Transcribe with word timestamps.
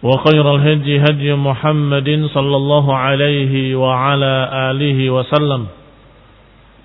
وخير 0.00 0.44
الهدي 0.54 1.00
هدي 1.00 1.34
محمد 1.36 2.08
صلى 2.32 2.56
الله 2.56 2.86
عليه 2.96 3.76
وعلى 3.76 4.34
آله 4.72 4.98
وسلم. 5.10 5.62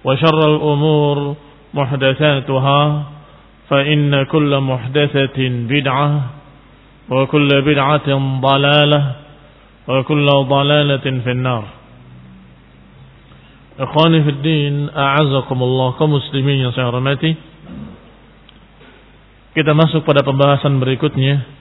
وشر 0.04 0.40
الأمور 0.56 1.18
محدثاتها 1.74 2.82
فإن 3.70 4.24
كل 4.24 4.52
محدثة 4.60 5.40
بدعة 5.72 6.10
وكل 7.10 7.50
بدعة 7.62 8.10
ضلالة 8.42 9.02
وكل 9.88 10.28
ضلالة 10.28 11.06
في 11.24 11.32
النار. 11.32 11.64
إخواني 13.80 14.24
في 14.24 14.30
الدين 14.30 14.76
أعزكم 14.96 15.58
الله 15.64 15.88
كمسلمين 16.00 16.72
saya 16.72 16.88
hormati 16.92 17.36
Kita 19.56 19.72
masuk 19.72 20.04
pada 20.04 20.20
pembahasan 20.20 20.84
berikutnya. 20.84 21.55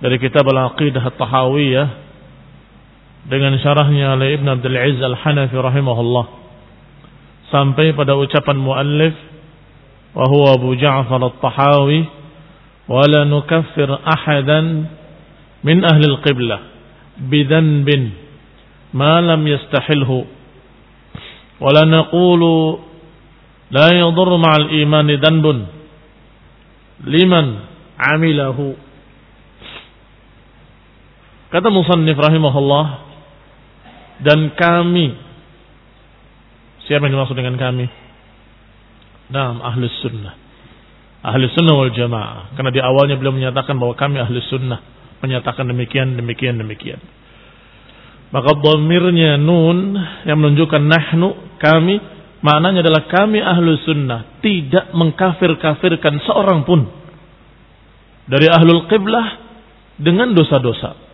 Dari 0.00 0.16
kitab 0.20 0.44
Al-Aqidah 0.44 1.08
At-Tahawiyah 1.08 1.88
dengan 3.26 3.56
syarahnya 3.58 4.14
oleh 4.14 4.36
Ibn 4.38 4.60
Abdul 4.60 4.76
Aziz 4.76 5.00
Al-Hanafi 5.02 5.56
rahimahullah 5.56 6.26
sampai 7.50 7.96
pada 7.96 8.14
ucapan 8.14 8.58
muallif 8.60 9.14
wa 10.14 10.24
huwa 10.28 10.54
Abu 10.54 10.76
Ja'far 10.76 11.20
At-Tahawi 11.20 12.00
wa 12.86 13.02
la 13.08 13.26
nukaffir 13.26 13.90
ahadan 13.90 14.86
min 15.66 15.82
ahli 15.82 16.06
al-qiblah 16.06 16.60
bidanbin 17.26 18.14
ma 18.94 19.18
lam 19.18 19.42
yastahilhu 19.42 20.28
wa 21.58 21.68
la 21.74 21.82
naqulu 21.82 22.78
la 23.74 23.90
yadur 23.90 24.38
ma'al 24.38 24.70
imani 24.76 25.18
danbun 25.18 25.58
liman 27.02 27.46
amilahu 27.98 28.85
Kata 31.46 31.70
Musannif 31.70 32.18
rahimahullah 32.18 32.86
dan 34.26 34.50
kami 34.58 35.14
siapa 36.90 37.06
yang 37.06 37.14
dimaksud 37.14 37.38
dengan 37.38 37.54
kami? 37.54 37.86
Naam 39.30 39.62
ahli 39.62 39.86
sunnah. 40.02 40.34
Ahli 41.22 41.46
sunnah 41.54 41.74
wal 41.74 41.94
jamaah. 41.94 42.54
Karena 42.58 42.70
di 42.74 42.82
awalnya 42.82 43.14
beliau 43.18 43.34
menyatakan 43.34 43.78
bahwa 43.78 43.94
kami 43.94 44.18
ahli 44.18 44.42
sunnah. 44.46 44.82
Menyatakan 45.22 45.70
demikian, 45.70 46.18
demikian, 46.18 46.58
demikian. 46.58 47.02
Maka 48.34 48.58
domirnya 48.58 49.38
nun 49.38 49.94
yang 50.26 50.38
menunjukkan 50.42 50.82
nahnu, 50.82 51.58
kami. 51.62 51.98
Maknanya 52.42 52.82
adalah 52.86 53.06
kami 53.06 53.38
ahli 53.38 53.70
sunnah. 53.86 54.42
Tidak 54.42 54.94
mengkafir-kafirkan 54.94 56.22
seorang 56.26 56.66
pun. 56.66 56.90
Dari 58.26 58.46
ahlul 58.50 58.90
qiblah 58.90 59.26
dengan 59.98 60.34
dosa-dosa 60.34 61.05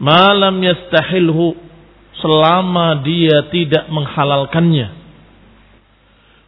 malam 0.00 0.56
yastahilhu 0.60 1.56
selama 2.20 3.04
dia 3.04 3.48
tidak 3.52 3.88
menghalalkannya 3.92 4.88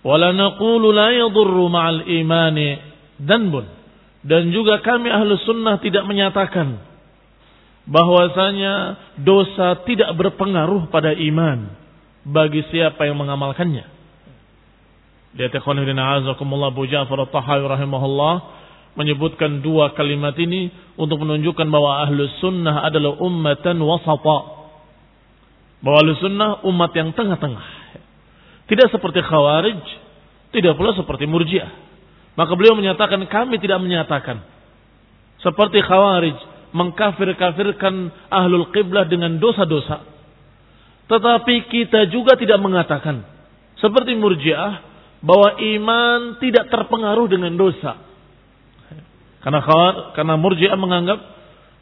wala 0.05 0.33
naqulu 0.33 0.93
la 0.95 1.13
yadurru 1.13 1.69
ma'al 1.69 2.09
imani 2.09 2.81
danbun 3.21 3.67
dan 4.25 4.51
juga 4.51 4.81
kami 4.83 5.09
ahlu 5.13 5.37
sunnah 5.45 5.79
tidak 5.81 6.05
menyatakan 6.05 6.89
bahwasanya 7.89 9.01
dosa 9.25 9.81
tidak 9.89 10.13
berpengaruh 10.13 10.93
pada 10.93 11.17
iman 11.17 11.73
bagi 12.29 12.61
siapa 12.69 13.09
yang 13.09 13.17
mengamalkannya. 13.17 13.89
Dia 15.33 15.49
tekhonidina 15.49 16.21
azakumullah 16.21 16.69
Bu 16.73 16.85
Ja'far 16.85 17.25
at-Tahawi 17.25 17.65
rahimahullah 17.65 18.35
menyebutkan 18.97 19.61
dua 19.61 19.93
kalimat 19.93 20.37
ini 20.39 20.73
untuk 20.97 21.21
menunjukkan 21.21 21.67
bahwa 21.69 22.07
ahlu 22.07 22.25
sunnah 22.41 22.87
adalah 22.87 23.21
ummatan 23.21 23.77
wasata. 23.83 24.39
Bahwa 25.85 25.97
ahlu 26.03 26.13
sunnah 26.19 26.63
umat 26.67 26.91
yang 26.97 27.13
tengah-tengah. 27.13 27.67
Tidak 28.69 28.89
seperti 28.93 29.25
khawarij, 29.25 29.81
tidak 30.53 30.77
pula 30.77 30.93
seperti 30.97 31.25
murjiah. 31.25 31.71
Maka 32.37 32.53
beliau 32.55 32.77
menyatakan 32.79 33.25
kami 33.27 33.59
tidak 33.59 33.81
menyatakan. 33.81 34.45
Seperti 35.41 35.83
khawarij, 35.83 36.37
mengkafir-kafirkan 36.77 37.95
ahlul 38.29 38.71
qiblah 38.71 39.09
dengan 39.09 39.41
dosa-dosa. 39.41 40.05
Tetapi 41.09 41.55
kita 41.73 42.13
juga 42.13 42.37
tidak 42.37 42.61
mengatakan. 42.61 43.25
Seperti 43.79 44.19
murjiah, 44.19 44.89
bahwa 45.19 45.59
iman 45.59 46.21
tidak 46.39 46.71
terpengaruh 46.71 47.27
dengan 47.27 47.55
dosa. 47.59 48.08
Karena 49.39 49.63
khawar, 49.63 50.19
karena 50.19 50.35
murji'ah 50.35 50.79
menganggap 50.79 51.19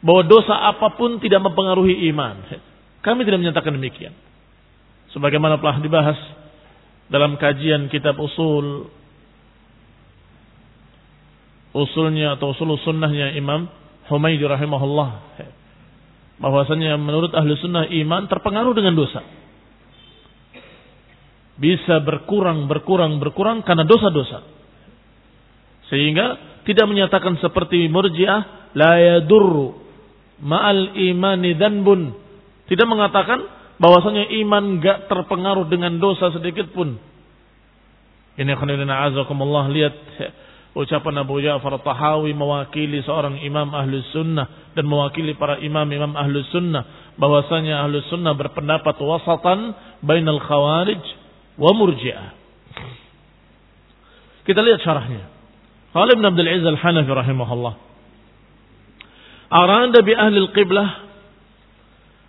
bahwa 0.05 0.21
dosa 0.29 0.53
apa 0.53 0.93
pun 0.93 1.17
tidak 1.17 1.41
mempengaruhi 1.41 2.05
iman. 2.13 2.45
Kami 3.01 3.25
tidak 3.25 3.41
menyatakan 3.41 3.73
demikian. 3.73 4.13
Sebagaimana 5.15 5.57
telah 5.57 5.81
dibahas 5.81 6.19
dalam 7.07 7.39
kajian 7.39 7.87
kitab 7.87 8.19
usul 8.19 8.91
usulnya 11.71 12.35
atau 12.35 12.51
usul 12.51 12.75
sunnahnya 12.83 13.37
Imam 13.37 13.69
Humaydi 14.11 14.43
rahimahullah 14.43 15.09
bahwasanya 16.37 16.95
menurut 17.01 17.33
ahli 17.33 17.57
sunnah 17.57 17.89
iman 17.89 18.29
terpengaruh 18.29 18.73
dengan 18.77 18.93
dosa 18.93 19.25
bisa 21.57 21.97
berkurang 22.05 22.69
berkurang 22.69 23.17
berkurang 23.17 23.65
karena 23.65 23.81
dosa-dosa 23.81 24.45
sehingga 25.89 26.37
tidak 26.67 26.83
menyatakan 26.83 27.39
seperti 27.39 27.87
murjiah 27.87 28.75
la 28.75 28.99
yadurru 28.99 29.71
ma'al 30.43 30.99
imani 30.99 31.55
danbun. 31.55 32.11
Tidak 32.67 32.83
mengatakan 32.83 33.39
bahwasanya 33.79 34.27
iman 34.43 34.83
gak 34.83 35.07
terpengaruh 35.07 35.71
dengan 35.71 35.95
dosa 35.95 36.27
sedikit 36.35 36.67
pun. 36.75 36.99
Ini 38.35 38.51
khonilina 38.59 39.07
azakumullah 39.07 39.71
lihat 39.71 39.95
ucapan 40.75 41.23
Abu 41.23 41.39
Ja'far 41.39 41.79
Tahawi 41.81 42.35
mewakili 42.35 43.01
seorang 43.01 43.39
imam 43.41 43.71
ahlu 43.73 43.97
sunnah 44.13 44.75
dan 44.75 44.85
mewakili 44.85 45.33
para 45.39 45.57
imam-imam 45.63 46.13
ahlu 46.13 46.43
sunnah 46.51 47.15
bahwasanya 47.17 47.81
ahlu 47.87 48.03
sunnah 48.11 48.35
berpendapat 48.35 48.93
wasatan 48.99 49.73
bainal 50.03 50.43
khawarij 50.43 51.01
wa 51.57 51.71
murji'ah. 51.73 52.35
Kita 54.45 54.59
lihat 54.61 54.83
syarahnya. 54.83 55.36
Qala 55.93 56.13
Ibn 56.13 56.25
Abdul 56.25 56.47
Aziz 56.47 56.65
Al-Hanafi 56.65 57.11
rahimahullah. 57.11 57.73
Arada 59.51 59.99
bi 60.03 60.13
ahli 60.15 60.37
al-qiblah 60.43 61.07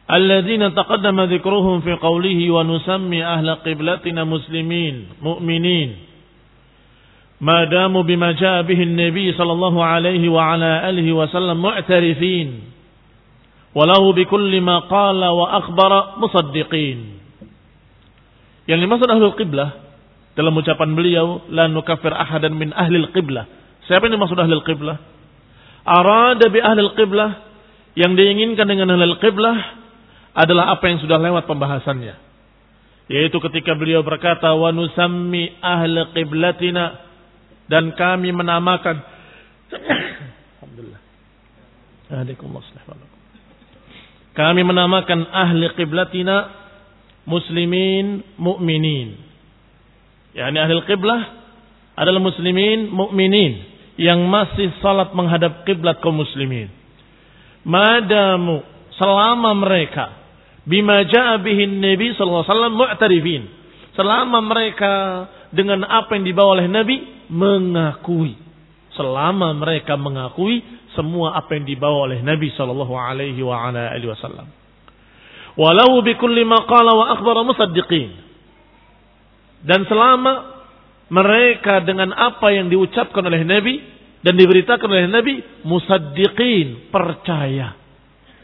الذين 0.08 0.74
تقدم 0.74 1.20
ذكرهم 1.20 1.80
في 1.80 1.92
قوله 2.00 2.40
ونسمي 2.50 3.20
أهل 3.24 3.48
قبلتنا 3.54 4.24
مسلمين 4.24 4.94
مؤمنين 5.22 5.90
ما 7.44 7.64
داموا 7.68 8.02
بما 8.02 8.32
جاء 8.32 8.62
به 8.62 8.82
النبي 8.82 9.32
صلى 9.36 9.52
الله 9.52 9.84
عليه 9.84 10.28
وعلى 10.28 10.70
آله 10.90 11.12
وسلم 11.12 11.62
معترفين 11.62 12.48
وله 13.76 14.12
بكل 14.12 14.52
ما 14.60 14.78
قال 14.88 15.20
وأخبر 15.24 15.92
مصدقين 16.24 16.98
yang 18.64 18.80
dimaksud 18.80 19.12
ahlul 19.12 19.36
qiblah 19.36 19.87
dalam 20.38 20.54
ucapan 20.54 20.94
beliau 20.94 21.42
la 21.50 21.66
nukafir 21.66 22.14
ahadan 22.14 22.54
min 22.54 22.70
ahlil 22.70 23.10
qiblah 23.10 23.50
siapa 23.90 24.06
yang 24.06 24.22
dimaksud 24.22 24.38
ahlul 24.38 24.62
qiblah 24.62 25.02
arada 25.82 26.46
bi 26.46 26.62
ahlil 26.62 26.94
qiblah 26.94 27.42
yang 27.98 28.14
diinginkan 28.14 28.70
dengan 28.70 28.94
ahlul 28.94 29.18
qiblah 29.18 29.78
adalah 30.38 30.70
apa 30.78 30.86
yang 30.86 31.02
sudah 31.02 31.18
lewat 31.18 31.50
pembahasannya. 31.50 32.14
Yaitu 33.10 33.42
ketika 33.42 33.74
beliau 33.74 34.06
berkata, 34.06 34.54
wa 34.54 34.70
nusammi 34.70 35.58
ahli 35.58 35.98
qiblatina 36.14 37.02
dan 37.66 37.90
kami 37.98 38.30
menamakan 38.30 39.02
Alhamdulillah. 40.62 41.00
Kami 44.32 44.62
menamakan 44.62 45.28
ahli 45.28 45.66
qiblatina 45.74 46.36
muslimin 47.26 48.22
mu'minin. 48.38 49.27
Yani 50.36 50.56
ahli 50.60 50.74
qiblah 50.84 51.20
adalah 51.98 52.20
muslimin 52.22 52.92
mu'minin 52.92 53.52
yang 53.98 54.22
masih 54.30 54.70
salat 54.78 55.10
menghadap 55.16 55.66
kiblat 55.66 55.98
kaum 55.98 56.22
muslimin. 56.22 56.70
Madamu 57.66 58.62
selama 58.94 59.50
mereka 59.58 60.14
bima 60.62 61.02
jaa 61.08 61.40
Nabi 61.42 62.14
sallallahu 62.14 62.44
alaihi 62.46 62.52
wasallam 62.54 62.74
mu'tarifin. 62.78 63.42
Selama 63.98 64.38
mereka 64.38 64.92
dengan 65.50 65.82
apa 65.82 66.14
yang 66.14 66.24
dibawa 66.28 66.62
oleh 66.62 66.70
Nabi 66.70 66.96
mengakui. 67.26 68.38
Selama 68.94 69.50
mereka 69.58 69.98
mengakui 69.98 70.62
semua 70.94 71.34
apa 71.34 71.58
yang 71.58 71.66
dibawa 71.66 72.10
oleh 72.10 72.22
Nabi 72.22 72.54
sallallahu 72.54 72.94
alaihi 72.94 73.42
wa 73.42 73.66
ala 73.66 73.90
alihi 73.90 74.10
wasallam. 74.10 74.46
Walau 75.58 75.98
bi 76.06 76.14
kulli 76.14 76.46
ma 76.46 76.62
qala 76.70 76.94
wa 76.94 77.04
akhbara 77.18 77.42
musaddiqin. 77.42 78.27
Dan 79.64 79.86
selama 79.90 80.58
mereka 81.08 81.80
dengan 81.82 82.12
apa 82.12 82.52
yang 82.52 82.68
diucapkan 82.68 83.24
oleh 83.24 83.42
Nabi 83.42 83.80
dan 84.20 84.34
diberitakan 84.36 84.88
oleh 84.88 85.08
Nabi 85.08 85.34
musaddiqin 85.64 86.92
percaya. 86.92 87.74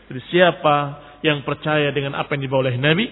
Jadi 0.09 0.21
siapa 0.33 0.77
yang 1.25 1.45
percaya 1.45 1.93
dengan 1.93 2.17
apa 2.17 2.37
yang 2.37 2.43
dibawa 2.49 2.69
oleh 2.69 2.77
Nabi, 2.81 3.07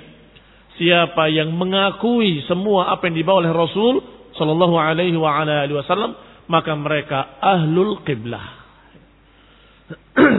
siapa 0.81 1.29
yang 1.33 1.53
mengakui 1.53 2.45
semua 2.49 2.93
apa 2.93 3.09
yang 3.09 3.17
dibawa 3.17 3.45
oleh 3.45 3.53
Rasul 3.53 3.95
sallallahu 4.37 4.77
alaihi 4.81 5.17
wa 5.17 5.33
ala 5.43 5.69
alihi 5.69 5.77
wasallam, 5.77 6.17
maka 6.49 6.73
mereka 6.73 7.41
ahlul 7.41 8.01
qiblah. 8.05 8.47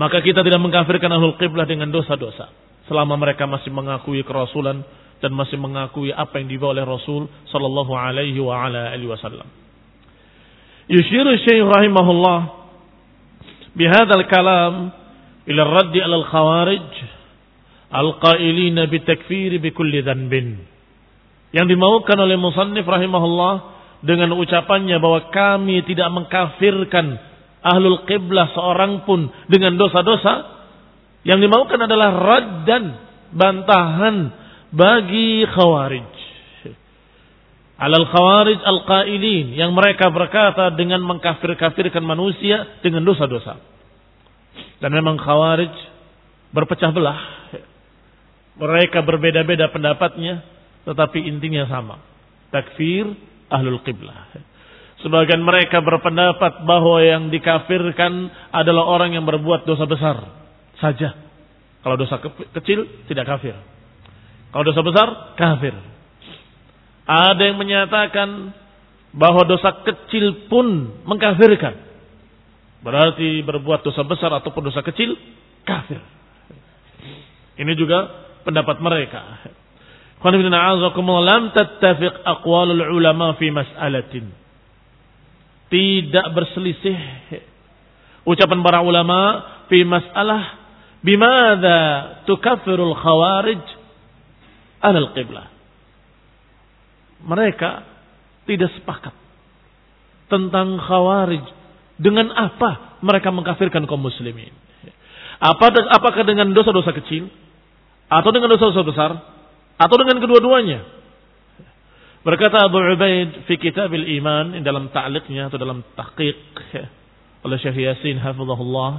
maka 0.00 0.24
kita 0.24 0.40
tidak 0.40 0.60
mengkafirkan 0.60 1.12
ahlul 1.12 1.36
qiblah 1.36 1.68
dengan 1.68 1.92
dosa-dosa 1.92 2.48
selama 2.88 3.20
mereka 3.20 3.44
masih 3.44 3.68
mengakui 3.68 4.24
kerasulan 4.24 4.80
dan 5.22 5.30
masih 5.38 5.54
mengakui 5.54 6.10
apa 6.10 6.42
yang 6.42 6.50
dibawa 6.50 6.74
oleh 6.74 6.82
Rasul 6.82 7.30
sallallahu 7.46 7.94
alaihi 7.94 8.42
wa 8.42 8.66
ala 8.66 8.90
alihi 8.90 9.06
wasallam. 9.06 9.46
Yushiru 10.90 11.30
Syekh 11.46 11.62
rahimahullah 11.62 12.38
bihadzal 13.78 14.26
kalam 14.26 14.90
ila 15.46 15.62
raddi 15.62 16.02
alal 16.02 16.26
khawarij 16.26 16.90
al-qailina 17.94 18.90
bitakfiri 18.90 19.62
bikulli 19.62 20.02
dhanbin. 20.02 20.58
Yang 21.54 21.78
dimaukan 21.78 22.18
oleh 22.18 22.34
musannif 22.34 22.82
rahimahullah 22.82 23.54
dengan 24.02 24.34
ucapannya 24.34 24.98
bahwa 24.98 25.30
kami 25.30 25.86
tidak 25.86 26.10
mengkafirkan 26.10 27.14
ahlul 27.62 28.02
qiblah 28.10 28.50
seorang 28.50 29.06
pun 29.06 29.30
dengan 29.46 29.78
dosa-dosa. 29.78 30.50
Yang 31.22 31.46
dimaukan 31.46 31.78
adalah 31.86 32.10
raddan, 32.10 32.84
bantahan 33.30 34.41
bagi 34.72 35.44
khawarij. 35.46 36.10
Alal 37.82 38.06
khawarij 38.08 38.58
al-qailin 38.62 39.52
yang 39.52 39.76
mereka 39.76 40.08
berkata 40.08 40.72
dengan 40.72 41.04
mengkafir-kafirkan 41.04 42.02
manusia 42.02 42.80
dengan 42.80 43.04
dosa-dosa. 43.04 43.60
Dan 44.80 44.90
memang 44.96 45.20
khawarij 45.20 45.72
berpecah 46.50 46.90
belah. 46.90 47.20
Mereka 48.52 49.00
berbeda-beda 49.00 49.72
pendapatnya, 49.72 50.44
tetapi 50.84 51.24
intinya 51.24 51.64
sama. 51.68 51.96
Takfir 52.52 53.08
ahlul 53.48 53.80
qiblah. 53.80 54.28
Sebagian 55.00 55.42
mereka 55.42 55.82
berpendapat 55.82 56.62
bahwa 56.62 57.02
yang 57.02 57.26
dikafirkan 57.32 58.30
adalah 58.54 58.86
orang 58.86 59.18
yang 59.18 59.26
berbuat 59.26 59.66
dosa 59.66 59.88
besar 59.88 60.16
saja. 60.78 61.18
Kalau 61.82 61.98
dosa 61.98 62.22
kecil 62.54 62.86
tidak 63.10 63.26
kafir. 63.26 63.58
Kalau 64.52 64.64
dosa 64.68 64.84
besar 64.84 65.08
kafir. 65.40 65.72
Ada 67.08 67.42
yang 67.50 67.58
menyatakan 67.58 68.52
bahwa 69.16 69.48
dosa 69.48 69.80
kecil 69.82 70.46
pun 70.52 70.92
mengkafirkan. 71.08 71.74
Berarti 72.84 73.40
berbuat 73.42 73.80
dosa 73.82 74.04
besar 74.04 74.30
ataupun 74.36 74.68
dosa 74.68 74.84
kecil, 74.84 75.16
kafir. 75.64 75.98
Ini 77.56 77.72
juga 77.74 78.06
pendapat 78.44 78.76
mereka. 78.78 79.22
Ulama 82.92 83.26
fi 83.40 83.48
mas'alatin. 83.50 84.26
Tidak 85.72 86.26
berselisih 86.36 86.98
ucapan 88.28 88.60
para 88.62 88.84
ulama 88.84 89.18
fi 89.66 89.82
mas'alah 89.82 90.60
bimada 91.02 91.78
tukaffirul 92.28 92.94
khawarij 92.94 93.81
alal 94.82 95.14
qiblah. 95.14 95.46
Mereka 97.22 97.70
tidak 98.50 98.74
sepakat 98.76 99.14
tentang 100.26 100.82
khawarij 100.82 101.44
dengan 102.02 102.34
apa 102.34 102.98
mereka 103.00 103.30
mengkafirkan 103.30 103.86
kaum 103.86 104.02
muslimin? 104.02 104.50
Apa, 105.42 105.74
apakah 105.90 106.22
dengan 106.22 106.50
dosa-dosa 106.54 106.94
kecil? 106.94 107.26
Atau 108.06 108.30
dengan 108.30 108.50
dosa-dosa 108.50 108.82
besar? 108.86 109.10
Atau 109.74 109.96
dengan 109.98 110.22
kedua-duanya? 110.22 111.02
Berkata 112.22 112.62
Abu 112.70 112.78
Ubaid 112.78 113.50
fi 113.50 113.58
kitab 113.58 113.90
iman 113.90 114.54
dalam 114.62 114.94
ta'liqnya 114.94 115.50
atau 115.50 115.58
dalam 115.58 115.82
tahqiq 115.98 116.38
oleh 117.46 117.58
Syekh 117.58 117.82
Yasin 117.82 118.22
hafizahullah 118.22 118.90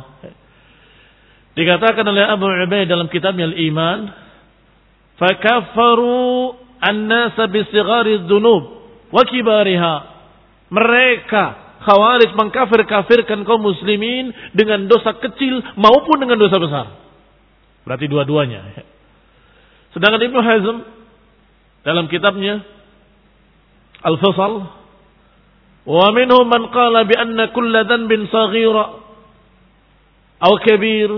dikatakan 1.55 2.03
oleh 2.03 2.27
Abu 2.27 2.51
Ubaid 2.51 2.91
dalam 2.91 3.07
kitabnya 3.07 3.47
Al-Iman 3.47 4.11
fakaffaru 5.23 6.51
an-nasa 6.83 7.47
bi 7.47 7.63
sighari 7.71 8.27
dzunub 8.27 8.63
wa 9.07 9.23
kibariha 9.23 9.95
mereka 10.67 11.63
Khawarij 11.83 12.31
mengkafir-kafirkan 12.39 13.43
kaum 13.43 13.59
muslimin 13.59 14.31
dengan 14.55 14.87
dosa 14.87 15.19
kecil 15.19 15.59
maupun 15.75 16.15
dengan 16.23 16.39
dosa 16.39 16.55
besar. 16.55 16.87
Berarti 17.83 18.07
dua-duanya. 18.07 18.87
Sedangkan 19.91 20.23
Ibnu 20.23 20.39
Hazm 20.39 20.77
dalam 21.83 22.07
kitabnya 22.07 22.63
Al-Fasal 23.99 24.63
wa 25.83 26.07
minhum 26.15 26.47
man 26.47 26.71
qala 26.71 27.03
bi 27.03 27.15
anna 27.19 27.51
kulla 27.51 27.83
dhanbin 27.83 28.31
saghira 28.31 29.03
aw 30.39 30.53
kabir 30.63 31.11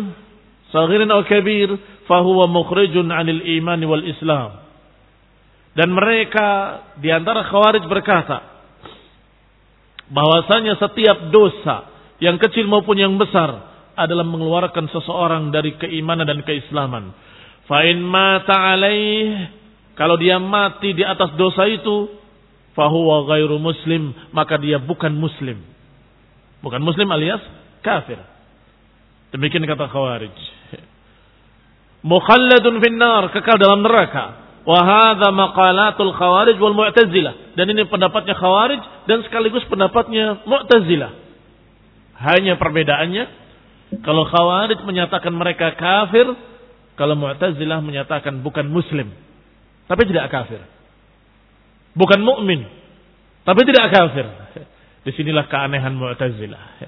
saghirin 0.73 1.13
aw 1.13 1.21
kabir 1.29 1.77
fahuwa 2.05 2.49
mukhrijun 2.49 3.09
'anil 3.09 3.41
iman 3.61 3.81
wal 3.85 4.05
Islam. 4.05 4.65
Dan 5.75 5.91
mereka 5.91 6.47
di 7.03 7.11
antara 7.11 7.43
Khawarij 7.51 7.83
berkata, 7.91 8.55
bahwasanya 10.07 10.79
setiap 10.79 11.33
dosa 11.33 11.91
yang 12.23 12.39
kecil 12.39 12.69
maupun 12.69 12.95
yang 12.95 13.19
besar 13.19 13.75
adalah 13.95 14.23
mengeluarkan 14.27 14.87
seseorang 14.91 15.51
dari 15.51 15.75
keimanan 15.75 16.27
dan 16.27 16.39
keislaman. 16.47 17.11
Fa'in 17.65 17.99
mata 17.99 18.55
alaih 18.55 19.49
kalau 19.97 20.19
dia 20.19 20.37
mati 20.37 20.91
di 20.93 21.01
atas 21.01 21.33
dosa 21.39 21.65
itu 21.65 22.11
fahuwa 22.75 23.25
ghairu 23.31 23.57
muslim 23.57 24.11
maka 24.35 24.59
dia 24.59 24.77
bukan 24.77 25.15
muslim. 25.15 25.63
Bukan 26.59 26.83
muslim 26.83 27.07
alias 27.09 27.41
kafir. 27.81 28.19
Demikian 29.31 29.65
kata 29.67 29.91
Khawarij. 29.91 30.35
Mukhalladun 32.05 32.77
finnar 32.85 33.33
kekal 33.33 33.57
dalam 33.57 33.81
neraka. 33.81 34.45
Wahada 34.65 35.33
maqalatul 35.33 36.13
khawarij 36.13 36.57
wal 36.61 36.77
mu'tazilah. 36.77 37.57
Dan 37.57 37.73
ini 37.73 37.89
pendapatnya 37.89 38.37
khawarij 38.37 39.09
dan 39.09 39.25
sekaligus 39.25 39.65
pendapatnya 39.65 40.45
mu'tazilah. 40.45 41.11
Hanya 42.15 42.55
perbedaannya 42.55 43.45
Kalau 44.01 44.25
Khawarij 44.25 44.81
menyatakan 44.81 45.31
mereka 45.31 45.77
kafir, 45.77 46.25
kalau 46.97 47.15
Mu'tazilah 47.15 47.79
menyatakan 47.85 48.41
bukan 48.41 48.65
muslim, 48.67 49.13
tapi 49.85 50.03
tidak 50.09 50.31
kafir. 50.33 50.59
Bukan 51.95 52.19
mukmin, 52.25 52.65
tapi 53.45 53.61
tidak 53.63 53.93
kafir. 53.93 54.25
Di 55.05 55.13
sinilah 55.13 55.45
keanehan 55.47 55.93
Mu'tazilah. 55.95 56.81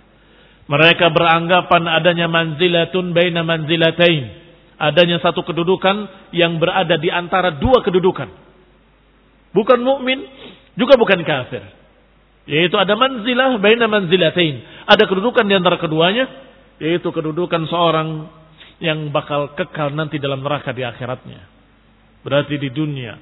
Mereka 0.67 1.13
beranggapan 1.13 1.83
adanya 1.85 2.27
manzilatun 2.27 3.15
baina 3.15 3.45
manzilatain. 3.45 4.36
Adanya 4.77 5.17
satu 5.17 5.41
kedudukan 5.41 6.29
yang 6.33 6.61
berada 6.61 7.01
di 7.01 7.09
antara 7.09 7.49
dua 7.57 7.81
kedudukan. 7.81 8.29
Bukan 9.53 9.79
mukmin, 9.81 10.21
juga 10.77 10.93
bukan 11.01 11.25
kafir. 11.25 11.65
Yaitu 12.45 12.77
ada 12.77 12.93
manzilah 12.93 13.57
baina 13.57 13.89
manzilatain. 13.89 14.85
Ada 14.85 15.09
kedudukan 15.09 15.49
di 15.49 15.55
antara 15.57 15.81
keduanya, 15.81 16.29
yaitu 16.77 17.09
kedudukan 17.09 17.65
seorang 17.65 18.29
yang 18.77 19.09
bakal 19.09 19.57
kekal 19.57 19.89
nanti 19.97 20.21
dalam 20.21 20.45
neraka 20.45 20.69
di 20.71 20.85
akhiratnya. 20.85 21.41
Berarti 22.21 22.61
di 22.61 22.69
dunia 22.69 23.17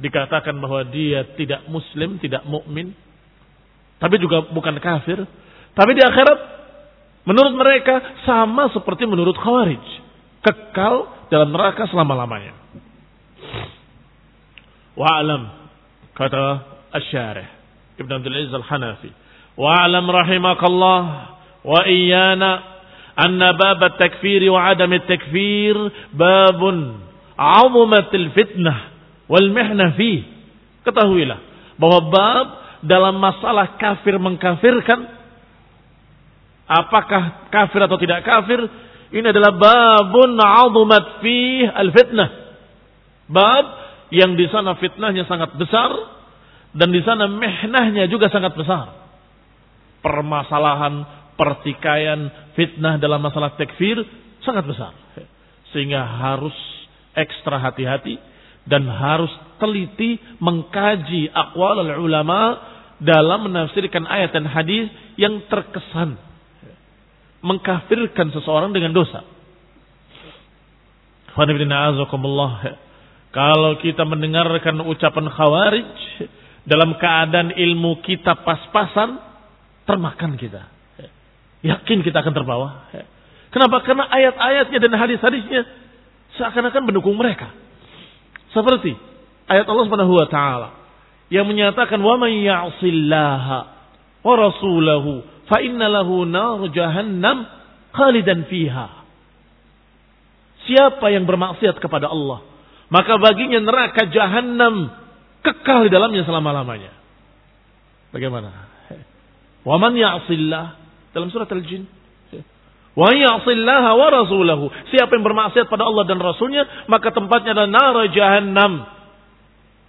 dikatakan 0.00 0.58
bahwa 0.58 0.82
dia 0.90 1.22
tidak 1.38 1.70
muslim, 1.70 2.18
tidak 2.18 2.42
mukmin, 2.50 2.90
tapi 4.02 4.18
juga 4.18 4.42
bukan 4.50 4.80
kafir. 4.82 5.22
Tapi 5.70 5.90
di 5.94 6.02
akhirat 6.02 6.60
Menurut 7.28 7.52
mereka 7.52 8.00
sama 8.24 8.72
seperti 8.72 9.04
menurut 9.04 9.36
Khawarij. 9.36 9.99
Kekal 10.40 10.94
dalam 11.28 11.52
neraka 11.52 11.84
selama-lamanya. 11.88 12.56
Wa'alam 14.96 15.42
kata 16.16 16.44
Asy-Syarih 16.90 17.48
Ibn 18.00 18.10
Abdul 18.10 18.34
Aziz 18.34 18.52
Al-Hanafi. 18.52 19.10
Wa'alam 19.60 20.04
rahimakallah 20.08 21.00
wa 21.60 21.80
iyana 21.84 22.50
anna 23.16 23.52
bab 23.52 23.84
at-takfir 23.84 24.40
wa 24.48 24.72
adam 24.72 24.96
at-takfir 24.96 25.76
babun 26.16 27.04
'azumat 27.36 28.08
al-fitnah 28.08 28.78
wal 29.28 29.48
mihna 29.52 29.92
fi. 29.96 30.24
Ketahuilah 30.88 31.38
bahwa 31.76 32.00
bab 32.08 32.46
dalam 32.80 33.20
masalah 33.20 33.76
kafir 33.76 34.16
mengkafirkan 34.16 35.04
apakah 36.64 37.50
kafir 37.52 37.80
atau 37.84 37.98
tidak 38.00 38.24
kafir, 38.24 38.60
ini 39.10 39.26
adalah 39.26 39.52
babun 39.58 40.38
azumat 40.38 41.18
fi 41.18 41.66
al-fitnah. 41.66 42.28
Bab 43.26 43.66
yang 44.14 44.38
di 44.38 44.46
sana 44.50 44.78
fitnahnya 44.78 45.26
sangat 45.26 45.54
besar 45.58 45.90
dan 46.74 46.94
di 46.94 47.02
sana 47.02 47.26
mihnahnya 47.26 48.06
juga 48.06 48.30
sangat 48.30 48.54
besar. 48.54 48.94
Permasalahan, 50.00 51.02
pertikaian, 51.34 52.54
fitnah 52.54 53.02
dalam 53.02 53.18
masalah 53.18 53.58
takfir 53.58 53.98
sangat 54.46 54.70
besar. 54.70 54.94
Sehingga 55.74 56.06
harus 56.06 56.54
ekstra 57.14 57.58
hati-hati 57.58 58.14
dan 58.70 58.86
harus 58.86 59.30
teliti 59.58 60.22
mengkaji 60.38 61.34
akwal 61.34 61.82
ulama 61.98 62.62
dalam 63.02 63.50
menafsirkan 63.50 64.06
ayat 64.06 64.30
dan 64.30 64.46
hadis 64.46 64.86
yang 65.18 65.42
terkesan 65.50 66.29
mengkafirkan 67.40 68.32
seseorang 68.32 68.72
dengan 68.72 68.92
dosa. 68.92 69.24
Kalau 73.30 73.70
kita 73.78 74.02
mendengarkan 74.04 74.82
ucapan 74.84 75.26
khawarij 75.30 75.86
dalam 76.66 76.98
keadaan 76.98 77.54
ilmu 77.54 78.02
kita 78.04 78.42
pas-pasan, 78.44 79.16
termakan 79.86 80.36
kita. 80.36 80.68
Yakin 81.60 82.00
kita 82.04 82.20
akan 82.24 82.34
terbawa. 82.34 82.68
Kenapa? 83.50 83.82
Karena 83.82 84.06
ayat-ayatnya 84.08 84.78
dan 84.78 84.92
hadis-hadisnya 84.94 85.62
seakan-akan 86.38 86.86
mendukung 86.86 87.18
mereka. 87.18 87.50
Seperti 88.50 88.94
ayat 89.46 89.66
Allah 89.66 89.84
Subhanahu 89.86 90.14
wa 90.14 90.26
taala 90.30 90.68
yang 91.30 91.46
menyatakan 91.46 91.98
wa 92.02 92.18
may 92.18 92.42
ya'sillaha 92.42 93.58
wa 94.22 94.34
rasulahu 94.34 95.22
fa 95.50 95.58
inna 95.58 95.90
lahu 95.90 96.22
nar 96.22 96.62
jahannam 96.70 97.44
khalidan 97.90 98.46
fiha. 98.46 99.02
Siapa 100.70 101.10
yang 101.10 101.26
bermaksiat 101.26 101.82
kepada 101.82 102.06
Allah, 102.06 102.46
maka 102.92 103.18
baginya 103.18 103.58
neraka 103.58 104.06
jahanam 104.06 104.94
kekal 105.42 105.88
di 105.88 105.90
dalamnya 105.90 106.22
selama-lamanya. 106.22 106.94
Bagaimana? 108.14 108.70
Wa 109.66 109.76
man 109.76 109.98
ya'sillah 109.98 110.64
dalam 111.10 111.28
surat 111.34 111.50
Al-Jin. 111.50 111.86
Wa 112.94 113.10
ya'sillah 113.14 113.84
wa 113.94 114.08
rasulahu. 114.10 114.70
Siapa 114.90 115.14
yang 115.14 115.24
bermaksiat 115.26 115.66
pada 115.70 115.86
Allah 115.86 116.04
dan 116.10 116.18
Rasulnya, 116.18 116.86
maka 116.90 117.14
tempatnya 117.14 117.54
adalah 117.54 117.70
nar 117.70 117.96
jahannam. 118.10 118.72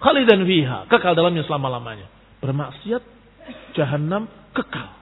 Khalidan 0.01 0.46
fiha. 0.46 0.89
Kekal 0.89 1.13
dalamnya 1.13 1.46
selama-lamanya. 1.46 2.10
Bermaksiat, 2.41 3.03
jahanam, 3.77 4.25
kekal. 4.53 5.00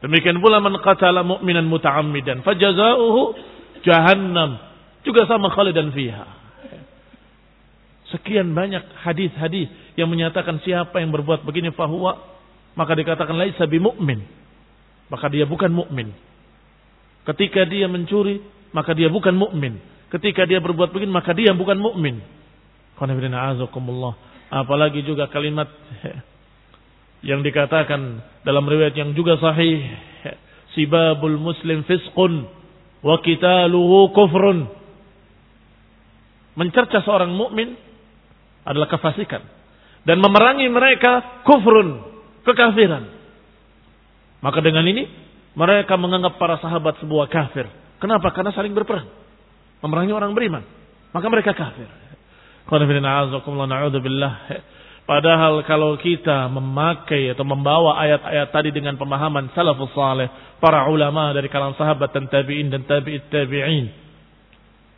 Demikian 0.00 0.40
pula 0.40 0.64
man 0.64 0.80
qatala 0.80 1.20
mu'minan 1.20 1.68
muta'ammidan 1.68 2.40
fajazauhu 2.40 3.36
jahannam. 3.84 4.56
Juga 5.04 5.24
sama 5.28 5.52
khalidan 5.52 5.92
fiha. 5.92 6.24
Sekian 8.10 8.52
banyak 8.52 8.82
hadis-hadis 9.06 9.70
yang 9.94 10.10
menyatakan 10.10 10.58
siapa 10.66 10.98
yang 10.98 11.14
berbuat 11.14 11.46
begini 11.46 11.70
fahuwa 11.70 12.18
maka 12.74 12.92
dikatakan 12.96 13.36
laisa 13.36 13.68
bimumin. 13.68 14.22
Maka 15.10 15.26
dia 15.26 15.44
bukan 15.44 15.70
mukmin. 15.74 16.14
Ketika 17.26 17.66
dia 17.66 17.90
mencuri, 17.90 18.40
maka 18.70 18.94
dia 18.94 19.10
bukan 19.10 19.34
mukmin. 19.34 19.78
Ketika 20.10 20.46
dia 20.46 20.62
berbuat 20.62 20.94
begini, 20.94 21.10
maka 21.10 21.34
dia 21.34 21.50
bukan 21.50 21.78
mukmin. 21.78 22.22
Apalagi 24.50 25.00
juga 25.06 25.30
kalimat 25.30 25.66
yang 27.20 27.44
dikatakan 27.44 28.24
dalam 28.44 28.64
riwayat 28.64 28.96
yang 28.96 29.12
juga 29.12 29.36
sahih 29.36 29.84
sibabul 30.72 31.36
muslim 31.36 31.84
fisqun 31.84 32.48
wa 33.04 33.16
qitaluhu 33.20 34.12
kufrun. 34.16 34.68
Mencerca 36.56 37.00
seorang 37.04 37.32
mukmin 37.32 37.76
adalah 38.64 38.88
kefasikan 38.90 39.40
dan 40.04 40.16
memerangi 40.20 40.68
mereka 40.68 41.44
kufrun 41.44 42.04
kekafiran. 42.44 43.04
Maka 44.40 44.58
dengan 44.64 44.88
ini 44.88 45.04
mereka 45.52 46.00
menganggap 46.00 46.40
para 46.40 46.56
sahabat 46.60 46.96
sebuah 47.04 47.28
kafir. 47.28 47.68
Kenapa? 48.00 48.32
Karena 48.32 48.52
saling 48.56 48.72
berperang 48.72 49.20
memerangi 49.84 50.12
orang 50.12 50.32
beriman. 50.36 50.64
Maka 51.10 51.26
mereka 51.28 51.52
kafir. 51.56 51.88
Qul 52.68 52.86
Padahal 55.10 55.66
kalau 55.66 55.98
kita 55.98 56.46
memakai 56.54 57.34
atau 57.34 57.42
membawa 57.42 57.98
ayat-ayat 57.98 58.54
tadi 58.54 58.70
dengan 58.70 58.94
pemahaman 58.94 59.50
salafus 59.58 59.90
saleh, 59.90 60.30
para 60.62 60.86
ulama 60.86 61.34
dari 61.34 61.50
kalangan 61.50 61.74
sahabat 61.74 62.14
dan 62.14 62.30
tabi'in 62.30 62.70
dan 62.70 62.86
tabi'it 62.86 63.26
tabi'in. 63.26 63.90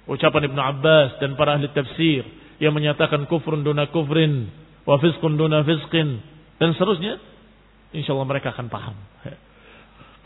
Ucapan 0.04 0.52
Ibnu 0.52 0.60
Abbas 0.60 1.16
dan 1.16 1.32
para 1.32 1.56
ahli 1.56 1.64
tafsir 1.72 2.28
yang 2.60 2.76
menyatakan 2.76 3.24
kufrun 3.24 3.64
duna 3.64 3.88
kufrin, 3.88 4.52
wa 4.84 5.00
fisqun 5.00 5.32
duna 5.32 5.64
fisqin 5.64 6.20
dan 6.60 6.76
seterusnya, 6.76 7.16
insyaallah 7.96 8.28
mereka 8.28 8.52
akan 8.52 8.68
paham. 8.68 8.92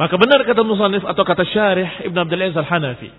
Maka 0.03 0.15
benar 0.19 0.43
kata 0.43 0.67
musannif 0.67 1.07
atau 1.07 1.23
kata 1.23 1.47
syarih 1.47 2.11
Ibnu 2.11 2.19
Abdul 2.27 2.43
Aziz 2.43 2.59
Al-Hanafi. 2.59 3.11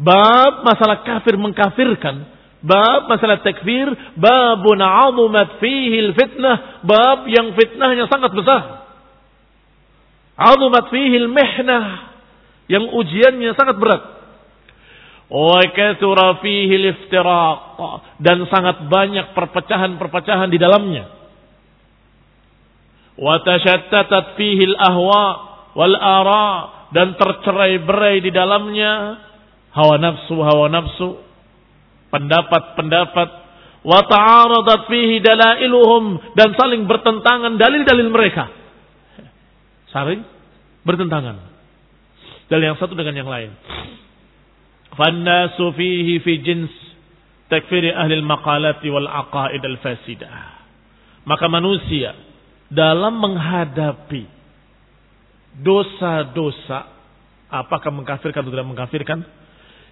Bab 0.00 0.64
masalah 0.64 1.04
kafir 1.04 1.36
mengkafirkan 1.36 2.24
Bab 2.64 3.12
masalah 3.12 3.44
takfir, 3.44 3.92
babun 4.16 4.80
azumat 4.80 5.60
fihi 5.60 6.16
fitnah, 6.16 6.80
bab 6.80 7.28
yang 7.28 7.52
fitnahnya 7.52 8.08
sangat 8.08 8.32
besar. 8.32 8.88
Azumat 10.40 10.88
fihi 10.88 11.28
mihnah, 11.28 11.84
yang 12.72 12.88
ujiannya 12.88 13.52
sangat 13.52 13.76
berat. 13.76 14.02
Wa 15.28 15.60
kathura 15.76 16.40
fihi 16.40 16.88
iftiraq 16.88 17.60
dan 18.24 18.48
sangat 18.48 18.88
banyak 18.88 19.36
perpecahan-perpecahan 19.36 20.48
di 20.48 20.56
dalamnya. 20.56 21.04
Wa 23.20 23.44
tashattatat 23.44 24.40
fihi 24.40 24.72
al-ahwa 24.72 25.24
wal 25.76 25.96
ara 26.00 26.48
dan 26.96 27.12
tercerai-berai 27.18 28.24
di 28.24 28.30
dalamnya 28.32 29.20
hawa 29.74 30.00
nafsu 30.00 30.38
hawa 30.38 30.70
nafsu 30.70 31.33
pendapat-pendapat 32.14 33.28
wa 33.82 34.00
ta'aradat 34.06 34.86
fihi 34.86 35.18
dalailuhum 35.18 36.22
dan 36.38 36.54
saling 36.54 36.86
bertentangan 36.86 37.58
dalil-dalil 37.58 38.08
mereka. 38.14 38.46
Saling 39.90 40.22
bertentangan. 40.86 41.42
Dalil 42.46 42.70
yang 42.70 42.78
satu 42.78 42.94
dengan 42.94 43.18
yang 43.18 43.30
lain. 43.30 43.50
Fannasu 44.94 45.74
fihi 45.74 46.22
fi 46.22 46.32
jins 46.38 46.70
takfiri 47.50 47.90
ahli 47.90 48.22
al-maqalati 48.22 48.86
wal 48.94 49.10
aqaid 49.10 49.62
al-fasidah. 49.66 50.62
Maka 51.26 51.50
manusia 51.50 52.14
dalam 52.70 53.18
menghadapi 53.18 54.22
dosa-dosa 55.58 56.94
Apakah 57.54 57.94
mengkafirkan 57.94 58.42
atau 58.42 58.50
tidak 58.50 58.66
mengkafirkan? 58.66 59.18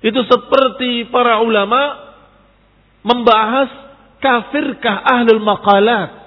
Itu 0.03 0.27
seperti 0.27 1.07
para 1.15 1.39
ulama 1.47 2.02
membahas 3.03 3.71
kafirkah 4.23 5.03
ahlul 5.03 5.43
maqalat. 5.43 6.23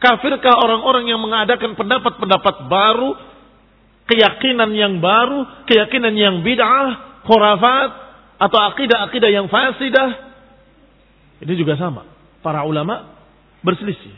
Kafirkah 0.00 0.56
orang-orang 0.64 1.12
yang 1.12 1.20
mengadakan 1.20 1.76
pendapat-pendapat 1.76 2.56
baru, 2.72 3.10
keyakinan 4.08 4.72
yang 4.72 4.96
baru, 5.02 5.66
keyakinan 5.68 6.16
yang 6.16 6.40
bid'ah, 6.40 7.20
khurafat, 7.28 7.90
atau 8.40 8.58
akidah-akidah 8.72 9.28
yang 9.28 9.52
fasidah. 9.52 10.32
Ini 11.44 11.52
juga 11.52 11.76
sama. 11.76 12.08
Para 12.40 12.64
ulama 12.64 13.12
berselisih. 13.60 14.16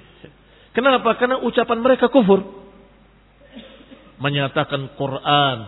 Kenapa? 0.71 1.19
Karena 1.19 1.42
ucapan 1.42 1.78
mereka 1.83 2.07
kufur. 2.07 2.47
Menyatakan 4.23 4.95
Quran 4.95 5.59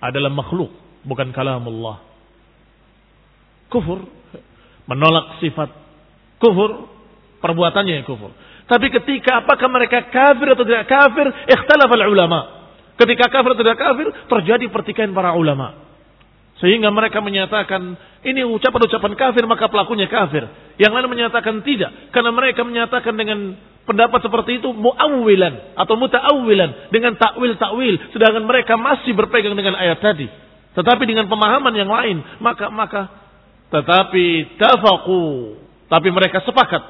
adalah 0.00 0.32
makhluk, 0.32 0.72
bukan 1.04 1.28
kalam 1.36 1.68
Allah. 1.68 2.00
Kufur. 3.68 4.08
Menolak 4.90 5.40
sifat. 5.40 5.70
Kufur. 6.40 6.90
Perbuatannya 7.40 8.00
yang 8.00 8.06
kufur. 8.08 8.32
Tapi 8.64 8.88
ketika 8.88 9.44
apakah 9.44 9.68
mereka 9.68 10.08
kafir 10.08 10.56
atau 10.56 10.64
tidak 10.64 10.88
kafir, 10.88 11.28
ikhtalaf 11.28 11.92
ulama. 12.08 12.40
Ketika 12.96 13.28
kafir 13.28 13.52
atau 13.52 13.60
tidak 13.60 13.76
kafir, 13.76 14.06
terjadi 14.32 14.64
pertikaian 14.72 15.12
para 15.12 15.36
ulama. 15.36 15.84
Sehingga 16.62 16.88
mereka 16.88 17.18
menyatakan 17.18 17.98
ini 18.24 18.46
ucapan-ucapan 18.46 19.12
kafir 19.18 19.44
maka 19.44 19.68
pelakunya 19.68 20.08
kafir. 20.08 20.46
Yang 20.80 20.92
lain 20.96 21.06
menyatakan 21.10 21.60
tidak. 21.66 22.14
Karena 22.14 22.30
mereka 22.32 22.64
menyatakan 22.64 23.12
dengan 23.18 23.58
pendapat 23.84 24.24
seperti 24.24 24.62
itu 24.62 24.72
muawwilan 24.72 25.76
atau 25.76 25.94
mutaawwilan 25.98 26.88
dengan 26.94 27.18
takwil-takwil. 27.20 28.16
Sedangkan 28.16 28.46
mereka 28.46 28.78
masih 28.78 29.12
berpegang 29.12 29.52
dengan 29.58 29.76
ayat 29.76 30.00
tadi. 30.00 30.30
Tetapi 30.72 31.02
dengan 31.04 31.26
pemahaman 31.26 31.74
yang 31.74 31.90
lain. 31.90 32.22
Maka 32.38 32.70
maka 32.70 33.23
tetapi 33.74 34.54
tafaku. 34.54 35.58
Tapi 35.90 36.08
mereka 36.14 36.38
sepakat 36.46 36.82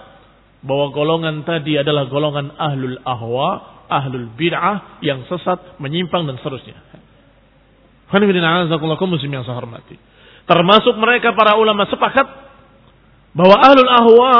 bahwa 0.60 0.92
golongan 0.92 1.40
tadi 1.48 1.80
adalah 1.80 2.08
golongan 2.12 2.52
ahlul 2.60 3.00
ahwa, 3.04 3.48
ahlul 3.88 4.28
bid'ah 4.36 5.00
yang 5.00 5.24
sesat, 5.24 5.80
menyimpang 5.80 6.28
dan 6.28 6.36
seterusnya. 6.40 6.76
muslim 9.08 9.32
yang 9.32 9.44
saya 9.48 9.56
hormati. 9.56 9.96
Termasuk 10.44 10.94
mereka 11.00 11.32
para 11.32 11.56
ulama 11.56 11.88
sepakat 11.88 12.26
bahwa 13.32 13.56
ahlul 13.64 13.90
ahwa, 13.90 14.32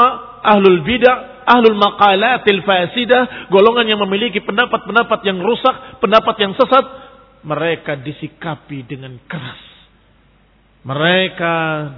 ahlul 0.45 0.85
bid'ah, 0.85 1.49
ahlul 1.49 1.77
maqalatil 1.77 2.61
fasidah, 2.61 3.49
golongan 3.49 3.89
yang 3.89 4.01
memiliki 4.05 4.37
pendapat-pendapat 4.45 5.19
yang 5.25 5.41
rusak, 5.41 5.97
pendapat 5.97 6.35
yang 6.41 6.53
sesat, 6.53 6.85
mereka 7.41 7.97
disikapi 7.97 8.85
dengan 8.85 9.17
keras. 9.25 9.74
Mereka 10.85 11.55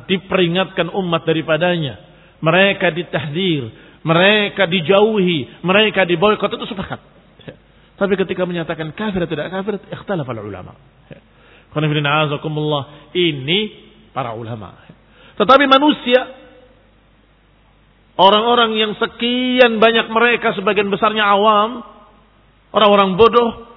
diperingatkan 0.08 0.88
umat 0.96 1.28
daripadanya. 1.28 2.00
Mereka 2.40 2.96
ditahdir 2.96 3.88
mereka 4.08 4.64
dijauhi, 4.72 5.60
mereka 5.68 6.08
diboykot 6.08 6.48
itu 6.56 6.66
sepakat. 6.72 7.00
Tapi 8.00 8.14
ketika 8.16 8.48
menyatakan 8.48 8.96
kafir 8.96 9.26
atau 9.26 9.34
tidak 9.36 9.52
kafir, 9.52 9.84
ikhtalaf 9.92 10.28
ulama. 10.32 10.80
Ini 13.12 13.60
para 14.16 14.32
ulama. 14.32 14.80
Tetapi 15.36 15.64
manusia, 15.68 16.22
orang-orang 18.16 18.80
yang 18.80 18.92
sekian 18.96 19.82
banyak 19.84 20.08
mereka, 20.08 20.56
sebagian 20.56 20.88
besarnya 20.88 21.28
awam, 21.28 21.84
orang-orang 22.72 23.20
bodoh, 23.20 23.68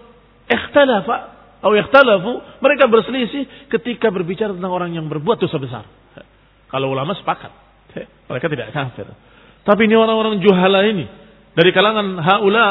ikhtalafa, 0.46 1.39
atau 1.60 1.76
ikhtalafu, 1.76 2.32
mereka 2.64 2.88
berselisih 2.88 3.68
ketika 3.68 4.08
berbicara 4.08 4.56
tentang 4.56 4.72
orang 4.72 4.96
yang 4.96 5.04
berbuat 5.12 5.36
dosa 5.44 5.60
besar. 5.60 5.84
Kalau 6.72 6.88
ulama 6.88 7.12
sepakat, 7.12 7.52
mereka 8.32 8.46
tidak 8.48 8.72
kafir. 8.72 9.04
Tapi 9.60 9.80
ini 9.84 9.92
orang-orang 9.92 10.40
juhala 10.40 10.80
ini. 10.88 11.04
Dari 11.52 11.70
kalangan 11.76 12.16
haula. 12.16 12.66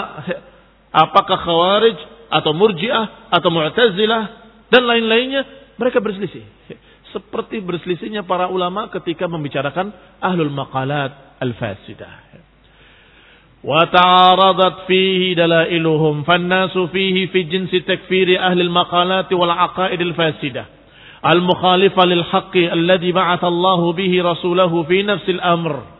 Apakah 0.89 1.37
khawarij 1.45 1.97
atau 2.33 2.49
murjiah 2.57 3.29
atau 3.29 3.49
mu'tazilah 3.53 4.23
dan 4.73 4.89
lain-lainnya. 4.89 5.45
Mereka 5.77 6.01
berselisih. 6.01 6.41
Seperti 7.13 7.61
berselisihnya 7.61 8.25
para 8.25 8.49
ulama 8.49 8.89
ketika 8.89 9.29
membicarakan 9.29 9.93
ahlul 10.21 10.49
maqalat 10.49 11.37
al-fasidah. 11.37 12.48
وتعارضت 13.64 14.76
فيه 14.86 15.34
دلائلهم 15.34 16.22
فالناس 16.22 16.78
فيه 16.78 17.26
في 17.26 17.42
جنس 17.42 17.70
تكفير 17.70 18.40
أهل 18.40 18.60
المقالات 18.60 19.32
والعقائد 19.32 20.00
الفاسدة 20.00 20.64
المخالفة 21.26 22.04
للحق 22.04 22.56
الذي 22.56 23.12
بعث 23.12 23.44
الله 23.44 23.92
به 23.92 24.12
رسوله 24.22 24.82
في 24.82 25.02
نفس 25.02 25.28
الأمر 25.28 25.94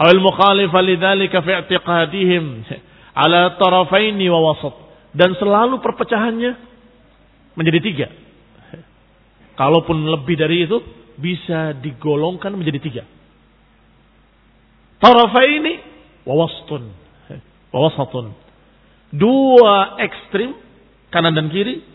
awal 0.00 0.20
mukhalifah 0.24 0.80
lidzalika 0.80 1.44
fi 1.44 1.60
i'tiqadihim 1.60 2.64
ala 3.12 3.60
tarafaini 3.60 4.32
wa 4.32 4.40
wasat 4.48 4.72
dan 5.12 5.36
selalu 5.36 5.84
perpecahannya 5.84 6.56
menjadi 7.52 7.80
tiga. 7.84 8.06
Kalaupun 9.60 10.08
lebih 10.08 10.40
dari 10.40 10.64
itu 10.64 10.80
bisa 11.20 11.76
digolongkan 11.76 12.56
menjadi 12.56 12.80
tiga. 12.80 13.02
Tarafaini 15.04 15.74
wa 15.76 15.83
wasatun. 16.33 16.83
Wa 17.69 17.79
wasatun. 17.85 18.33
Dua 19.13 20.01
ekstrim 20.01 20.57
kanan 21.13 21.37
dan 21.37 21.47
kiri 21.53 21.85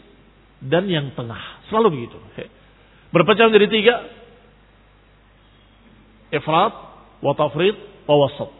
dan 0.62 0.86
yang 0.86 1.10
tengah. 1.18 1.66
Selalu 1.68 1.88
begitu. 1.98 2.18
Berpecah 3.10 3.50
menjadi 3.50 3.68
tiga. 3.68 3.94
Ifrat 6.30 6.72
wa 7.18 7.32
tafrid 7.34 7.74
wawasat. 8.06 8.50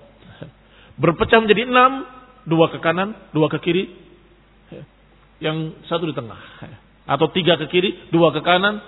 Berpecah 1.01 1.39
menjadi 1.41 1.71
enam, 1.71 2.05
dua 2.45 2.69
ke 2.69 2.83
kanan, 2.83 3.17
dua 3.33 3.49
ke 3.49 3.63
kiri, 3.63 3.89
yang 5.41 5.73
satu 5.89 6.11
di 6.11 6.15
tengah. 6.15 6.37
Atau 7.09 7.33
tiga 7.33 7.57
ke 7.57 7.67
kiri, 7.73 8.13
dua 8.13 8.31
ke 8.35 8.45
kanan, 8.45 8.79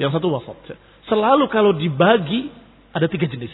yang 0.00 0.10
satu 0.10 0.32
wasat. 0.32 0.78
Selalu 1.06 1.50
kalau 1.52 1.76
dibagi 1.76 2.48
ada 2.96 3.06
tiga 3.06 3.28
jenis. 3.28 3.52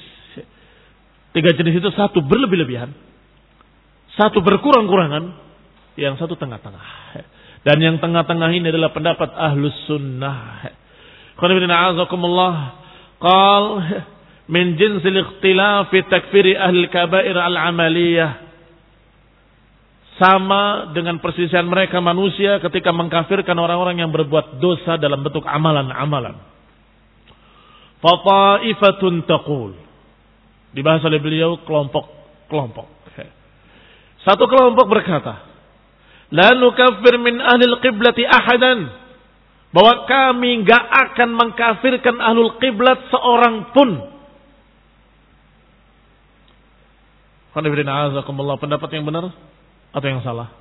Tiga 1.36 1.52
jenis 1.52 1.84
itu 1.84 1.92
satu 1.92 2.24
berlebih-lebihan, 2.24 2.96
satu 4.16 4.40
berkurang-kurangan, 4.40 5.36
yang 6.00 6.16
satu 6.16 6.32
tengah-tengah. 6.32 6.86
Dan 7.60 7.76
yang 7.82 7.96
tengah-tengah 8.00 8.48
ini 8.56 8.72
adalah 8.72 8.94
pendapat 8.96 9.36
ahlus 9.36 9.74
sunnah. 9.84 10.64
Qal 13.16 13.64
min 14.48 14.80
jinsil 14.80 15.12
ikhtilaf 15.12 15.92
fi 15.92 15.98
takfiri 16.08 16.56
ahli 16.56 16.88
kabair 16.88 17.36
al-amaliyah 17.36 18.46
sama 20.16 20.96
dengan 20.96 21.20
perselisihan 21.20 21.68
mereka 21.68 22.00
manusia 22.00 22.56
ketika 22.64 22.88
mengkafirkan 22.88 23.52
orang-orang 23.52 24.00
yang 24.00 24.08
berbuat 24.08 24.56
dosa 24.56 24.96
dalam 24.96 25.20
bentuk 25.20 25.44
amalan-amalan. 25.44 26.40
Fataifatun 28.00 29.28
taqul. 29.28 29.85
Dibahas 30.74 31.02
oleh 31.06 31.20
beliau 31.22 31.62
kelompok-kelompok. 31.62 32.96
Satu 34.26 34.50
kelompok 34.50 34.90
berkata, 34.90 35.46
La 36.34 36.50
nukaffir 36.58 37.14
min 37.22 37.38
ahli 37.38 37.64
qiblati 37.78 38.26
ahadan. 38.26 39.06
Bahwa 39.70 40.08
kami 40.08 40.66
gak 40.66 40.82
akan 40.82 41.30
mengkafirkan 41.36 42.16
ahlul 42.18 42.58
qiblat 42.58 43.06
seorang 43.12 43.70
pun 43.76 44.16
Pendapat 47.56 48.88
yang 48.92 49.08
benar 49.08 49.32
atau 49.96 50.06
yang 50.12 50.20
salah? 50.20 50.52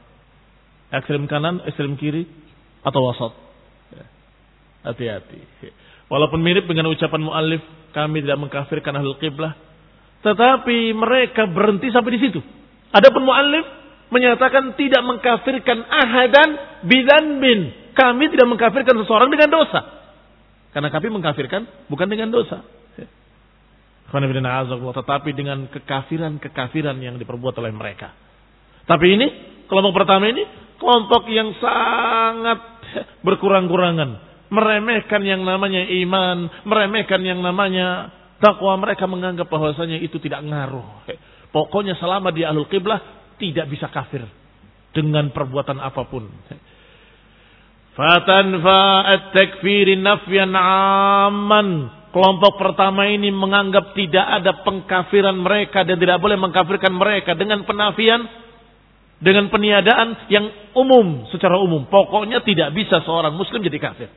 Ekstrem 0.96 1.28
kanan, 1.28 1.60
ekstrem 1.68 2.00
kiri, 2.00 2.24
atau 2.88 3.04
wasat? 3.04 3.36
Hati-hati. 4.86 5.44
Walaupun 6.08 6.40
mirip 6.40 6.70
dengan 6.72 6.88
ucapan 6.88 7.20
mu'alif, 7.20 7.60
kami 7.92 8.24
tidak 8.24 8.40
mengkafirkan 8.40 8.96
ahlul 8.96 9.20
qiblah. 9.20 9.60
Tetapi 10.26 10.90
mereka 10.98 11.46
berhenti 11.46 11.94
sampai 11.94 12.18
di 12.18 12.22
situ. 12.26 12.42
Adapun 12.90 13.30
mu'alif 13.30 13.62
menyatakan 14.10 14.74
tidak 14.74 15.06
mengkafirkan 15.06 15.86
ahadan 15.86 16.50
bidan 16.90 17.38
bin. 17.38 17.60
Kami 17.94 18.34
tidak 18.34 18.50
mengkafirkan 18.50 18.98
seseorang 19.06 19.30
dengan 19.30 19.54
dosa. 19.54 19.82
Karena 20.74 20.90
kami 20.90 21.14
mengkafirkan 21.14 21.88
bukan 21.88 22.10
dengan 22.10 22.34
dosa. 22.34 22.66
Tetapi 24.10 25.30
dengan 25.38 25.70
kekafiran-kekafiran 25.70 26.98
yang 27.00 27.22
diperbuat 27.22 27.56
oleh 27.62 27.72
mereka. 27.72 28.12
Tapi 28.90 29.06
ini, 29.18 29.28
kelompok 29.70 30.04
pertama 30.04 30.26
ini, 30.30 30.42
kelompok 30.82 31.30
yang 31.30 31.54
sangat 31.62 32.60
berkurang-kurangan. 33.22 34.26
Meremehkan 34.50 35.22
yang 35.26 35.42
namanya 35.42 35.86
iman, 35.86 36.50
meremehkan 36.70 37.22
yang 37.26 37.42
namanya 37.42 38.14
takwa. 38.46 38.78
Mereka 38.78 39.10
menganggap 39.10 39.50
bahwasanya 39.50 39.98
itu 39.98 40.22
tidak 40.22 40.46
ngaruh. 40.46 41.10
Pokoknya 41.50 41.98
selama 41.98 42.30
di 42.30 42.46
alul 42.46 42.70
qiblah, 42.70 43.02
tidak 43.42 43.66
bisa 43.74 43.90
kafir. 43.90 44.22
Dengan 44.94 45.34
perbuatan 45.34 45.82
apa 45.82 46.06
pun. 46.06 46.30
Fatanfa 47.98 49.08
at-takfiri 49.10 49.98
nafyan 49.98 50.54
amman. 50.54 51.90
Kelompok 52.14 52.56
pertama 52.56 53.12
ini 53.12 53.28
menganggap 53.28 53.92
tidak 53.92 54.24
ada 54.24 54.64
pengkafiran 54.64 55.36
mereka 55.36 55.84
dan 55.84 56.00
tidak 56.00 56.24
boleh 56.24 56.40
mengkafirkan 56.40 56.96
mereka 56.96 57.36
dengan 57.36 57.68
penafian 57.68 58.24
dengan 59.20 59.52
peniadaan 59.52 60.28
yang 60.32 60.48
umum 60.76 61.28
secara 61.32 61.60
umum. 61.60 61.88
Pokoknya 61.92 62.40
tidak 62.44 62.72
bisa 62.72 63.04
seorang 63.04 63.36
muslim 63.36 63.60
jadi 63.64 63.80
kafir. 63.80 64.08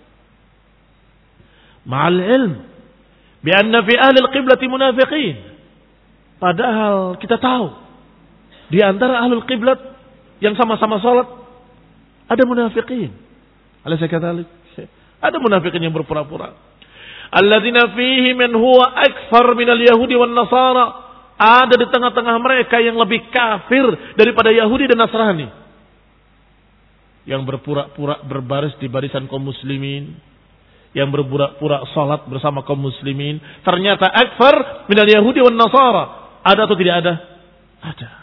Ma'al 1.91 2.19
ilm 2.23 2.78
bi 3.43 3.51
anna 3.55 3.85
fi 3.87 3.95
ahli 3.95 4.19
al-qiblati 4.23 4.67
munafiqin. 4.67 5.37
Padahal 6.39 7.19
kita 7.19 7.39
tahu 7.39 7.67
di 8.71 8.79
antara 8.85 9.25
ahli 9.25 9.39
qiblat 9.49 9.81
yang 10.39 10.55
sama-sama 10.55 11.03
salat 11.03 11.29
ada 12.29 12.43
munafiqin. 12.45 13.11
Alaysa 13.83 14.07
kadzalik? 14.07 14.47
Ada 15.19 15.43
munafikin 15.43 15.83
yang 15.83 15.95
berpura-pura. 15.95 16.55
Alladzina 17.35 17.93
fihi 17.93 18.33
man 18.39 18.55
huwa 18.55 18.95
akfar 18.95 19.53
minal 19.59 19.81
yahudi 19.83 20.15
wan 20.15 20.33
nasara. 20.33 21.09
Ada 21.39 21.75
di 21.79 21.87
tengah-tengah 21.87 22.37
mereka 22.43 22.83
yang 22.83 22.99
lebih 22.99 23.31
kafir 23.31 23.87
daripada 24.19 24.51
Yahudi 24.51 24.91
dan 24.91 24.99
Nasrani. 24.99 25.47
Yang 27.31 27.47
berpura-pura 27.47 28.27
berbaris 28.27 28.75
di 28.83 28.91
barisan 28.91 29.31
kaum 29.31 29.47
muslimin. 29.47 30.19
Yang 30.97 31.09
berpura-pura 31.21 31.85
salat 31.93 32.25
bersama 32.29 32.65
kaum 32.65 32.81
muslimin. 32.81 33.41
Ternyata 33.65 34.09
akfar 34.09 34.89
minal 34.89 35.09
Yahudi 35.09 35.45
wan 35.45 35.57
Nasara. 35.57 36.05
Ada 36.45 36.65
atau 36.65 36.77
tidak 36.79 36.95
ada? 37.05 37.15
Ada 37.79 38.19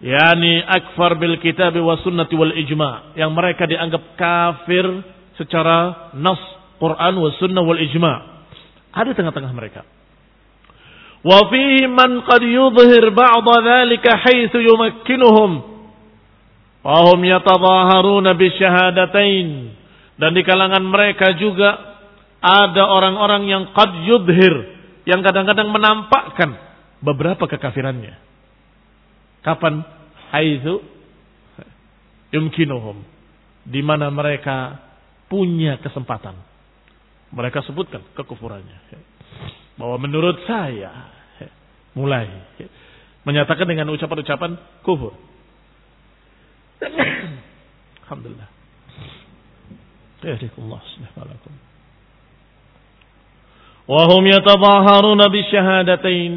yakni 0.00 0.64
akfar 0.64 1.20
bil 1.20 1.36
kitab 1.38 1.76
wa 1.76 2.00
sunnati 2.00 2.32
wal 2.32 2.56
ijma 2.56 3.12
yang 3.20 3.36
mereka 3.36 3.68
dianggap 3.68 4.16
kafir 4.16 4.84
secara 5.36 6.10
nas 6.16 6.40
Quran 6.80 7.14
wa 7.20 7.30
sunnah 7.36 7.60
wal 7.60 7.76
ijma 7.76 8.12
ada 8.96 9.12
tengah-tengah 9.12 9.52
mereka 9.52 9.84
wa 11.20 11.38
fihi 11.52 11.84
man 11.84 12.24
qad 12.24 12.40
yudhhir 12.40 13.12
ba'd 13.12 13.44
dhalika 13.44 14.16
haythu 14.24 14.64
yumakkinuhum 14.64 15.50
wa 16.80 16.96
hum 17.12 17.20
yatadhaharuna 17.20 18.32
bi 18.40 18.48
syahadatain 18.56 19.76
dan 20.20 20.36
di 20.36 20.44
kalangan 20.44 20.84
mereka 20.84 21.32
juga 21.40 21.96
ada 22.44 22.84
orang-orang 22.84 23.48
yang 23.48 23.62
qad 23.72 24.04
yudhhir 24.04 24.54
yang 25.08 25.24
kadang-kadang 25.24 25.72
menampakkan 25.72 26.60
beberapa 27.00 27.48
kekafirannya 27.48 28.30
Kapan? 29.40 29.80
Haitsu 30.30 30.84
yumkinuhum. 32.30 33.02
Di 33.66 33.80
mana 33.84 34.08
mereka 34.12 34.78
punya 35.28 35.80
kesempatan. 35.80 36.36
Mereka 37.32 37.64
sebutkan 37.64 38.04
kekufurannya. 38.14 38.78
Bahwa 39.80 39.96
menurut 39.96 40.44
saya 40.44 40.92
mulai 41.96 42.28
menyatakan 43.24 43.66
dengan 43.66 43.90
ucapan-ucapan 43.90 44.60
kufur. 44.84 45.16
Alhamdulillah. 48.06 48.59
Yahdikumullah 50.20 50.80
subhanahu 50.84 51.70
wa 53.90 54.02
hum 54.06 54.22
yatadhaharuna 54.22 55.26
bisyahadatain. 55.32 56.34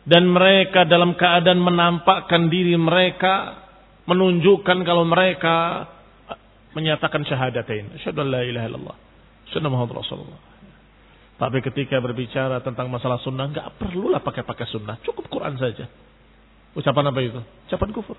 Dan 0.00 0.26
mereka 0.32 0.88
dalam 0.88 1.14
keadaan 1.14 1.60
menampakkan 1.60 2.50
diri 2.50 2.74
mereka 2.74 3.62
menunjukkan 4.08 4.82
kalau 4.82 5.06
mereka 5.06 5.86
menyatakan 6.74 7.22
syahadatain. 7.22 7.94
Asyhadu 7.94 8.26
la 8.26 8.42
ilaha 8.42 8.66
illallah. 8.66 8.96
Asyhadu 9.46 9.68
muhammad 9.70 10.02
rasulullah. 10.02 10.40
Tapi 11.36 11.62
ketika 11.62 12.00
berbicara 12.02 12.64
tentang 12.64 12.90
masalah 12.90 13.20
sunnah 13.22 13.48
nggak 13.52 13.68
perlulah 13.78 14.24
pakai-pakai 14.24 14.66
sunnah. 14.72 14.98
Cukup 15.04 15.30
Quran 15.30 15.54
saja. 15.60 15.86
Ucapan 16.74 17.12
apa 17.12 17.20
itu? 17.20 17.40
Ucapan 17.70 17.88
kufur. 17.94 18.18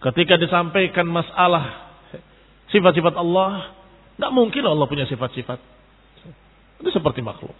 Ketika 0.00 0.40
disampaikan 0.40 1.04
masalah 1.04 1.89
sifat-sifat 2.73 3.13
Allah 3.15 3.71
nggak 4.17 4.31
mungkin 4.31 4.63
Allah 4.65 4.85
punya 4.87 5.05
sifat-sifat 5.05 5.59
itu 6.81 6.89
seperti 6.91 7.21
makhluk 7.23 7.55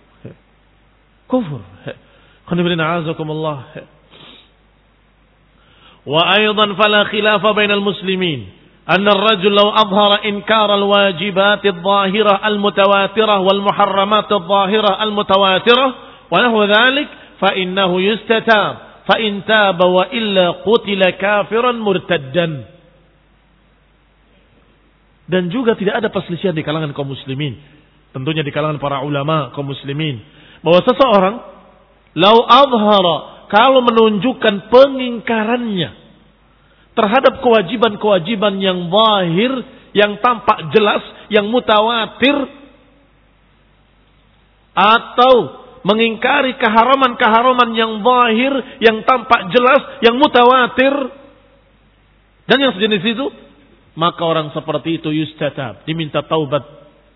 kufur 1.30 1.62
خنبرنا 2.46 2.86
عزكم 2.86 3.26
الله 3.32 3.58
وأيضا 6.06 6.66
فلا 6.74 7.04
خلاف 7.04 7.44
بين 7.48 7.72
المسلمين 7.72 8.40
أن 8.90 9.08
الرجل 9.08 9.52
لو 9.52 9.70
أظهر 9.70 10.12
إنكار 10.26 10.76
الواجبات 10.76 11.66
الظاهرة 11.66 12.48
المتواترة 12.48 13.36
والمحرمات 13.40 14.32
الظاهرة 14.32 15.04
المتواترة 15.04 15.88
ونحو 16.32 16.64
ذلك 16.64 17.08
فإنه 17.42 18.02
يستتاب 18.02 18.74
فإن 19.10 19.46
تاب 19.46 19.80
وإلا 19.84 20.52
قتل 20.52 21.10
كافرا 21.10 21.72
مرتدا 21.72 22.66
dan 25.31 25.47
juga 25.49 25.79
tidak 25.79 26.03
ada 26.03 26.09
perselisihan 26.11 26.53
di 26.53 26.67
kalangan 26.67 26.91
kaum 26.91 27.15
muslimin. 27.15 27.55
Tentunya 28.11 28.43
di 28.43 28.51
kalangan 28.51 28.83
para 28.83 29.07
ulama 29.07 29.55
kaum 29.55 29.71
muslimin. 29.71 30.19
Bahwa 30.61 30.83
seseorang 30.83 31.37
Lau 32.19 32.43
adhara 32.43 33.47
kalau 33.51 33.87
menunjukkan 33.87 34.71
pengingkarannya 34.71 35.91
terhadap 36.99 37.39
kewajiban-kewajiban 37.39 38.59
yang 38.59 38.91
zahir, 38.91 39.53
yang 39.95 40.19
tampak 40.19 40.75
jelas, 40.75 41.03
yang 41.31 41.47
mutawatir 41.47 42.35
atau 44.75 45.35
mengingkari 45.87 46.59
keharaman-keharaman 46.59 47.71
yang 47.79 48.03
zahir, 48.03 48.53
yang 48.83 49.07
tampak 49.07 49.55
jelas, 49.55 49.83
yang 50.03 50.19
mutawatir 50.19 50.95
dan 52.51 52.59
yang 52.59 52.75
sejenis 52.75 53.03
itu, 53.07 53.27
maka 54.01 54.25
orang 54.25 54.49
seperti 54.57 54.97
itu 54.97 55.13
yustatab, 55.13 55.85
diminta 55.85 56.25
taubat 56.25 56.65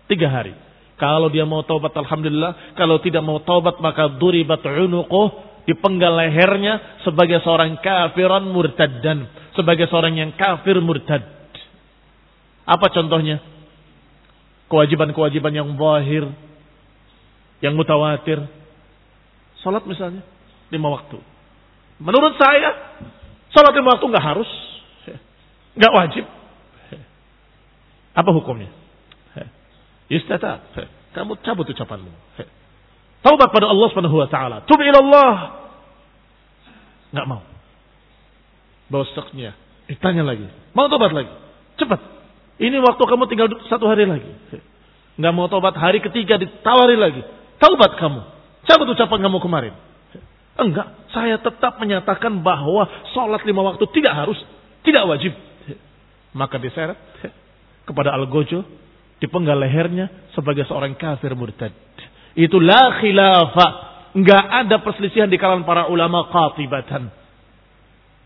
tiga 0.05 0.29
hari. 0.29 0.53
Kalau 1.01 1.33
dia 1.33 1.41
mau 1.41 1.65
taubat 1.65 1.97
alhamdulillah, 1.97 2.77
kalau 2.77 3.01
tidak 3.01 3.25
mau 3.25 3.41
taubat 3.41 3.81
maka 3.81 4.05
duribat 4.21 4.61
unuquh, 4.61 5.33
dipenggal 5.65 6.13
lehernya 6.13 7.01
sebagai 7.01 7.41
seorang 7.41 7.81
kafiran 7.81 8.45
murtaddan, 8.53 9.25
sebagai 9.57 9.89
seorang 9.89 10.13
yang 10.13 10.37
kafir 10.37 10.77
murtad. 10.77 11.25
Apa 12.69 12.93
contohnya? 12.93 13.41
Kewajiban-kewajiban 14.69 15.53
yang 15.57 15.69
zahir, 15.73 16.29
yang 17.65 17.73
mutawatir. 17.73 18.45
Salat 19.65 19.81
misalnya, 19.89 20.21
lima 20.69 20.93
waktu. 20.93 21.17
Menurut 21.97 22.37
saya, 22.37 23.01
salat 23.49 23.73
lima 23.73 23.97
waktu 23.97 24.05
nggak 24.05 24.25
harus, 24.25 24.49
nggak 25.73 25.93
wajib. 25.97 26.25
Apa 28.15 28.31
hukumnya? 28.31 28.71
Istata. 30.07 30.61
Kamu 31.11 31.39
cabut 31.41 31.67
ucapanmu. 31.67 32.11
Taubat 33.25 33.49
pada 33.49 33.67
Allah 33.67 33.87
Subhanahu 33.89 34.21
wa 34.21 34.29
taala. 34.29 34.57
Tub 34.69 34.77
ila 34.77 34.99
Allah. 35.01 35.35
Enggak 37.09 37.25
mau. 37.25 37.41
Bosoknya 38.85 39.57
ditanya 39.89 40.21
lagi. 40.21 40.45
Mau 40.77 40.85
tobat 40.91 41.09
lagi? 41.09 41.31
Cepat. 41.81 41.97
Ini 42.61 42.77
waktu 42.79 43.01
kamu 43.01 43.23
tinggal 43.27 43.47
satu 43.65 43.89
hari 43.89 44.05
lagi. 44.05 44.29
Enggak 45.17 45.33
mau 45.33 45.49
tobat 45.49 45.73
hari 45.73 45.99
ketiga 46.05 46.37
ditawari 46.37 46.95
lagi. 46.95 47.25
Taubat 47.57 47.97
kamu. 47.97 48.21
Cabut 48.69 48.87
ucapan 48.93 49.19
kamu 49.25 49.37
kemarin. 49.41 49.73
Enggak. 50.61 50.93
Saya 51.09 51.41
tetap 51.41 51.81
menyatakan 51.81 52.45
bahwa 52.45 52.85
sholat 53.15 53.41
lima 53.41 53.65
waktu 53.73 53.89
tidak 53.89 54.13
harus. 54.13 54.37
Tidak 54.85 55.01
wajib. 55.09 55.33
Maka 56.35 56.61
diseret 56.61 56.99
kepada 57.85 58.11
Al-Gojo 58.17 58.65
dipenggal 59.21 59.55
lehernya 59.61 60.29
sebagai 60.35 60.67
seorang 60.67 60.97
kafir 60.99 61.31
murtad. 61.37 61.71
Itu 62.35 62.59
la 62.59 62.99
khilafah. 62.99 63.71
Enggak 64.15 64.43
ada 64.43 64.79
perselisihan 64.79 65.27
di 65.27 65.35
kalangan 65.35 65.67
para 65.67 65.83
ulama 65.91 66.27
qatibatan. 66.31 67.11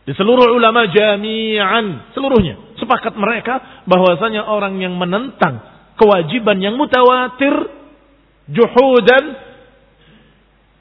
Di 0.05 0.13
seluruh 0.17 0.53
ulama 0.53 0.89
jami'an, 0.89 2.13
seluruhnya 2.17 2.77
sepakat 2.81 3.13
mereka 3.13 3.85
bahwasanya 3.85 4.49
orang 4.49 4.81
yang 4.81 4.97
menentang 4.97 5.61
kewajiban 5.99 6.57
yang 6.57 6.73
mutawatir 6.79 7.53
juhudan 8.49 9.23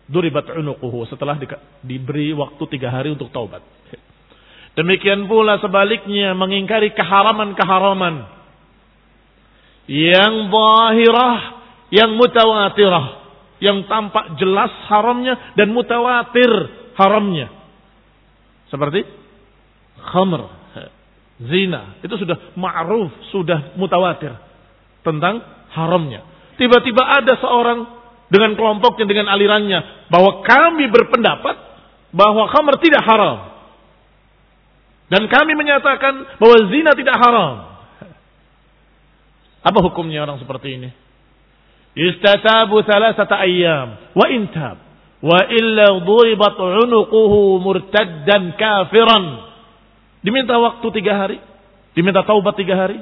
duribat 0.08 0.48
unuquhu 0.56 1.04
setelah 1.12 1.36
di, 1.36 1.44
diberi 1.84 2.32
waktu 2.32 2.62
tiga 2.72 2.88
hari 2.88 3.12
untuk 3.12 3.28
taubat. 3.28 3.60
Demikian 4.72 5.28
pula 5.28 5.60
sebaliknya 5.60 6.32
mengingkari 6.32 6.96
keharaman-keharaman 6.96 8.37
yang 9.88 10.52
zahirah, 10.52 11.36
yang 11.88 12.14
mutawatirah, 12.14 13.06
yang 13.58 13.88
tampak 13.88 14.36
jelas 14.36 14.70
haramnya 14.86 15.56
dan 15.56 15.72
mutawatir 15.72 16.50
haramnya. 16.94 17.48
Seperti 18.68 19.02
khamr, 20.12 20.58
Zina. 21.38 22.02
Itu 22.02 22.18
sudah 22.18 22.52
ma'ruf, 22.58 23.14
sudah 23.30 23.78
mutawatir. 23.78 24.34
Tentang 25.06 25.40
haramnya. 25.72 26.26
Tiba-tiba 26.58 27.02
ada 27.06 27.38
seorang 27.38 27.86
dengan 28.28 28.58
kelompoknya, 28.58 29.06
dengan 29.06 29.30
alirannya. 29.30 30.10
Bahwa 30.10 30.42
kami 30.42 30.90
berpendapat 30.90 31.56
bahwa 32.10 32.50
khamr 32.50 32.74
tidak 32.82 33.06
haram. 33.06 33.54
Dan 35.08 35.30
kami 35.30 35.56
menyatakan 35.56 36.36
bahwa 36.36 36.56
zina 36.68 36.92
tidak 36.98 37.16
haram. 37.16 37.77
Apa 39.62 39.78
hukumnya 39.82 40.22
orang 40.22 40.38
seperti 40.38 40.78
ini? 40.78 40.90
Istatabu 41.98 42.84
thalathata 42.86 43.42
ayyam 43.42 44.14
wa 44.14 44.26
intab 44.30 44.76
wa 45.18 45.38
illa 45.50 45.98
duribat 45.98 46.54
unuquhu 46.54 47.58
murtaddan 47.58 48.54
kafiran 48.54 49.48
Diminta 50.22 50.58
waktu 50.58 50.86
tiga 50.98 51.14
hari. 51.14 51.38
Diminta 51.94 52.26
taubat 52.26 52.58
tiga 52.58 52.74
hari. 52.74 52.98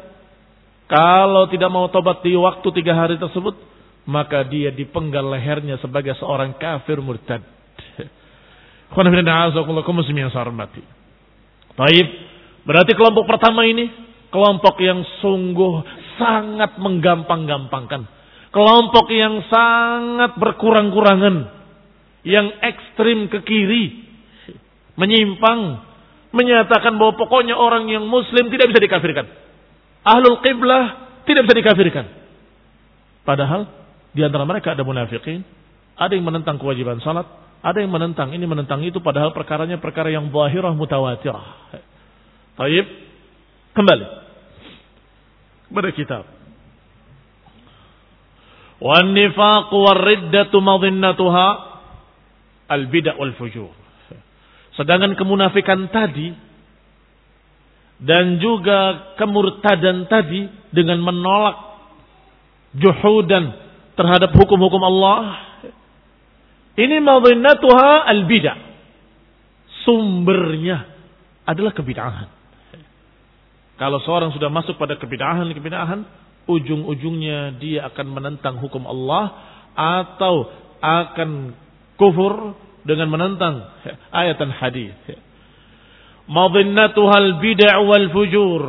Kalau 0.87 1.49
tidak 1.51 1.71
mau 1.73 1.89
taubat 1.91 2.23
di 2.23 2.37
waktu 2.39 2.69
tiga 2.77 2.95
hari 2.95 3.19
tersebut, 3.19 3.57
maka 4.07 4.47
dia 4.47 4.71
dipenggal 4.71 5.27
lehernya 5.35 5.81
sebagai 5.83 6.15
seorang 6.21 6.55
kafir 6.61 7.01
murtad. 7.03 7.43
Taib. 11.75 12.07
Berarti 12.67 12.93
kelompok 12.95 13.27
pertama 13.27 13.67
ini 13.67 13.91
kelompok 14.31 14.79
yang 14.79 15.03
sungguh 15.23 16.06
sangat 16.17 16.77
menggampang-gampangkan. 16.81 18.09
Kelompok 18.53 19.07
yang 19.13 19.45
sangat 19.49 20.37
berkurang-kurangan. 20.41 21.53
Yang 22.27 22.47
ekstrim 22.61 23.31
ke 23.31 23.39
kiri. 23.47 23.85
Menyimpang 24.97 25.85
menyatakan 26.33 26.97
bahwa 26.97 27.17
pokoknya 27.17 27.57
orang 27.57 27.89
yang 27.89 28.05
muslim 28.09 28.49
tidak 28.53 28.73
bisa 28.73 28.81
dikafirkan. 28.81 29.27
Ahlul 30.05 30.41
qiblah 30.41 30.85
tidak 31.25 31.49
bisa 31.49 31.57
dikafirkan. 31.61 32.05
Padahal 33.25 33.69
di 34.13 34.25
antara 34.25 34.45
mereka 34.49 34.73
ada 34.73 34.85
munafikin, 34.85 35.45
ada 35.97 36.13
yang 36.17 36.25
menentang 36.25 36.57
kewajiban 36.57 37.01
salat, 37.05 37.29
ada 37.61 37.79
yang 37.81 37.93
menentang 37.93 38.33
ini 38.33 38.45
menentang 38.45 38.85
itu 38.85 39.01
padahal 39.01 39.37
perkaranya 39.37 39.77
perkara 39.81 40.13
yang 40.13 40.29
zahirah 40.33 40.73
mutawatirah. 40.73 41.47
Baik. 42.57 42.87
Kembali 43.77 44.26
kepada 45.71 45.91
kitab. 45.93 46.25
Wan 48.77 49.17
nifaq 49.17 49.73
war 49.73 49.99
riddatu 50.05 50.61
madhinnatuha 50.61 51.47
al 52.69 52.85
bid'ah 52.93 53.17
wal 53.17 53.33
fujur. 53.41 53.73
Sedangkan 54.77 55.17
kemunafikan 55.17 55.89
tadi 55.89 56.37
dan 57.97 58.37
juga 58.37 59.13
kemurtadan 59.17 60.05
tadi 60.05 60.45
dengan 60.69 61.01
menolak 61.01 61.57
juhudan 62.77 63.57
terhadap 63.97 64.37
hukum-hukum 64.37 64.85
Allah 64.85 65.41
ini 66.77 67.01
madhinnatuha 67.01 68.05
al-bid'ah 68.05 68.59
sumbernya 69.89 70.85
adalah 71.49 71.73
kebid'ahan 71.73 72.29
kalau 73.77 74.01
seorang 74.05 74.33
sudah 74.33 74.49
masuk 74.49 74.81
pada 74.81 74.97
kebid'ahan-kebid'ahan 74.97 76.01
ujung-ujungnya 76.49 77.61
dia 77.61 77.85
akan 77.93 78.07
menentang 78.09 78.57
hukum 78.63 78.89
Allah 78.89 79.25
atau 79.77 80.49
akan 80.81 81.53
kufur 82.01 82.57
dengan 82.87 83.11
menentang 83.11 83.67
ayat 84.15 84.41
dan 84.41 84.55
hadis. 84.55 84.95
Madhinnatuhal 86.27 87.43
bid'ah 87.43 87.83
wal 87.85 88.09
fujur. 88.11 88.65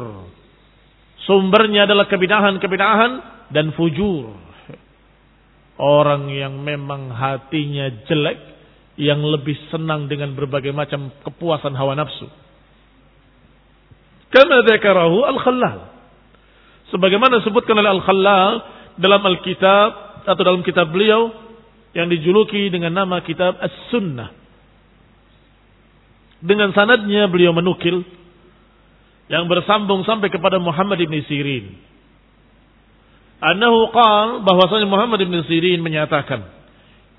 Sumbernya 1.24 1.86
adalah 1.88 2.08
kebidahan-kebidahan 2.08 3.12
dan 3.52 3.72
fujur. 3.76 4.36
Orang 5.78 6.34
yang 6.34 6.66
memang 6.66 7.14
hatinya 7.14 7.86
jelek, 8.10 8.40
yang 8.98 9.22
lebih 9.22 9.54
senang 9.70 10.10
dengan 10.10 10.34
berbagai 10.34 10.74
macam 10.74 11.14
kepuasan 11.22 11.78
hawa 11.78 11.94
nafsu. 11.94 12.26
Kama 14.28 14.64
dzakarahu 14.68 15.18
Al-Khallal. 15.24 15.80
Sebagaimana 16.92 17.44
disebutkan 17.44 17.76
oleh 17.80 17.92
Al-Khallal 18.00 18.54
dalam 19.00 19.22
Al-Kitab 19.24 19.90
atau 20.28 20.42
dalam 20.44 20.64
kitab 20.64 20.92
beliau 20.92 21.32
yang 21.96 22.12
dijuluki 22.12 22.68
dengan 22.68 22.92
nama 22.92 23.24
kitab 23.24 23.56
As-Sunnah. 23.58 24.36
Dengan 26.44 26.76
sanadnya 26.76 27.32
beliau 27.32 27.56
menukil 27.56 28.04
yang 29.32 29.48
bersambung 29.48 30.04
sampai 30.08 30.32
kepada 30.32 30.60
Muhammad 30.60 31.00
ibn 31.02 31.16
Sirin. 31.26 31.76
Anahu 33.38 33.94
qal 33.94 34.28
bahwasanya 34.44 34.88
Muhammad 34.90 35.24
ibn 35.24 35.36
Sirin 35.46 35.84
menyatakan, 35.84 36.46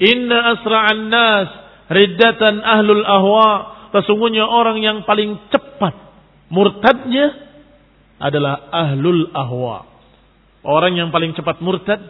"Inna 0.02 0.58
asra'an 0.58 1.08
nas 1.08 1.48
riddatan 1.88 2.62
ahlul 2.62 3.04
ahwa." 3.04 3.50
Sesungguhnya 3.88 4.44
orang 4.44 4.84
yang 4.84 5.02
paling 5.08 5.36
cepat 5.48 6.07
murtadnya 6.52 7.48
adalah 8.18 8.68
ahlul 8.74 9.30
ahwa. 9.32 9.86
Orang 10.66 10.98
yang 10.98 11.14
paling 11.14 11.32
cepat 11.38 11.62
murtad 11.62 12.02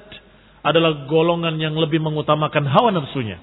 adalah 0.64 1.06
golongan 1.06 1.60
yang 1.60 1.76
lebih 1.76 2.00
mengutamakan 2.00 2.64
hawa 2.66 2.90
nafsunya. 2.90 3.38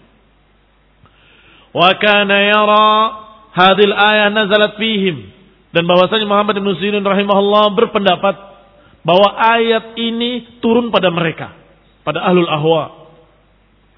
Wa 1.72 1.92
kana 2.00 2.38
yara 2.42 2.88
hadil 3.54 3.94
ayah 3.94 4.28
nazalat 4.32 4.76
fihim 4.80 5.32
dan 5.76 5.84
bahwasanya 5.84 6.24
Muhammad 6.24 6.56
bin 6.56 6.72
Sirin 6.80 7.04
rahimahullah 7.04 7.76
berpendapat 7.76 8.36
bahwa 9.06 9.28
ayat 9.38 10.00
ini 10.00 10.60
turun 10.64 10.90
pada 10.90 11.12
mereka, 11.12 11.52
pada 12.08 12.24
ahlul 12.26 12.48
ahwa. 12.48 13.12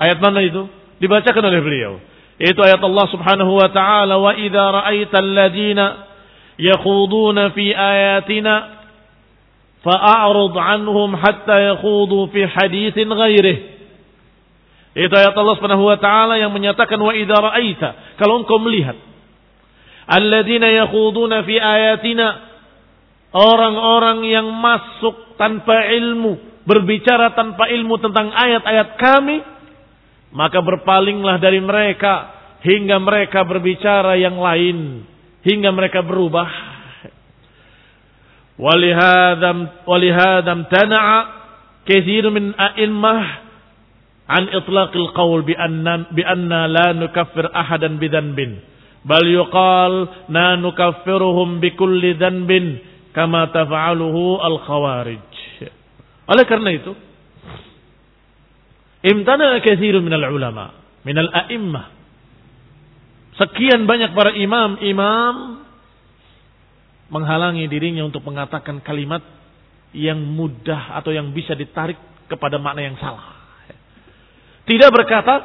Ayat 0.02 0.18
mana 0.22 0.42
itu? 0.42 0.68
Dibacakan 0.98 1.44
oleh 1.48 1.62
beliau. 1.62 1.94
Yaitu 2.38 2.62
ayat 2.62 2.82
Allah 2.82 3.06
Subhanahu 3.10 3.52
wa 3.58 3.70
taala 3.74 4.18
wa 4.22 4.34
idza 4.34 4.66
ra'aital 4.74 5.30
ladina 5.34 5.86
yakhuduna 6.58 7.54
fi 7.54 7.72
ayatina 7.74 8.54
fa'arud 9.86 10.56
anhum 10.58 11.14
hatta 11.16 11.56
yakhudu 11.74 12.30
fi 12.34 12.42
hadithin 12.46 13.10
ghairih. 13.10 13.58
Itu 14.98 15.14
ayat 15.14 15.38
Allah 15.38 15.56
Subhanahu 15.62 15.86
wa 15.86 15.98
taala 16.02 16.42
yang 16.42 16.50
menyatakan 16.50 16.98
wa 16.98 17.14
idza 17.14 17.38
ra'aita 17.38 18.18
kalau 18.18 18.42
engkau 18.42 18.58
melihat 18.58 18.98
alladzina 20.10 20.74
yakhuduna 20.74 21.46
fi 21.46 21.56
ayatina 21.62 22.48
orang-orang 23.36 24.26
yang 24.26 24.48
masuk 24.50 25.38
tanpa 25.38 25.86
ilmu, 25.94 26.64
berbicara 26.66 27.38
tanpa 27.38 27.70
ilmu 27.70 28.02
tentang 28.02 28.34
ayat-ayat 28.34 28.98
kami, 28.98 29.38
maka 30.34 30.60
berpalinglah 30.64 31.38
dari 31.38 31.62
mereka 31.62 32.34
hingga 32.66 32.98
mereka 32.98 33.46
berbicara 33.46 34.18
yang 34.18 34.40
lain, 34.42 35.06
hingga 35.48 35.72
mereka 35.72 36.04
berubah. 36.04 36.76
Walihadam 38.60 39.88
walihadam 39.88 40.68
tana'a 40.68 41.18
katsirun 41.88 42.36
min 42.36 42.46
a'immah 42.58 43.24
an 44.28 44.44
itlaqil 44.52 45.14
qaul 45.16 45.46
bi 45.46 45.56
anna 45.56 46.10
bi 46.12 46.26
anna 46.26 46.68
la 46.68 46.92
nukaffir 46.92 47.48
ahadan 47.54 48.02
bi 48.02 48.10
dhanbin 48.12 48.60
bal 49.06 49.24
yuqal 49.24 50.28
na 50.28 50.58
nukaffiruhum 50.58 51.62
bi 51.64 51.78
kulli 51.78 52.18
dhanbin 52.18 52.82
kama 53.14 53.48
taf'aluhu 53.54 54.42
al 54.42 54.58
khawarij. 54.66 55.32
Oleh 56.28 56.44
karena 56.50 56.70
itu 56.76 56.92
imtana 59.06 59.62
katsirun 59.62 60.02
min 60.02 60.18
al 60.18 60.34
ulama 60.34 60.74
min 61.06 61.16
al 61.16 61.30
a'immah 61.46 61.97
sekian 63.38 63.86
banyak 63.86 64.12
para 64.18 64.34
imam 64.34 64.82
imam 64.82 65.36
menghalangi 67.08 67.66
dirinya 67.72 68.04
untuk 68.04 68.26
mengatakan 68.28 68.84
kalimat 68.84 69.24
yang 69.96 70.20
mudah 70.20 71.00
atau 71.00 71.16
yang 71.16 71.32
bisa 71.32 71.56
ditarik 71.56 71.96
kepada 72.28 72.60
makna 72.60 72.84
yang 72.84 73.00
salah. 73.00 73.38
Tidak 74.68 74.90
berkata, 74.92 75.36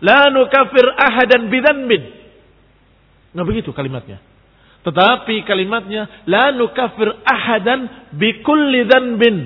La 0.00 0.32
nukafir 0.32 0.88
ahadan 0.96 1.52
bidanbin. 1.52 2.02
Nggak 3.36 3.46
begitu 3.48 3.70
kalimatnya. 3.76 4.24
Tetapi 4.88 5.44
kalimatnya, 5.44 6.24
La 6.24 6.48
nukafir 6.56 7.12
ahadan 7.28 8.12
bikulli 8.16 8.88
dhanbin. 8.88 9.36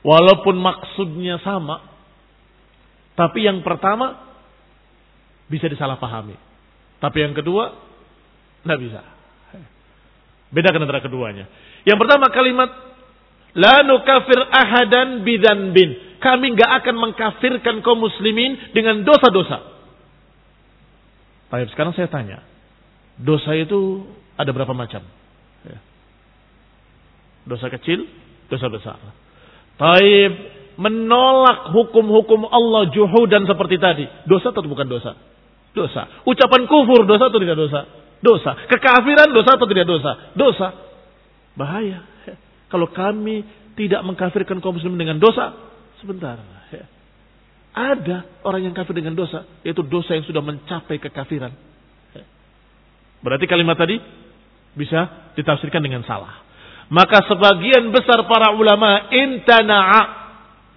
Walaupun 0.00 0.56
maksudnya 0.56 1.36
sama. 1.44 1.97
Tapi 3.18 3.42
yang 3.42 3.66
pertama, 3.66 4.14
bisa 5.50 5.66
disalahpahami. 5.66 6.38
Tapi 7.02 7.18
yang 7.18 7.34
kedua, 7.34 7.74
tidak 8.62 8.78
bisa. 8.78 9.02
Bedakan 10.54 10.86
antara 10.86 11.02
keduanya. 11.02 11.50
Yang 11.82 11.98
pertama 11.98 12.30
kalimat, 12.30 12.70
La 13.58 13.82
nukafir 13.82 14.38
ahadan 14.38 15.26
bin. 15.26 15.90
Kami 16.22 16.46
nggak 16.54 16.70
akan 16.82 16.94
mengkafirkan 16.94 17.82
kaum 17.82 17.98
muslimin 17.98 18.70
dengan 18.70 19.02
dosa-dosa. 19.02 19.66
Baik, 21.50 21.74
sekarang 21.74 21.96
saya 21.98 22.06
tanya. 22.06 22.44
Dosa 23.18 23.50
itu 23.58 24.06
ada 24.38 24.50
berapa 24.54 24.70
macam? 24.78 25.02
Ya. 25.66 25.78
Dosa 27.50 27.66
kecil, 27.72 28.06
dosa 28.46 28.70
besar. 28.70 29.00
Taib 29.78 30.57
menolak 30.78 31.74
hukum-hukum 31.74 32.46
Allah 32.46 32.88
juhudan 32.94 33.44
seperti 33.44 33.76
tadi. 33.82 34.06
Dosa 34.30 34.54
atau 34.54 34.62
bukan 34.62 34.86
dosa? 34.86 35.18
Dosa. 35.74 36.22
Ucapan 36.22 36.70
kufur 36.70 37.02
dosa 37.04 37.28
atau 37.28 37.42
tidak 37.42 37.58
dosa? 37.58 37.80
Dosa. 38.22 38.54
Kekafiran 38.70 39.34
dosa 39.34 39.58
atau 39.58 39.66
tidak 39.66 39.86
dosa? 39.90 40.10
Dosa. 40.38 40.68
Bahaya. 41.58 42.06
Ya. 42.24 42.34
Kalau 42.70 42.86
kami 42.94 43.42
tidak 43.74 44.06
mengkafirkan 44.06 44.62
kaum 44.62 44.78
muslimin 44.78 45.02
dengan 45.02 45.18
dosa, 45.18 45.54
sebentar. 45.98 46.38
Ada 47.78 48.42
orang 48.42 48.66
yang 48.66 48.74
kafir 48.74 48.90
dengan 48.90 49.14
dosa, 49.14 49.46
yaitu 49.62 49.86
dosa 49.86 50.18
yang 50.18 50.26
sudah 50.26 50.42
mencapai 50.42 50.98
kekafiran. 50.98 51.54
Berarti 53.22 53.46
kalimat 53.46 53.78
tadi 53.78 53.98
bisa 54.74 55.30
ditafsirkan 55.38 55.82
dengan 55.82 56.02
salah. 56.02 56.42
Maka 56.90 57.22
sebagian 57.30 57.94
besar 57.94 58.26
para 58.26 58.50
ulama 58.54 59.10
intana'a 59.14 60.17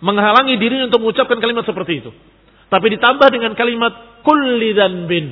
menghalangi 0.02 0.58
diri 0.58 0.82
untuk 0.84 1.00
mengucapkan 1.02 1.38
kalimat 1.38 1.64
seperti 1.64 2.02
itu. 2.04 2.12
Tapi 2.68 2.88
ditambah 2.98 3.28
dengan 3.30 3.54
kalimat 3.54 4.24
kulli 4.26 4.74
bin. 5.06 5.26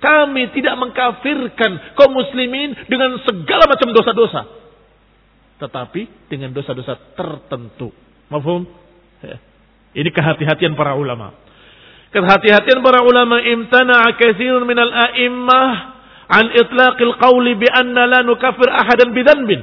Kami 0.00 0.52
tidak 0.52 0.74
mengkafirkan 0.76 1.96
kaum 1.96 2.12
muslimin 2.12 2.76
dengan 2.88 3.16
segala 3.24 3.64
macam 3.64 3.88
dosa-dosa. 3.92 4.42
Tetapi 5.58 6.28
dengan 6.28 6.52
dosa-dosa 6.52 7.16
tertentu. 7.16 7.88
Mafhum? 8.28 8.68
Ya. 9.24 9.40
Ini 9.94 10.10
kehati-hatian 10.10 10.76
para 10.76 10.98
ulama. 10.98 11.32
Kehati-hatian 12.12 12.84
para 12.84 13.02
ulama 13.02 13.40
imtana'a 13.42 14.14
kathirun 14.14 14.68
minal 14.68 14.92
a'immah 14.92 15.72
an 16.30 16.52
itlaqil 16.52 17.14
qawli 17.18 17.58
bi 17.58 17.66
anna 17.66 18.06
la 18.06 18.20
nukafir 18.22 18.70
ahadan 18.70 19.10
bidanbin. 19.10 19.60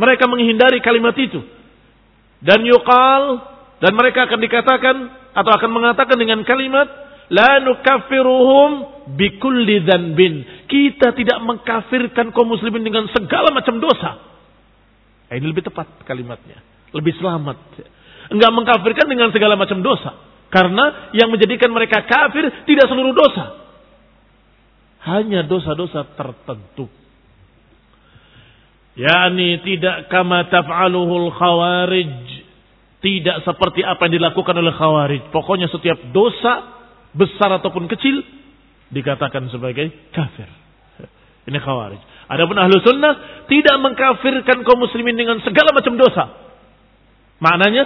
Mereka 0.00 0.24
menghindari 0.30 0.80
kalimat 0.80 1.16
itu. 1.18 1.42
Dan 2.40 2.64
yuqal 2.64 3.51
dan 3.82 3.98
mereka 3.98 4.30
akan 4.30 4.38
dikatakan 4.38 4.96
atau 5.34 5.52
akan 5.58 5.70
mengatakan 5.74 6.14
dengan 6.14 6.46
kalimat 6.46 6.86
la 7.34 7.58
nukafiruhum 7.66 8.70
bikulli 9.18 9.82
dhanbin. 9.82 10.66
Kita 10.70 11.10
tidak 11.18 11.42
mengkafirkan 11.42 12.30
kaum 12.30 12.46
muslimin 12.46 12.86
dengan 12.86 13.10
segala 13.10 13.50
macam 13.50 13.82
dosa. 13.82 14.22
Nah, 15.26 15.34
ini 15.34 15.46
lebih 15.50 15.66
tepat 15.66 16.06
kalimatnya. 16.06 16.62
Lebih 16.94 17.18
selamat. 17.18 17.58
Enggak 18.30 18.52
mengkafirkan 18.54 19.06
dengan 19.10 19.34
segala 19.34 19.58
macam 19.58 19.82
dosa. 19.82 20.14
Karena 20.52 21.10
yang 21.16 21.32
menjadikan 21.32 21.72
mereka 21.72 22.04
kafir 22.06 22.68
tidak 22.68 22.86
seluruh 22.86 23.16
dosa 23.16 23.62
hanya 25.02 25.42
dosa-dosa 25.42 26.06
tertentu. 26.14 26.86
Yani 28.92 29.64
tidak 29.64 30.12
kama 30.12 30.46
taf'aluhul 30.52 31.32
khawarij. 31.32 32.41
Tidak 33.02 33.42
seperti 33.42 33.82
apa 33.82 34.06
yang 34.06 34.22
dilakukan 34.22 34.54
oleh 34.54 34.70
khawarij. 34.78 35.34
Pokoknya 35.34 35.66
setiap 35.66 35.98
dosa, 36.14 36.70
besar 37.10 37.50
ataupun 37.58 37.90
kecil, 37.90 38.22
dikatakan 38.94 39.50
sebagai 39.50 39.90
kafir. 40.14 40.46
Ini 41.50 41.58
khawarij. 41.58 41.98
Adapun 42.30 42.54
ahlu 42.54 42.78
sunnah 42.78 43.44
tidak 43.50 43.76
mengkafirkan 43.82 44.62
kaum 44.62 44.80
muslimin 44.86 45.18
dengan 45.18 45.42
segala 45.42 45.74
macam 45.74 45.98
dosa. 45.98 46.30
Maknanya 47.42 47.84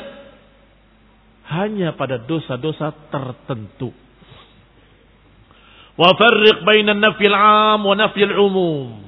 hanya 1.56 1.96
pada 1.96 2.20
dosa-dosa 2.20 2.92
tertentu. 3.08 3.96
Wa 5.96 6.12
farriq 6.12 6.60
bainan 6.60 7.00
nafyil 7.00 7.32
'am 7.32 7.80
wa 7.80 7.96
nafyil 7.96 8.36
umum. 8.36 9.00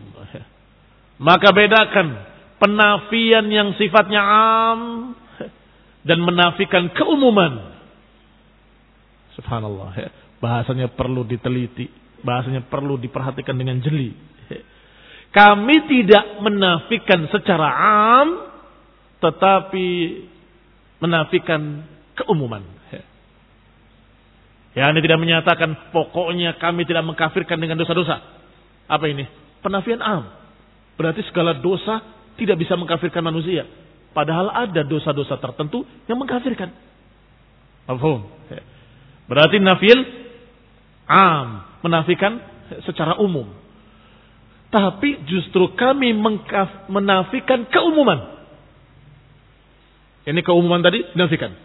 Maka 1.29 1.53
bedakan 1.53 2.25
penafian 2.57 3.45
yang 3.53 3.77
sifatnya 3.77 4.25
am 4.25 4.81
dan 6.09 6.25
menafikan 6.25 6.89
keumuman. 6.97 7.77
Subhanallah 9.37 9.93
ya. 10.01 10.11
Bahasanya 10.41 10.89
perlu 10.97 11.29
diteliti, 11.29 11.93
bahasanya 12.25 12.65
perlu 12.67 12.97
diperhatikan 12.97 13.53
dengan 13.53 13.79
jeli. 13.85 14.17
Kami 15.29 15.77
tidak 15.85 16.41
menafikan 16.41 17.29
secara 17.29 17.69
am 18.25 18.29
tetapi 19.21 19.87
menafikan 21.05 21.85
keumuman. 22.17 22.79
Ya, 24.79 24.95
ini 24.95 25.03
tidak 25.03 25.19
menyatakan 25.19 25.91
pokoknya 25.91 26.55
kami 26.63 26.87
tidak 26.87 27.03
mengkafirkan 27.03 27.59
dengan 27.59 27.83
dosa-dosa. 27.83 28.23
Apa 28.87 29.11
ini? 29.11 29.27
Penafian 29.59 29.99
am. 29.99 30.31
Berarti 30.95 31.27
segala 31.27 31.59
dosa 31.59 31.99
tidak 32.39 32.63
bisa 32.63 32.79
mengkafirkan 32.79 33.19
manusia. 33.27 33.67
Padahal 34.17 34.51
ada 34.51 34.83
dosa-dosa 34.83 35.39
tertentu 35.39 35.85
yang 36.11 36.19
mengkafirkan. 36.19 36.71
Ya. 38.53 38.63
Berarti 39.29 39.57
nafil 39.61 39.99
am. 41.09 41.65
Menafikan 41.79 42.43
secara 42.85 43.17
umum. 43.23 43.47
Tapi 44.69 45.25
justru 45.25 45.73
kami 45.79 46.13
menafikan 46.91 47.65
keumuman. 47.73 48.37
Ini 50.29 50.41
keumuman 50.45 50.85
tadi 50.85 51.01
dinafikan. 51.17 51.57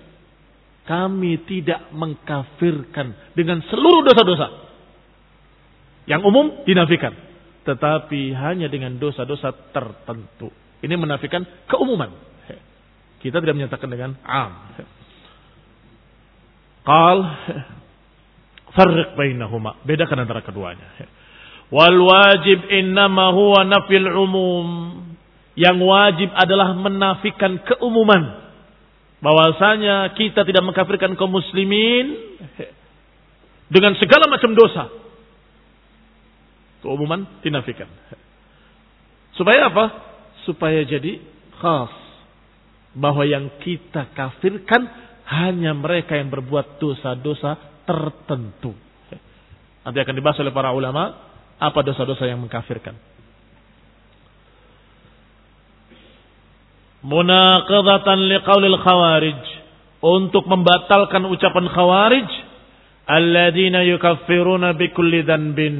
Kami 0.88 1.44
tidak 1.44 1.92
mengkafirkan 1.92 3.36
dengan 3.36 3.60
seluruh 3.68 4.08
dosa-dosa. 4.08 4.48
Yang 6.08 6.22
umum 6.24 6.46
dinafikan. 6.64 7.12
Tetapi 7.64 8.36
hanya 8.36 8.68
dengan 8.72 8.96
dosa-dosa 9.00 9.52
tertentu. 9.72 10.52
Ini 10.84 10.96
menafikan 10.96 11.44
keumuman. 11.68 12.12
Kita 13.24 13.40
tidak 13.40 13.56
menyatakan 13.56 13.88
dengan 13.88 14.20
am. 14.28 14.52
Qal 16.84 17.18
farriq 18.76 19.16
bainahuma. 19.16 19.80
Bedakan 19.88 20.28
antara 20.28 20.44
keduanya. 20.44 20.84
Wal 21.72 21.96
wajib 22.04 22.68
innama 22.68 23.32
huwa 23.32 23.64
nafil 23.64 24.12
umum. 24.12 24.68
Yang 25.56 25.78
wajib 25.88 26.30
adalah 26.36 26.76
menafikan 26.76 27.64
keumuman 27.64 28.44
bahwasanya 29.24 30.12
kita 30.20 30.44
tidak 30.44 30.66
mengkafirkan 30.68 31.16
kaum 31.16 31.32
muslimin 31.32 32.20
dengan 33.72 33.96
segala 33.96 34.28
macam 34.28 34.52
dosa. 34.52 34.92
Keumuman 36.84 37.40
dinafikan. 37.40 37.88
Supaya 39.40 39.72
apa? 39.72 39.86
Supaya 40.44 40.84
jadi 40.84 41.24
khas. 41.64 42.03
Bahwa 42.94 43.26
yang 43.26 43.60
kita 43.62 44.14
kafirkan 44.14 44.86
hanya 45.26 45.74
mereka 45.74 46.18
yang 46.18 46.30
berbuat 46.30 46.78
dosa-dosa 46.78 47.84
tertentu. 47.90 48.76
Nanti 49.84 49.98
akan 50.00 50.16
dibahas 50.16 50.40
oleh 50.40 50.54
para 50.54 50.72
ulama 50.72 51.12
apa 51.58 51.80
dosa-dosa 51.84 52.30
yang 52.30 52.40
mengkafirkan. 52.40 53.14
munaqadatan 57.04 58.32
liqaulil 58.32 58.80
khawarij 58.80 59.42
untuk 60.00 60.48
membatalkan 60.48 61.28
ucapan 61.28 61.68
khawarij 61.68 62.30
alladzina 63.04 63.84
yukaffiruna 63.84 64.72
bikulli 64.80 65.28
dhanbin 65.28 65.78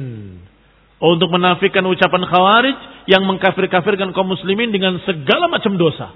untuk 1.00 1.32
menafikan 1.32 1.84
ucapan 1.88 2.28
khawarij 2.28 2.78
yang 3.08 3.24
mengkafir-kafirkan 3.24 4.12
kaum 4.12 4.28
muslimin 4.32 4.72
dengan 4.72 4.96
segala 5.04 5.48
macam 5.48 5.76
dosa. 5.76 6.12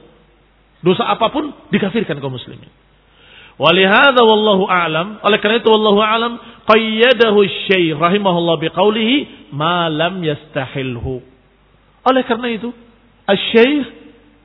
Dosa 0.79 1.11
apa 1.11 1.27
pun 1.35 1.51
dikafirkan 1.75 2.23
kaum 2.23 2.39
muslimin. 2.39 2.71
Walihada 3.59 4.23
wallahu 4.23 4.71
a'lam. 4.71 5.19
Oleh 5.27 5.39
karena 5.43 5.59
itu 5.59 5.67
wallahu 5.67 5.99
a'lam 5.99 6.39
qayyadahu 6.71 7.39
syekh 7.67 7.99
rahimahullah 7.99 8.63
biqaulihi 8.63 9.51
ma 9.51 9.91
lam 9.91 10.23
yastahilhu. 10.23 11.19
Oleh 12.07 12.23
karena 12.23 12.55
itu 12.55 12.71
asy-syekh 13.27 13.91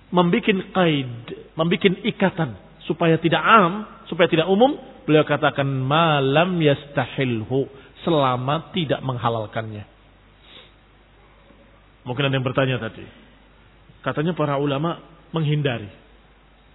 membuat 0.09 0.73
kaid, 0.73 1.13
membuat 1.53 2.01
ikatan 2.01 2.57
supaya 2.89 3.21
tidak 3.21 3.45
am, 3.45 3.85
supaya 4.09 4.25
tidak 4.25 4.49
umum, 4.49 4.73
beliau 5.05 5.21
katakan 5.21 5.69
malam 5.69 6.57
yastahilhu 6.57 7.69
selama 8.01 8.73
tidak 8.73 8.99
menghalalkannya. 9.05 9.85
Mungkin 12.03 12.23
ada 12.27 12.35
yang 12.35 12.43
bertanya 12.43 12.81
tadi. 12.81 13.05
Katanya 14.03 14.35
para 14.35 14.59
ulama 14.59 14.99
menghindari 15.31 16.02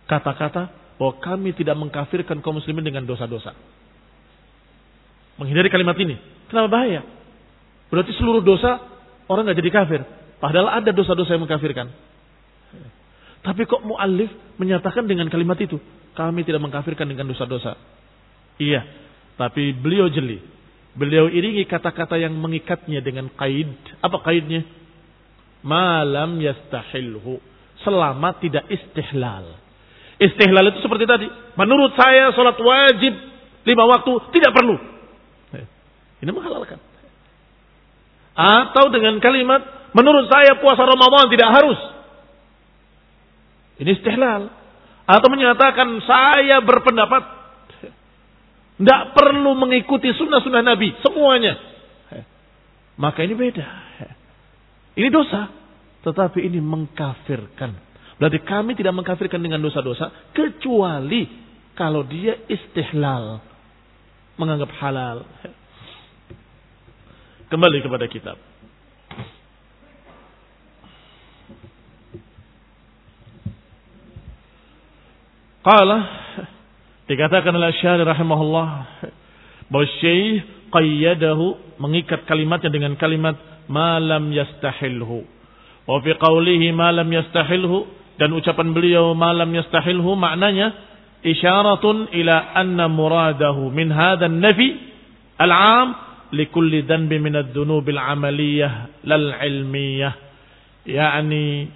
kata-kata 0.08 0.72
bahwa 0.98 1.14
kami 1.22 1.54
tidak 1.54 1.76
mengkafirkan 1.78 2.42
kaum 2.42 2.58
muslimin 2.58 2.82
dengan 2.82 3.06
dosa-dosa. 3.06 3.54
Menghindari 5.38 5.70
kalimat 5.70 5.94
ini. 6.00 6.18
Kenapa 6.50 6.66
bahaya? 6.72 7.06
Berarti 7.92 8.10
seluruh 8.18 8.42
dosa 8.42 8.82
orang 9.30 9.46
nggak 9.46 9.58
jadi 9.62 9.70
kafir. 9.70 10.00
Padahal 10.42 10.82
ada 10.82 10.90
dosa-dosa 10.90 11.38
yang 11.38 11.46
mengkafirkan. 11.46 11.86
Tapi 13.38 13.62
kok 13.70 13.86
mu'allif 13.86 14.58
menyatakan 14.58 15.06
dengan 15.06 15.30
kalimat 15.30 15.56
itu. 15.62 15.78
Kami 16.18 16.42
tidak 16.42 16.58
mengkafirkan 16.58 17.06
dengan 17.06 17.30
dosa-dosa. 17.30 17.78
Iya. 18.58 18.82
Tapi 19.38 19.70
beliau 19.78 20.10
jeli. 20.10 20.42
Beliau 20.98 21.30
iringi 21.30 21.62
kata-kata 21.70 22.18
yang 22.18 22.34
mengikatnya 22.34 22.98
dengan 22.98 23.30
kaid. 23.30 23.70
Apa 24.02 24.18
kaidnya? 24.26 24.66
Malam 25.62 26.42
yastahilhu. 26.42 27.38
Selama 27.86 28.34
tidak 28.42 28.66
istihlal. 28.66 29.67
Istihlal 30.18 30.74
itu 30.74 30.82
seperti 30.82 31.06
tadi. 31.06 31.26
Menurut 31.54 31.94
saya 31.94 32.34
sholat 32.34 32.58
wajib 32.58 33.14
lima 33.62 33.84
waktu 33.86 34.12
tidak 34.34 34.50
perlu. 34.50 34.76
Ini 36.18 36.30
menghalalkan. 36.34 36.82
Atau 38.38 38.90
dengan 38.90 39.18
kalimat, 39.22 39.90
menurut 39.94 40.26
saya 40.26 40.58
puasa 40.58 40.82
Ramadan 40.82 41.30
tidak 41.30 41.50
harus. 41.54 41.78
Ini 43.78 43.90
istihlal. 43.94 44.50
Atau 45.06 45.28
menyatakan 45.30 45.88
saya 46.02 46.58
berpendapat 46.60 47.22
tidak 48.78 49.02
perlu 49.10 49.58
mengikuti 49.58 50.14
sunnah-sunnah 50.14 50.62
Nabi. 50.62 50.94
Semuanya. 51.02 51.58
Maka 52.98 53.26
ini 53.26 53.34
beda. 53.34 53.66
Ini 54.98 55.08
dosa. 55.10 55.50
Tetapi 56.02 56.46
ini 56.46 56.62
mengkafirkan. 56.62 57.87
Berarti 58.18 58.38
kami 58.42 58.74
tidak 58.74 58.98
mengkafirkan 58.98 59.38
dengan 59.38 59.62
dosa-dosa. 59.62 60.34
Kecuali 60.34 61.26
kalau 61.78 62.02
dia 62.02 62.34
istihlal. 62.50 63.38
Menganggap 64.38 64.70
halal. 64.82 65.26
Kembali 67.50 67.78
kepada 67.82 68.06
kitab. 68.10 68.36
Qala 75.58 75.98
Dikatakan 77.08 77.56
oleh 77.56 77.72
Syahri 77.80 78.04
rahimahullah 78.04 78.68
bahwa 79.72 79.86
Syekh 79.96 80.44
qayyadahu 80.68 81.80
mengikat 81.80 82.28
kalimatnya 82.28 82.68
dengan 82.68 83.00
kalimat 83.00 83.32
malam 83.64 84.28
yastahilhu. 84.28 85.24
Wa 85.88 86.04
fi 86.04 86.12
qawlihi 86.20 86.68
malam 86.76 87.08
yastahilhu 87.08 87.88
dan 88.18 88.34
ucapan 88.34 88.74
beliau 88.74 89.14
malam 89.14 89.48
yastahilhu 89.54 90.18
maknanya 90.18 90.74
isyaratun 91.22 92.10
ila 92.10 92.36
anna 92.54 92.90
muradahu 92.90 93.70
min 93.70 93.94
hadha 93.94 94.26
nafi 94.26 94.74
al-'am 95.38 95.88
likulli 96.34 96.84
dhanbi 96.84 97.22
min 97.22 97.38
adh-dhunub 97.38 97.86
al-'amaliyah 97.86 99.06
lal 99.06 99.26
'ilmiyah. 99.38 100.14
Yani 100.88 101.68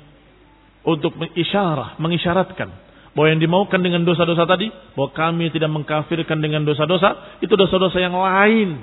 untuk 0.83 1.15
mengisyarah, 1.15 2.01
mengisyaratkan 2.03 2.69
bahwa 3.13 3.29
yang 3.29 3.41
dimaukan 3.45 3.81
dengan 3.85 4.03
dosa-dosa 4.03 4.49
tadi, 4.49 4.73
bahwa 4.97 5.13
kami 5.13 5.53
tidak 5.53 5.69
mengkafirkan 5.69 6.41
dengan 6.41 6.65
dosa-dosa, 6.65 7.39
itu 7.45 7.53
dosa-dosa 7.53 8.01
yang 8.01 8.17
lain, 8.17 8.83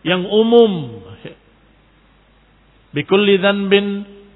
yang 0.00 0.24
umum. 0.24 1.04
Bikulli 2.96 3.36
dhanbin 3.36 3.86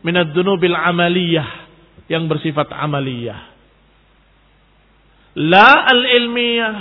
minad 0.04 0.36
dunubil 0.36 0.76
amaliyah, 0.76 1.48
yang 2.10 2.26
bersifat 2.26 2.66
amaliyah. 2.74 3.54
La 5.38 5.86
al-ilmiyah, 5.86 6.74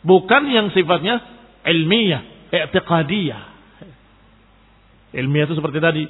bukan 0.00 0.48
yang 0.48 0.72
sifatnya 0.72 1.20
ilmiyah, 1.68 2.48
i'tiqadiyah. 2.48 3.42
Ilmiah 5.12 5.44
itu 5.44 5.60
seperti 5.60 5.76
tadi, 5.76 6.04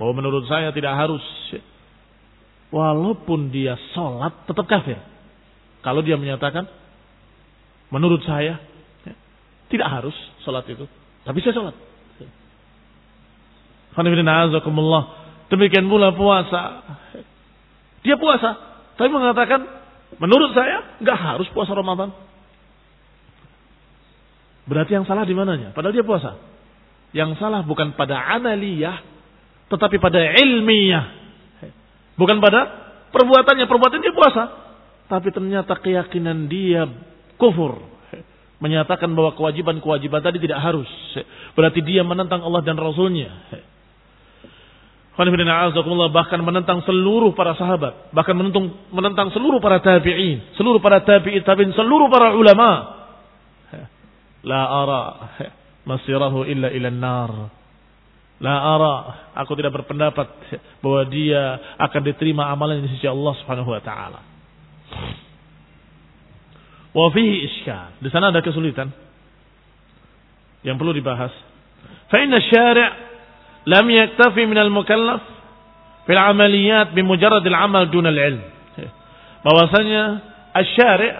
bahwa 0.00 0.16
menurut 0.16 0.48
saya 0.48 0.72
tidak 0.72 0.96
harus 0.96 1.20
walaupun 2.72 3.52
dia 3.52 3.76
sholat 3.92 4.48
tetap 4.48 4.64
kafir. 4.64 4.96
Kalau 5.84 6.00
dia 6.00 6.16
menyatakan, 6.16 6.64
menurut 7.92 8.24
saya, 8.24 8.56
ya, 9.04 9.14
tidak 9.68 9.88
harus 9.92 10.16
sholat 10.46 10.64
itu. 10.72 10.88
Tapi 11.28 11.38
saya 11.44 11.52
sholat. 11.52 11.76
Demikian 15.50 15.90
pula 15.90 16.14
puasa. 16.14 16.62
Dia 18.00 18.16
puasa. 18.16 18.56
Tapi 18.96 19.08
mengatakan, 19.08 19.60
menurut 20.20 20.52
saya, 20.52 21.00
nggak 21.00 21.18
harus 21.18 21.48
puasa 21.52 21.72
Ramadan. 21.72 22.12
Berarti 24.68 24.94
yang 24.94 25.08
salah 25.08 25.26
di 25.26 25.34
mananya? 25.34 25.74
Padahal 25.74 25.94
dia 25.96 26.06
puasa. 26.06 26.38
Yang 27.10 27.42
salah 27.42 27.66
bukan 27.66 27.98
pada 27.98 28.22
amaliyah, 28.38 29.02
tetapi 29.66 29.98
pada 29.98 30.20
ilmiah. 30.38 31.10
Bukan 32.14 32.38
pada 32.38 32.60
perbuatannya. 33.10 33.66
Perbuatan 33.66 33.98
dia 34.04 34.14
puasa. 34.14 34.44
Tapi 35.10 35.34
ternyata 35.34 35.74
keyakinan 35.74 36.46
dia 36.46 36.86
kufur. 37.34 37.82
Menyatakan 38.60 39.08
bahwa 39.16 39.32
kewajiban-kewajiban 39.34 40.20
tadi 40.20 40.38
tidak 40.38 40.60
harus. 40.60 40.90
Berarti 41.56 41.80
dia 41.80 42.04
menentang 42.04 42.44
Allah 42.44 42.60
dan 42.60 42.76
Rasulnya. 42.76 43.32
Bahkan 45.20 46.40
menentang 46.40 46.80
seluruh 46.88 47.36
para 47.36 47.52
sahabat. 47.52 48.08
Bahkan 48.16 48.34
menentang, 48.36 48.72
menentang 48.88 49.28
seluruh 49.36 49.60
para 49.60 49.76
tabi'in. 49.84 50.56
Seluruh 50.56 50.80
para 50.80 51.04
tabi'in 51.04 51.44
tabi'in. 51.44 51.76
Seluruh 51.76 52.08
para 52.08 52.32
ulama. 52.32 52.70
La 54.40 54.64
ara 54.64 55.02
masirahu 55.84 56.48
illa 56.48 56.72
ila 56.72 56.88
nar. 56.88 57.32
La 58.40 58.56
ara. 58.56 58.94
Aku 59.44 59.52
tidak 59.60 59.76
berpendapat 59.76 60.24
bahwa 60.80 61.02
dia 61.12 61.76
akan 61.76 62.00
diterima 62.00 62.48
amalan 62.48 62.80
di 62.80 62.88
sisi 62.96 63.04
Allah 63.04 63.36
subhanahu 63.44 63.68
wa 63.68 63.82
ta'ala. 63.84 64.20
Wa 66.96 67.06
fihi 67.12 67.44
iskal. 67.44 68.00
Di 68.00 68.08
sana 68.08 68.32
ada 68.32 68.40
kesulitan 68.40 68.88
yang 70.64 70.80
perlu 70.80 70.96
dibahas. 70.96 71.30
Fa 72.08 72.16
inna 72.16 72.40
syari' 72.40 73.09
lam 73.66 73.86
yaktafi 73.90 74.46
min 74.46 74.58
al-mukallaf 74.58 75.20
fil 76.06 76.20
amaliyat 76.20 76.92
bimujarrad 76.96 77.44
al-amal 77.44 77.88
dun 77.88 78.06
al-ilm. 78.06 78.42
Bahwasanya 79.44 80.02
asy-syari' 80.52 81.12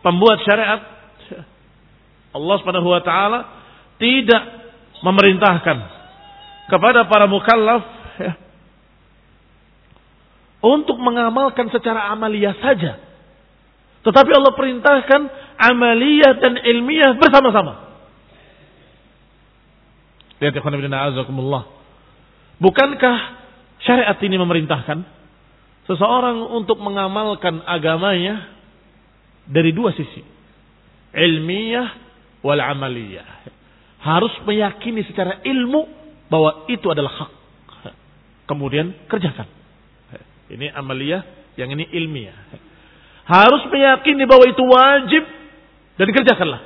pembuat 0.00 0.40
syariat 0.44 0.80
Allah 2.32 2.54
Subhanahu 2.60 2.88
wa 2.88 3.02
taala 3.02 3.40
tidak 3.98 4.42
memerintahkan 5.02 5.76
kepada 6.68 7.08
para 7.08 7.24
mukallaf 7.26 7.82
ya, 8.20 8.32
untuk 10.60 11.00
mengamalkan 11.00 11.72
secara 11.72 12.12
amaliyah 12.12 12.54
saja 12.60 13.08
tetapi 14.08 14.30
Allah 14.30 14.54
perintahkan 14.54 15.20
amaliyah 15.58 16.38
dan 16.38 16.54
ilmiah 16.62 17.18
bersama-sama. 17.18 17.92
Lihat 20.38 20.54
ya. 20.54 20.62
Bukankah 22.58 23.16
syariat 23.86 24.18
ini 24.18 24.34
memerintahkan 24.34 24.98
seseorang 25.86 26.42
untuk 26.58 26.82
mengamalkan 26.82 27.62
agamanya 27.64 28.50
dari 29.46 29.70
dua 29.70 29.94
sisi. 29.94 30.20
Ilmiah 31.14 31.88
wal 32.42 32.60
amaliyah. 32.60 33.26
Harus 33.98 34.34
meyakini 34.46 35.02
secara 35.06 35.42
ilmu 35.42 35.86
bahwa 36.30 36.66
itu 36.70 36.86
adalah 36.90 37.26
hak. 37.26 37.30
Kemudian 38.48 38.94
kerjakan. 39.06 39.48
Ini 40.48 40.72
amaliyah, 40.72 41.54
yang 41.60 41.68
ini 41.72 41.84
ilmiah. 41.92 42.36
Harus 43.28 43.68
meyakini 43.68 44.24
bahwa 44.24 44.44
itu 44.48 44.62
wajib 44.64 45.24
dan 46.00 46.08
kerjakanlah. 46.10 46.62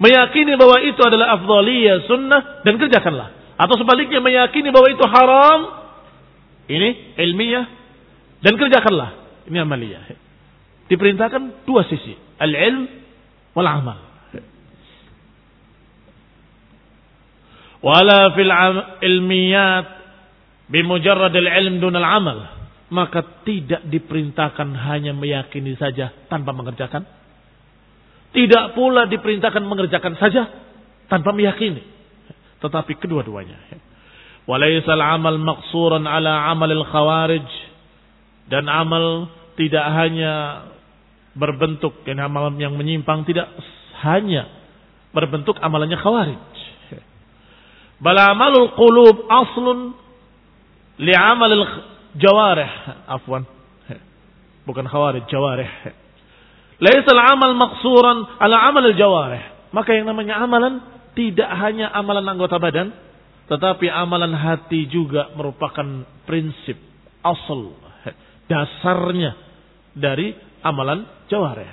Meyakini 0.00 0.56
bahwa 0.56 0.80
itu 0.80 1.00
adalah 1.04 1.36
afdaliyah 1.36 2.08
sunnah 2.08 2.64
dan 2.64 2.74
kerjakanlah. 2.80 3.43
Atau 3.54 3.74
sebaliknya 3.78 4.18
meyakini 4.18 4.68
bahwa 4.74 4.88
itu 4.90 5.04
haram. 5.06 5.60
Ini 6.64 7.18
ilmiah 7.20 7.66
dan 8.40 8.56
kerjakanlah. 8.56 9.10
Ini 9.46 9.58
amaliyah. 9.62 10.02
Diperintahkan 10.88 11.68
dua 11.68 11.84
sisi. 11.86 12.16
Al-ilm 12.40 12.88
wal 13.52 13.68
amal. 13.68 13.98
Wala 17.84 18.32
fil 18.32 18.52
ilmiyat 19.04 19.86
bimujarrad 20.72 21.36
al-ilm 21.36 21.84
dun 21.84 22.00
al-amal 22.00 22.54
maka 22.94 23.42
tidak 23.42 23.82
diperintahkan 23.90 24.70
hanya 24.76 25.10
meyakini 25.16 25.74
saja 25.74 26.12
tanpa 26.30 26.52
mengerjakan. 26.52 27.02
Tidak 28.34 28.74
pula 28.74 29.06
diperintahkan 29.10 29.62
mengerjakan 29.62 30.14
saja 30.18 30.42
tanpa 31.10 31.34
meyakini. 31.34 31.93
Tetapi 32.62 32.92
kedua-duanya. 32.98 33.58
Walaisal 34.44 35.00
amal 35.00 35.40
maqsuran 35.40 36.04
ala 36.04 36.52
amalil 36.52 36.84
khawarij. 36.86 37.48
Dan 38.50 38.68
amal 38.68 39.32
tidak 39.56 39.86
hanya 39.94 40.66
berbentuk 41.34 42.04
yang 42.06 42.22
amal 42.22 42.52
yang 42.60 42.76
menyimpang 42.78 43.26
tidak 43.26 43.50
hanya 44.04 44.46
berbentuk 45.10 45.56
amalannya 45.58 45.98
khawarij. 45.98 46.42
Bal 48.02 48.18
amalul 48.18 48.74
qulub 48.76 49.26
aslun 49.30 49.96
li 51.00 51.14
amalil 51.14 51.66
jawarih 52.18 52.70
afwan 53.10 53.42
bukan 54.62 54.86
khawarij 54.86 55.26
jawarih 55.26 55.66
laisa 56.78 57.10
al-amal 57.10 57.54
maqsuran 57.58 58.18
ala 58.38 58.56
amal 58.70 58.84
al-jawarih 58.86 59.42
maka 59.74 59.90
yang 59.94 60.06
namanya 60.06 60.38
amalan 60.38 60.78
tidak 61.14 61.50
hanya 61.62 61.90
amalan 61.94 62.26
anggota 62.26 62.58
badan, 62.58 62.90
tetapi 63.46 63.86
amalan 63.88 64.34
hati 64.34 64.86
juga 64.90 65.30
merupakan 65.38 66.06
prinsip 66.26 66.76
asal 67.24 67.72
dasarnya 68.50 69.32
dari 69.96 70.34
amalan 70.60 71.08
jawareh. 71.30 71.70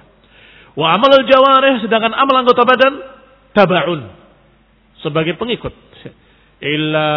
Wa 0.78 0.96
amal 0.96 1.12
jawareh 1.28 1.84
sedangkan 1.84 2.16
amal 2.16 2.36
anggota 2.46 2.64
badan 2.64 2.94
tabaun 3.52 4.02
sebagai 5.04 5.36
pengikut. 5.36 5.74
Illa 6.62 7.10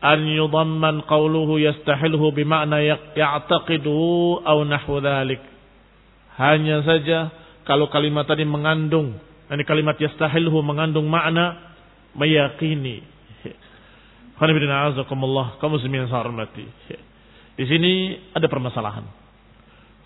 an 0.00 0.20
yudamman 0.26 1.04
qawluhu 1.04 1.60
yastahilhu 1.60 2.32
bima'na 2.34 2.80
ya'taqidu 3.14 4.42
au 4.42 4.58
nahwu 4.64 4.98
dhalik. 5.04 5.42
Hanya 6.38 6.82
saja 6.86 7.30
kalau 7.66 7.90
kalimat 7.92 8.24
tadi 8.24 8.46
mengandung, 8.48 9.18
ini 9.48 9.64
kalimat 9.64 9.96
yastahilhu 9.96 10.60
mengandung 10.60 11.08
makna 11.08 11.72
meyakini. 12.12 13.00
Qanibidina 14.38 14.92
azakumullah, 14.92 15.56
kaum 15.58 15.74
muslimin 15.74 16.06
hormati. 16.06 16.66
Di 17.58 17.64
sini 17.66 18.14
ada 18.36 18.46
permasalahan. 18.46 19.02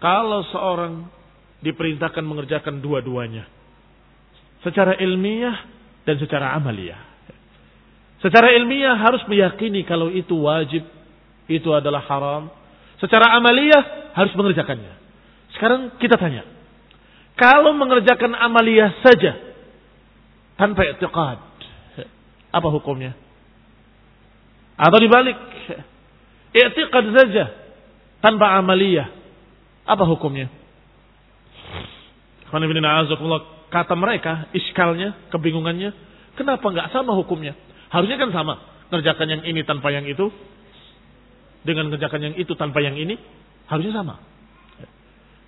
Kalau 0.00 0.40
seorang 0.48 1.04
diperintahkan 1.62 2.24
mengerjakan 2.24 2.80
dua-duanya. 2.82 3.46
Secara 4.62 4.96
ilmiah 4.98 5.66
dan 6.06 6.16
secara 6.22 6.54
amaliyah. 6.58 7.12
Secara 8.22 8.54
ilmiah 8.54 8.94
harus 8.94 9.22
meyakini 9.26 9.82
kalau 9.82 10.06
itu 10.06 10.38
wajib, 10.38 10.86
itu 11.50 11.68
adalah 11.74 12.06
haram. 12.06 12.46
Secara 13.02 13.34
amaliyah 13.34 14.14
harus 14.14 14.32
mengerjakannya. 14.38 14.94
Sekarang 15.58 15.98
kita 15.98 16.14
tanya. 16.14 16.46
Kalau 17.36 17.72
mengerjakan 17.74 18.36
amaliyah 18.36 19.00
saja 19.00 19.32
tanpa 20.60 20.84
i'tiqad, 20.84 21.38
apa 22.52 22.68
hukumnya? 22.68 23.16
Atau 24.76 24.98
dibalik, 25.00 25.38
i'tiqad 26.52 27.06
saja 27.16 27.44
tanpa 28.20 28.56
amaliyah, 28.60 29.08
apa 29.88 30.04
hukumnya? 30.06 30.52
Kata 33.72 33.96
mereka, 33.96 34.52
iskalnya, 34.52 35.16
kebingungannya, 35.32 35.96
kenapa 36.36 36.68
nggak 36.68 36.92
sama 36.92 37.16
hukumnya? 37.16 37.56
Harusnya 37.88 38.16
kan 38.16 38.32
sama. 38.32 38.54
Ngerjakan 38.88 39.28
yang 39.28 39.42
ini 39.48 39.60
tanpa 39.68 39.92
yang 39.92 40.08
itu. 40.08 40.28
Dengan 41.64 41.92
ngerjakan 41.92 42.20
yang 42.20 42.34
itu 42.40 42.52
tanpa 42.56 42.80
yang 42.80 42.96
ini. 42.96 43.20
Harusnya 43.68 43.96
sama. 43.96 44.20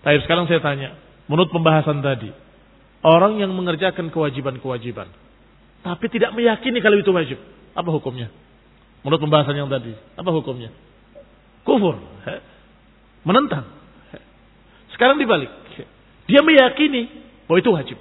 Tapi 0.04 0.20
sekarang 0.24 0.44
saya 0.44 0.60
tanya. 0.60 0.96
Menurut 1.30 1.50
pembahasan 1.50 2.04
tadi. 2.04 2.30
Orang 3.04 3.36
yang 3.36 3.52
mengerjakan 3.52 4.08
kewajiban-kewajiban. 4.08 5.08
Tapi 5.84 6.06
tidak 6.08 6.32
meyakini 6.32 6.80
kalau 6.80 6.96
itu 6.96 7.12
wajib. 7.12 7.38
Apa 7.76 7.92
hukumnya? 7.92 8.32
Menurut 9.04 9.20
pembahasan 9.20 9.56
yang 9.60 9.68
tadi. 9.68 9.92
Apa 10.16 10.30
hukumnya? 10.32 10.72
Kufur. 11.64 12.00
Menentang. 13.28 13.68
Sekarang 14.96 15.20
dibalik. 15.20 15.52
Dia 16.24 16.40
meyakini 16.40 17.08
bahwa 17.44 17.58
itu 17.60 17.70
wajib. 17.72 17.98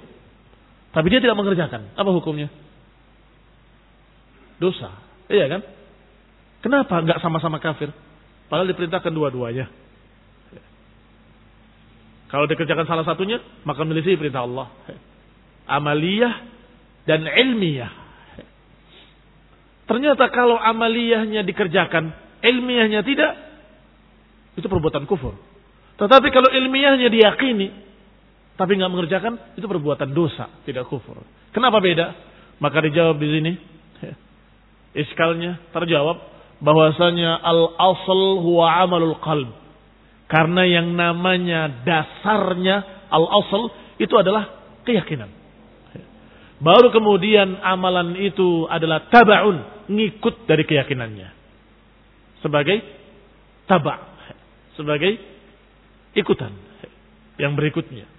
Tapi 0.96 1.06
dia 1.12 1.20
tidak 1.20 1.36
mengerjakan. 1.36 1.92
Apa 1.92 2.08
hukumnya? 2.08 2.48
dosa. 4.58 4.90
Iya 5.28 5.46
kan? 5.50 5.60
Kenapa 6.62 6.94
nggak 7.04 7.20
sama-sama 7.20 7.60
kafir? 7.60 7.92
Padahal 8.48 8.70
diperintahkan 8.70 9.12
dua-duanya. 9.12 9.68
Kalau 12.34 12.50
dikerjakan 12.50 12.82
salah 12.90 13.06
satunya, 13.06 13.38
maka 13.62 13.86
milisi 13.86 14.18
perintah 14.18 14.42
Allah. 14.42 14.66
Amaliyah 15.70 16.34
dan 17.06 17.22
ilmiah. 17.30 17.94
Ternyata 19.86 20.34
kalau 20.34 20.58
amaliyahnya 20.58 21.46
dikerjakan, 21.46 22.10
ilmiahnya 22.42 23.06
tidak, 23.06 23.32
itu 24.58 24.66
perbuatan 24.66 25.06
kufur. 25.06 25.38
Tetapi 25.94 26.34
kalau 26.34 26.50
ilmiahnya 26.50 27.06
diyakini, 27.06 27.70
tapi 28.58 28.82
nggak 28.82 28.90
mengerjakan, 28.90 29.54
itu 29.54 29.70
perbuatan 29.70 30.10
dosa, 30.10 30.50
tidak 30.66 30.90
kufur. 30.90 31.22
Kenapa 31.54 31.78
beda? 31.78 32.18
Maka 32.58 32.82
dijawab 32.82 33.14
di 33.22 33.28
sini, 33.30 33.52
iskalnya 35.06 35.62
terjawab 35.70 36.18
bahwasanya 36.58 37.38
al 37.46 37.78
asal 37.78 38.42
huwa 38.42 38.74
amalul 38.82 39.22
qalb. 39.22 39.63
Karena 40.34 40.66
yang 40.66 40.98
namanya 40.98 41.86
dasarnya 41.86 43.06
al 43.06 43.22
asal 43.38 43.70
itu 44.02 44.10
adalah 44.18 44.50
keyakinan. 44.82 45.30
Baru 46.58 46.90
kemudian 46.90 47.62
amalan 47.62 48.18
itu 48.18 48.66
adalah 48.66 49.06
tabaun, 49.14 49.86
ngikut 49.86 50.50
dari 50.50 50.66
keyakinannya. 50.66 51.30
Sebagai 52.42 52.82
taba, 53.70 54.18
sebagai 54.74 55.14
ikutan 56.18 56.50
yang 57.38 57.54
berikutnya. 57.54 58.10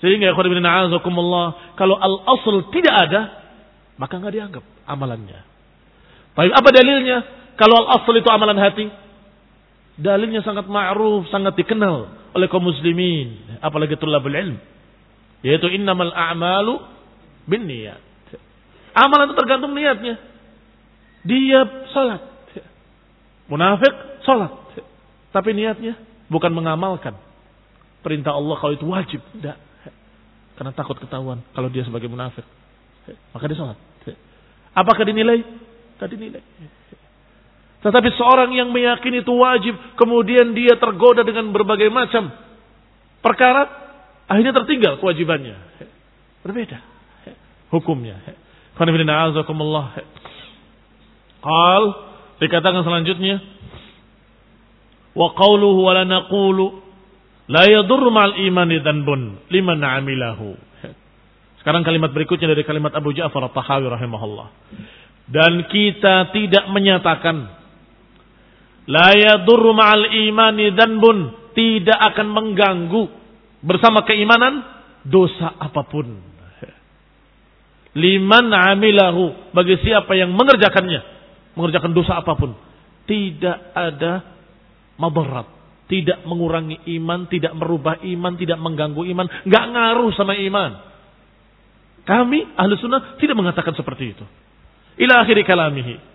Sehingga 0.00 0.32
kalau 0.32 1.96
al 2.00 2.14
asal 2.32 2.72
tidak 2.72 2.94
ada, 2.96 3.20
maka 4.00 4.16
nggak 4.16 4.32
dianggap 4.32 4.64
amalannya. 4.88 5.52
Baik, 6.32 6.52
apa 6.56 6.68
dalilnya? 6.72 7.18
Kalau 7.60 7.84
al-asl 7.84 8.16
itu 8.16 8.28
amalan 8.32 8.56
hati. 8.56 8.88
Dalilnya 9.98 10.40
sangat 10.40 10.68
ma'ruf, 10.68 11.28
sangat 11.28 11.52
dikenal 11.56 12.08
oleh 12.32 12.46
kaum 12.48 12.64
muslimin, 12.64 13.60
apalagi 13.60 14.00
tulabul 14.00 14.32
ilm. 14.32 14.56
Yaitu 15.44 15.68
innamal 15.74 16.14
a'malu 16.14 16.80
bin 17.44 17.66
niat. 17.68 18.00
Amalan 18.92 19.32
itu 19.32 19.36
tergantung 19.36 19.72
niatnya. 19.72 20.20
Dia 21.24 21.60
salat. 21.92 22.22
Munafik 23.48 24.22
salat. 24.24 24.52
Tapi 25.32 25.56
niatnya 25.56 25.96
bukan 26.28 26.52
mengamalkan 26.52 27.16
perintah 28.04 28.36
Allah 28.36 28.56
kalau 28.60 28.72
itu 28.76 28.86
wajib. 28.86 29.20
Tidak. 29.34 29.58
Karena 30.56 30.72
takut 30.76 31.00
ketahuan 31.00 31.40
kalau 31.56 31.72
dia 31.72 31.82
sebagai 31.82 32.06
munafik. 32.06 32.44
Maka 33.32 33.44
dia 33.48 33.58
salat. 33.58 33.78
Apakah 34.72 35.04
dinilai? 35.04 35.40
tadi 36.02 36.18
nilai. 36.18 36.42
Tetapi 37.82 38.08
seorang 38.14 38.54
yang 38.54 38.70
meyakini 38.70 39.26
itu 39.26 39.34
wajib, 39.34 39.74
kemudian 39.98 40.54
dia 40.54 40.78
tergoda 40.78 41.26
dengan 41.26 41.50
berbagai 41.50 41.90
macam 41.90 42.30
perkara, 43.18 43.66
akhirnya 44.30 44.54
tertinggal 44.54 45.02
kewajibannya. 45.02 45.58
Berbeda 46.46 46.92
hukumnya. 47.72 48.20
Qal 51.42 51.82
dikatakan 52.38 52.82
selanjutnya 52.84 53.40
wa 55.16 55.28
qawluhu 55.34 55.80
wa 55.82 55.92
la 55.96 56.04
naqulu 56.04 56.66
la 57.50 57.64
yadurru 57.66 58.12
ma'al 58.12 58.38
imani 58.46 58.78
dhanbun 58.84 59.48
liman 59.48 59.80
'amilahu. 59.80 60.54
Sekarang 61.64 61.86
kalimat 61.86 62.10
berikutnya 62.10 62.50
dari 62.52 62.66
kalimat 62.66 62.90
Abu 62.94 63.14
Ja'far 63.14 63.46
At-Tahawi 63.46 63.86
rahimahullah. 63.86 64.48
Dan 65.30 65.70
kita 65.70 66.34
tidak 66.34 66.66
menyatakan 66.74 67.61
la 68.88 69.14
yadurru 69.14 69.74
ma'al 69.74 70.10
imani 70.30 70.74
bun 70.98 71.18
tidak 71.52 71.98
akan 72.12 72.28
mengganggu 72.32 73.02
bersama 73.62 74.02
keimanan 74.02 74.64
dosa 75.06 75.54
apa 75.58 75.82
pun. 75.86 76.32
Liman 77.92 78.48
amilahu 78.48 79.52
bagi 79.52 79.76
siapa 79.84 80.16
yang 80.16 80.32
mengerjakannya, 80.32 81.00
mengerjakan 81.52 81.92
dosa 81.92 82.24
apa 82.24 82.32
pun, 82.40 82.56
tidak 83.04 83.58
ada 83.76 84.24
madarat, 84.96 85.44
tidak 85.92 86.24
mengurangi 86.24 86.80
iman, 86.96 87.28
tidak 87.28 87.52
merubah 87.52 88.00
iman, 88.00 88.32
tidak 88.40 88.56
mengganggu 88.56 89.02
iman, 89.12 89.26
nggak 89.44 89.64
ngaruh 89.76 90.10
sama 90.16 90.32
iman. 90.40 90.72
Kami 92.02 92.56
ahli 92.58 92.72
sunnah 92.80 93.20
tidak 93.20 93.36
mengatakan 93.36 93.76
seperti 93.76 94.16
itu. 94.16 94.24
Ila 94.98 95.22
akhiri 95.22 95.44
kalamihi. 95.46 96.11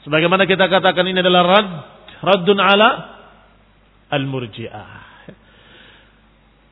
Sebagaimana 0.00 0.48
kita 0.48 0.64
katakan 0.68 1.04
ini 1.04 1.20
adalah 1.20 1.42
rad, 1.44 1.68
raddun 2.24 2.56
ala 2.56 2.88
al-murji'ah. 4.08 4.90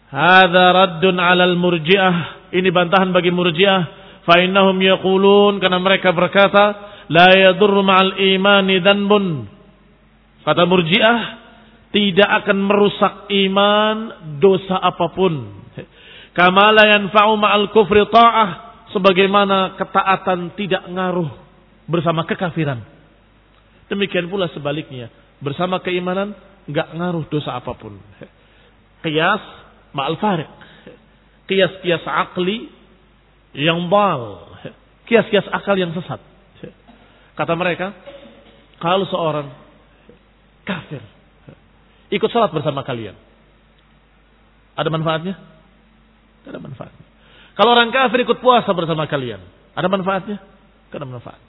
Hada 0.08 0.64
raddun 0.72 1.20
ala 1.20 1.44
al-murji'ah. 1.44 2.48
Ini 2.56 2.68
bantahan 2.72 3.12
bagi 3.12 3.28
murji'ah. 3.28 3.80
Fa 4.24 4.40
innahum 4.40 4.80
yaqulun 4.80 5.60
karena 5.60 5.76
mereka 5.76 6.16
berkata, 6.16 6.64
la 7.12 7.28
yadurru 7.36 7.84
ma'al 7.84 8.16
imani 8.16 8.80
dhanbun. 8.80 9.44
Kata 10.48 10.64
murji'ah, 10.64 11.18
tidak 11.92 12.28
akan 12.44 12.58
merusak 12.64 13.14
iman 13.28 13.96
dosa 14.40 14.76
apa 14.80 15.12
pun. 15.12 15.34
Kama 16.32 16.72
la 16.72 16.84
yanfa'u 16.96 17.36
ma'al 17.36 17.68
kufri 17.76 18.04
ta'ah 18.08 18.48
sebagaimana 18.92 19.76
ketaatan 19.76 20.56
tidak 20.56 20.88
ngaruh 20.88 21.28
bersama 21.88 22.24
kekafiran. 22.24 22.97
Demikian 23.88 24.28
pula 24.28 24.52
sebaliknya, 24.52 25.08
bersama 25.40 25.80
keimanan 25.80 26.36
nggak 26.68 26.88
ngaruh 26.92 27.24
dosa 27.32 27.56
apa 27.56 27.72
pun. 27.72 27.96
Kias 29.04 29.42
ma'al 29.96 30.20
farik. 30.20 30.50
Kias-kias 31.48 32.04
akli 32.04 32.68
yang 33.56 33.88
bal. 33.88 34.52
Kias-kias 35.08 35.48
akal 35.48 35.80
yang 35.80 35.96
sesat. 35.96 36.20
Kata 37.38 37.56
mereka, 37.56 37.96
kalau 38.76 39.08
seorang 39.08 39.48
kafir 40.68 41.00
ikut 42.12 42.28
salat 42.28 42.52
bersama 42.52 42.84
kalian, 42.84 43.16
ada 44.76 44.88
manfaatnya? 44.92 45.34
Tidak 46.44 46.52
ada 46.52 46.60
manfaatnya. 46.60 47.04
Kalau 47.56 47.74
orang 47.74 47.90
kafir 47.90 48.22
ikut 48.22 48.38
puasa 48.38 48.70
bersama 48.70 49.08
kalian, 49.10 49.42
ada 49.74 49.88
manfaatnya? 49.90 50.38
Tidak 50.88 50.98
ada 51.00 51.08
manfaat. 51.08 51.40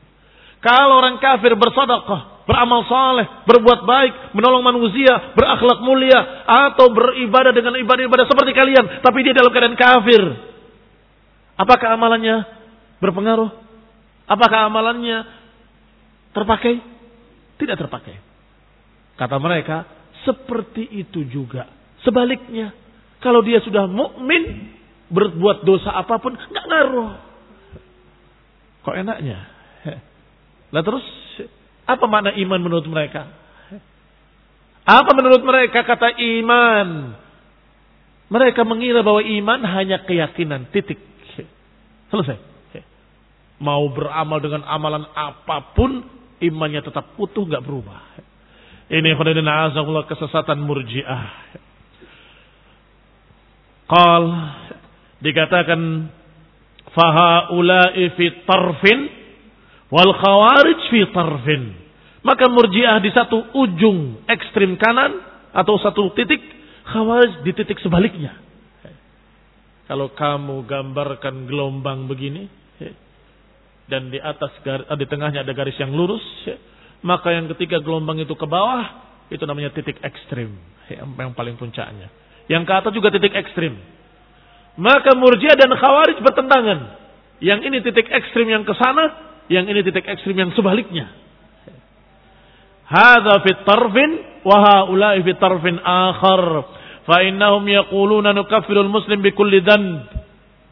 Kalau 0.59 0.99
orang 0.99 1.23
kafir 1.23 1.55
bersedekah, 1.55 2.43
beramal 2.43 2.83
saleh, 2.83 3.27
berbuat 3.47 3.87
baik, 3.87 4.35
menolong 4.35 4.59
manusia, 4.59 5.31
berakhlak 5.31 5.79
mulia, 5.79 6.43
atau 6.43 6.91
beribadah 6.91 7.55
dengan 7.55 7.79
ibadah-ibadah 7.79 8.27
seperti 8.27 8.51
kalian, 8.51 8.99
tapi 8.99 9.23
dia 9.23 9.31
dalam 9.31 9.55
keadaan 9.55 9.79
kafir, 9.79 10.19
apakah 11.55 11.95
amalannya 11.95 12.43
berpengaruh? 12.99 13.51
Apakah 14.27 14.67
amalannya 14.67 15.23
terpakai? 16.35 16.83
Tidak 17.55 17.75
terpakai. 17.79 18.19
Kata 19.15 19.39
mereka, 19.39 19.87
seperti 20.27 20.85
itu 20.91 21.23
juga. 21.23 21.71
Sebaliknya, 22.03 22.75
kalau 23.23 23.39
dia 23.39 23.63
sudah 23.63 23.87
mukmin, 23.87 24.75
berbuat 25.07 25.63
dosa 25.63 25.95
apa 25.95 26.19
pun, 26.19 26.35
nggak 26.35 26.65
ngaruh. 26.67 27.11
Kok 28.83 28.95
enaknya? 28.95 29.58
Lah 30.69 30.81
terus 30.85 31.05
apa 31.89 32.05
makna 32.05 32.33
iman 32.37 32.59
menurut 32.61 32.85
mereka? 32.85 33.25
Apa 34.85 35.11
menurut 35.13 35.41
mereka 35.45 35.85
kata 35.85 36.17
iman? 36.17 37.17
Mereka 38.29 38.61
mengira 38.61 39.01
bahwa 39.01 39.25
iman 39.25 39.59
hanya 39.65 40.05
keyakinan, 40.05 40.69
titik. 40.69 41.01
Selesai. 42.09 42.37
Mau 43.61 43.89
beramal 43.91 44.39
dengan 44.41 44.65
amalan 44.65 45.05
apa 45.13 45.73
pun, 45.73 46.05
imannya 46.41 46.81
tetap 46.85 47.17
utuh, 47.17 47.45
nggak 47.45 47.65
berubah. 47.65 48.01
Ini 48.89 49.13
khudadina 49.13 49.69
azamullah 49.69 50.09
kesesatan 50.09 50.61
murjiah. 50.61 51.25
Qal 53.89 54.23
dikatakan 55.21 55.81
fahaula'i 56.93 58.13
fi 58.17 58.25
tarfin 58.45 59.18
Wal 59.89 60.13
khawarij 60.13 60.79
fi 60.93 60.99
tarfin. 61.09 61.63
Maka 62.21 62.45
murjiah 62.51 62.99
di 63.01 63.09
satu 63.15 63.53
ujung 63.57 64.25
ekstrim 64.29 64.77
kanan 64.77 65.17
atau 65.55 65.79
satu 65.81 66.13
titik, 66.13 66.41
khawarij 66.85 67.41
di 67.41 67.51
titik 67.57 67.79
sebaliknya. 67.81 68.37
Kalau 69.89 70.13
kamu 70.13 70.69
gambarkan 70.69 71.49
gelombang 71.49 72.05
begini, 72.05 72.45
dan 73.89 74.13
di 74.13 74.21
atas 74.21 74.53
di 74.93 75.05
tengahnya 75.09 75.41
ada 75.41 75.49
garis 75.57 75.73
yang 75.81 75.89
lurus, 75.89 76.21
maka 77.01 77.33
yang 77.33 77.49
ketiga 77.57 77.81
gelombang 77.81 78.21
itu 78.21 78.37
ke 78.37 78.45
bawah, 78.45 78.85
itu 79.33 79.41
namanya 79.49 79.73
titik 79.73 79.97
ekstrim, 80.05 80.53
yang 80.93 81.33
paling 81.33 81.57
puncaknya. 81.57 82.13
Yang 82.45 82.63
ke 82.69 82.73
atas 82.77 82.91
juga 82.93 83.09
titik 83.09 83.33
ekstrim. 83.33 83.73
Maka 84.77 85.17
murjiah 85.17 85.57
dan 85.57 85.73
khawarij 85.73 86.21
bertentangan. 86.21 86.79
Yang 87.41 87.59
ini 87.65 87.77
titik 87.81 88.05
ekstrim 88.13 88.45
yang 88.45 88.61
ke 88.61 88.77
sana, 88.77 89.09
yang 89.49 89.65
ini 89.65 89.81
titik 89.81 90.05
ekstrim 90.05 90.37
yang 90.37 90.53
sebaliknya. 90.53 91.09
Hadza 92.89 93.41
fi 93.45 93.51
tarfin 93.65 94.11
wa 94.45 94.57
haula'i 94.61 95.25
fi 95.25 95.31
tarfin 95.37 95.77
akhar. 95.81 96.43
Fa 97.05 97.25
innahum 97.25 97.65
yaquluna 97.65 98.33
nukaffiru 98.33 98.85
muslim 98.85 99.25
bi 99.25 99.33
kulli 99.33 99.65
dhanb. 99.65 100.21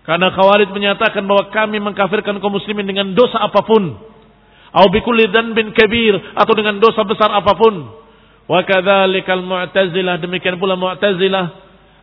Karena 0.05 0.31
Khawarij 0.31 0.71
menyatakan 0.71 1.27
bahwa 1.27 1.51
kami 1.51 1.83
mengkafirkan 1.83 2.39
kaum 2.39 2.55
muslimin 2.55 2.87
dengan 2.87 3.11
dosa 3.11 3.43
apa 3.43 3.59
pun. 3.65 3.91
Au 4.71 4.87
bi 4.87 5.03
kulli 5.03 5.27
dhanbin 5.27 5.75
kabir 5.75 6.15
atau 6.37 6.53
dengan 6.55 6.79
dosa 6.79 7.03
besar 7.03 7.33
apa 7.33 7.57
pun. 7.59 7.91
Wa 8.47 8.63
kadzalikal 8.63 9.43
mu'tazilah 9.43 10.21
demikian 10.23 10.55
pula 10.55 10.79
mu'tazilah 10.79 11.45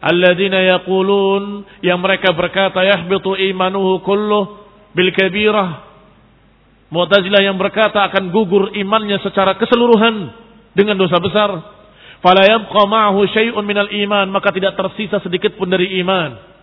alladzina 0.05 0.61
yaqulun 0.77 1.65
yang 1.81 1.97
mereka 1.97 2.37
berkata 2.37 2.85
yahbitu 2.85 3.41
imanuhu 3.41 4.05
kulluh 4.05 4.69
bil 4.93 5.09
kabirah 5.17 5.94
Mu'tazilah 6.95 7.43
yang 7.43 7.59
berkata 7.59 8.07
akan 8.07 8.31
gugur 8.31 8.71
imannya 8.71 9.19
secara 9.27 9.59
keseluruhan 9.59 10.31
dengan 10.79 10.95
dosa 10.95 11.19
besar. 11.19 11.51
Fala 12.23 12.47
yabqa 12.47 12.87
ma'ahu 12.87 13.27
syai'un 13.35 13.67
minal 13.67 13.91
iman, 13.91 14.31
maka 14.31 14.55
tidak 14.55 14.79
tersisa 14.79 15.19
sedikit 15.19 15.59
pun 15.59 15.67
dari 15.67 15.99
iman. 15.99 16.55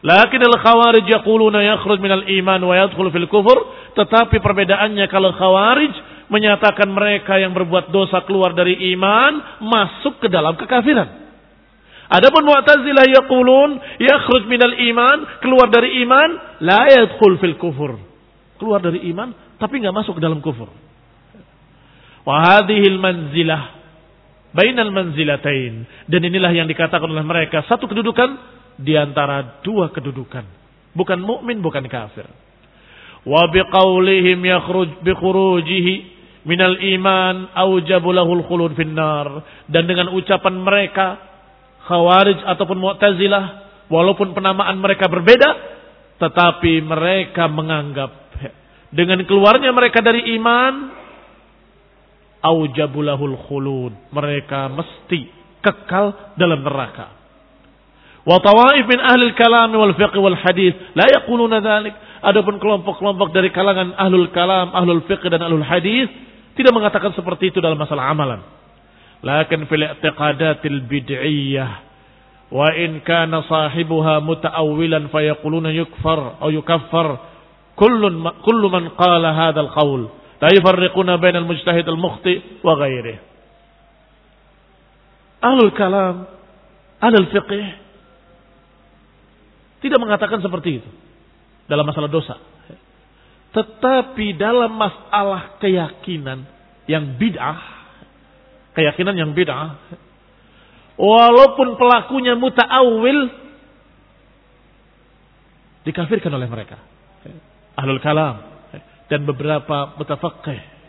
Lakin 0.00 0.40
al-khawarij 0.40 1.04
yaquluna 1.12 1.60
yakhruj 1.60 2.00
minal 2.00 2.24
iman 2.24 2.60
wa 2.64 2.74
yadkhul 2.80 3.12
fil 3.12 3.28
kufur, 3.28 3.58
tetapi 4.00 4.40
perbedaannya 4.40 5.12
kalau 5.12 5.36
khawarij 5.36 5.92
menyatakan 6.32 6.88
mereka 6.88 7.36
yang 7.36 7.52
berbuat 7.52 7.92
dosa 7.92 8.24
keluar 8.24 8.56
dari 8.56 8.96
iman 8.96 9.60
masuk 9.60 10.24
ke 10.24 10.32
dalam 10.32 10.56
kekafiran. 10.56 11.28
Adapun 12.08 12.48
Mu'tazilah 12.48 13.06
yaqulun 13.12 13.76
yakhruj 14.00 14.48
minal 14.48 14.72
iman, 14.72 15.36
keluar 15.44 15.68
dari 15.68 16.00
iman, 16.00 16.58
la 16.64 16.88
yadkhul 16.88 17.36
fil 17.44 17.60
kufur 17.60 18.09
keluar 18.60 18.84
dari 18.84 19.08
iman 19.08 19.56
tapi 19.56 19.80
nggak 19.80 19.96
masuk 19.96 20.20
ke 20.20 20.22
dalam 20.22 20.44
kufur. 20.44 20.68
Wahadihil 22.28 23.00
manzilah 23.00 23.80
bainal 24.52 24.92
manzilatain 24.92 25.88
dan 26.04 26.20
inilah 26.20 26.52
yang 26.52 26.68
dikatakan 26.68 27.08
oleh 27.08 27.24
mereka 27.24 27.64
satu 27.64 27.88
kedudukan 27.88 28.36
di 28.76 28.92
antara 28.94 29.64
dua 29.64 29.88
kedudukan. 29.90 30.44
Bukan 30.92 31.22
mukmin, 31.22 31.62
bukan 31.62 31.86
kafir. 31.86 32.26
Wa 33.24 33.48
biqaulihim 33.48 34.40
yakhruj 34.42 35.00
bi 35.00 35.12
khurujihi 35.16 35.94
minal 36.44 36.76
iman 36.76 37.52
aujabu 37.52 38.10
lahul 38.16 38.44
khulud 38.44 38.72
finnar 38.76 39.44
dan 39.68 39.84
dengan 39.84 40.12
ucapan 40.12 40.56
mereka 40.56 41.30
Khawarij 41.80 42.44
ataupun 42.44 42.78
Mu'tazilah 42.80 43.44
walaupun 43.92 44.32
penamaan 44.36 44.78
mereka 44.80 45.08
berbeda 45.08 45.50
tetapi 46.20 46.84
mereka 46.84 47.48
menganggap 47.48 48.19
dengan 48.90 49.22
keluarnya 49.22 49.70
mereka 49.70 50.02
dari 50.02 50.34
iman, 50.38 50.90
aujabulahul 52.42 53.38
khulud. 53.46 53.92
Mereka 54.10 54.66
mesti 54.74 55.20
kekal 55.62 56.34
dalam 56.34 56.66
neraka. 56.66 57.20
Wa 58.20 58.36
tawaif 58.42 58.84
min 58.84 59.00
ahli 59.00 59.32
kalam 59.32 59.72
wal 59.72 59.96
fiqh 59.96 60.16
wal 60.18 60.36
hadis 60.36 60.74
la 60.98 61.06
yaquluna 61.08 61.62
dzalik. 61.62 61.94
Adapun 62.20 62.60
kelompok-kelompok 62.60 63.32
dari 63.32 63.48
kalangan 63.48 63.96
ahlul 63.96 64.28
kalam, 64.34 64.76
ahlul 64.76 65.08
fiqh 65.08 65.24
dan 65.32 65.40
ahlul 65.40 65.64
hadis 65.64 66.10
tidak 66.52 66.76
mengatakan 66.76 67.16
seperti 67.16 67.48
itu 67.48 67.64
dalam 67.64 67.80
masalah 67.80 68.12
amalan. 68.12 68.44
Lakin 69.24 69.64
fil 69.64 69.84
i'tiqadatil 69.86 70.84
bid'iyah 70.84 71.88
wa 72.50 72.66
in 72.74 73.00
kana 73.06 73.46
sahibuha 73.46 74.18
muta'awwilan 74.20 75.08
fayaquluna 75.14 75.70
yukfar 75.70 76.42
atau 76.42 76.50
yukaffar 76.50 77.29
kullun 77.80 78.20
kullu 78.44 78.68
man 78.68 78.92
qala 78.92 79.32
hadzal 79.32 79.72
qaul 79.72 80.12
la 80.40 80.48
yufarriquna 80.52 81.16
bainal 81.16 81.48
mujtahid 81.48 81.88
al 81.88 81.96
mukhti 81.96 82.60
wa 82.60 82.76
ghairihi 82.76 83.18
ahlul 85.40 85.72
kalam 85.72 86.28
ahlul 87.00 87.28
fiqh 87.32 87.52
tidak 89.80 89.96
mengatakan 89.96 90.44
seperti 90.44 90.84
itu 90.84 90.90
dalam 91.64 91.88
masalah 91.88 92.10
dosa. 92.12 92.36
Tetapi 93.50 94.36
dalam 94.38 94.76
masalah 94.76 95.58
keyakinan 95.58 96.46
yang 96.86 97.18
bid'ah 97.18 97.58
keyakinan 98.74 99.14
yang 99.18 99.30
bid'ah 99.34 99.78
walaupun 100.94 101.74
pelakunya 101.74 102.38
muta'awil 102.38 103.30
dikafirkan 105.86 106.30
oleh 106.30 106.46
mereka 106.46 106.78
ahlul 107.78 108.02
kalam 108.02 108.40
dan 109.10 109.20
beberapa 109.26 109.98
mutafaqih. 109.98 110.80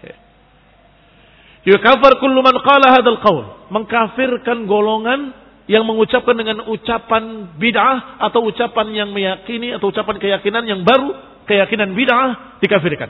Yukafar 1.61 2.17
kullu 2.17 2.41
man 2.41 2.57
qala 2.61 2.89
hadzal 2.97 3.21
qaul. 3.21 3.45
Mengkafirkan 3.69 4.65
golongan 4.65 5.33
yang 5.69 5.85
mengucapkan 5.85 6.33
dengan 6.33 6.65
ucapan 6.65 7.53
bid'ah 7.55 8.21
atau 8.29 8.49
ucapan 8.49 8.87
yang 8.91 9.09
meyakini 9.13 9.77
atau 9.77 9.93
ucapan 9.93 10.17
keyakinan 10.17 10.65
yang 10.65 10.81
baru, 10.81 11.13
keyakinan 11.45 11.93
bid'ah 11.93 12.59
dikafirkan. 12.65 13.09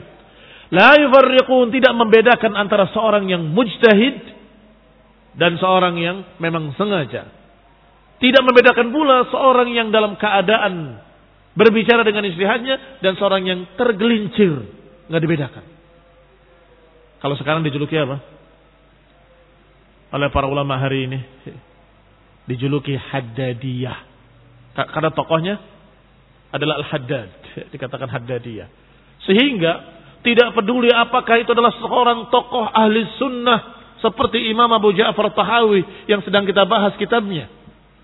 La 0.72 0.96
yufarriqun 1.00 1.68
tidak 1.72 1.92
membedakan 1.96 2.52
antara 2.56 2.88
seorang 2.92 3.28
yang 3.28 3.44
mujtahid 3.52 4.20
dan 5.36 5.56
seorang 5.56 5.96
yang 6.00 6.24
memang 6.40 6.72
sengaja. 6.76 7.28
Tidak 8.20 8.42
membedakan 8.44 8.88
pula 8.92 9.28
seorang 9.32 9.68
yang 9.72 9.88
dalam 9.90 10.16
keadaan 10.16 10.96
Berbicara 11.52 12.00
dengan 12.00 12.24
istihadnya 12.24 13.00
dan 13.04 13.16
seorang 13.20 13.44
yang 13.44 13.60
tergelincir. 13.76 14.64
Nggak 15.12 15.22
dibedakan. 15.22 15.64
Kalau 17.20 17.36
sekarang 17.36 17.62
dijuluki 17.62 17.94
apa? 18.00 18.18
Oleh 20.16 20.28
para 20.32 20.48
ulama 20.48 20.80
hari 20.80 21.06
ini. 21.06 21.20
Dijuluki 22.48 22.96
Haddadiyah. 22.96 23.98
Karena 24.74 25.12
tokohnya 25.12 25.60
adalah 26.50 26.80
Al-Haddad. 26.80 27.28
Dikatakan 27.68 28.08
Haddadiyah. 28.08 28.68
Sehingga 29.28 29.72
tidak 30.22 30.54
peduli 30.54 30.88
apakah 30.90 31.42
itu 31.42 31.50
adalah 31.50 31.74
seorang 31.78 32.30
tokoh 32.30 32.66
ahli 32.66 33.06
sunnah 33.18 33.60
seperti 34.02 34.50
Imam 34.50 34.70
Abu 34.70 34.90
Ja'far 34.94 35.30
Tahawi 35.30 36.06
yang 36.10 36.22
sedang 36.26 36.42
kita 36.42 36.66
bahas 36.66 36.94
kitabnya. 36.98 37.46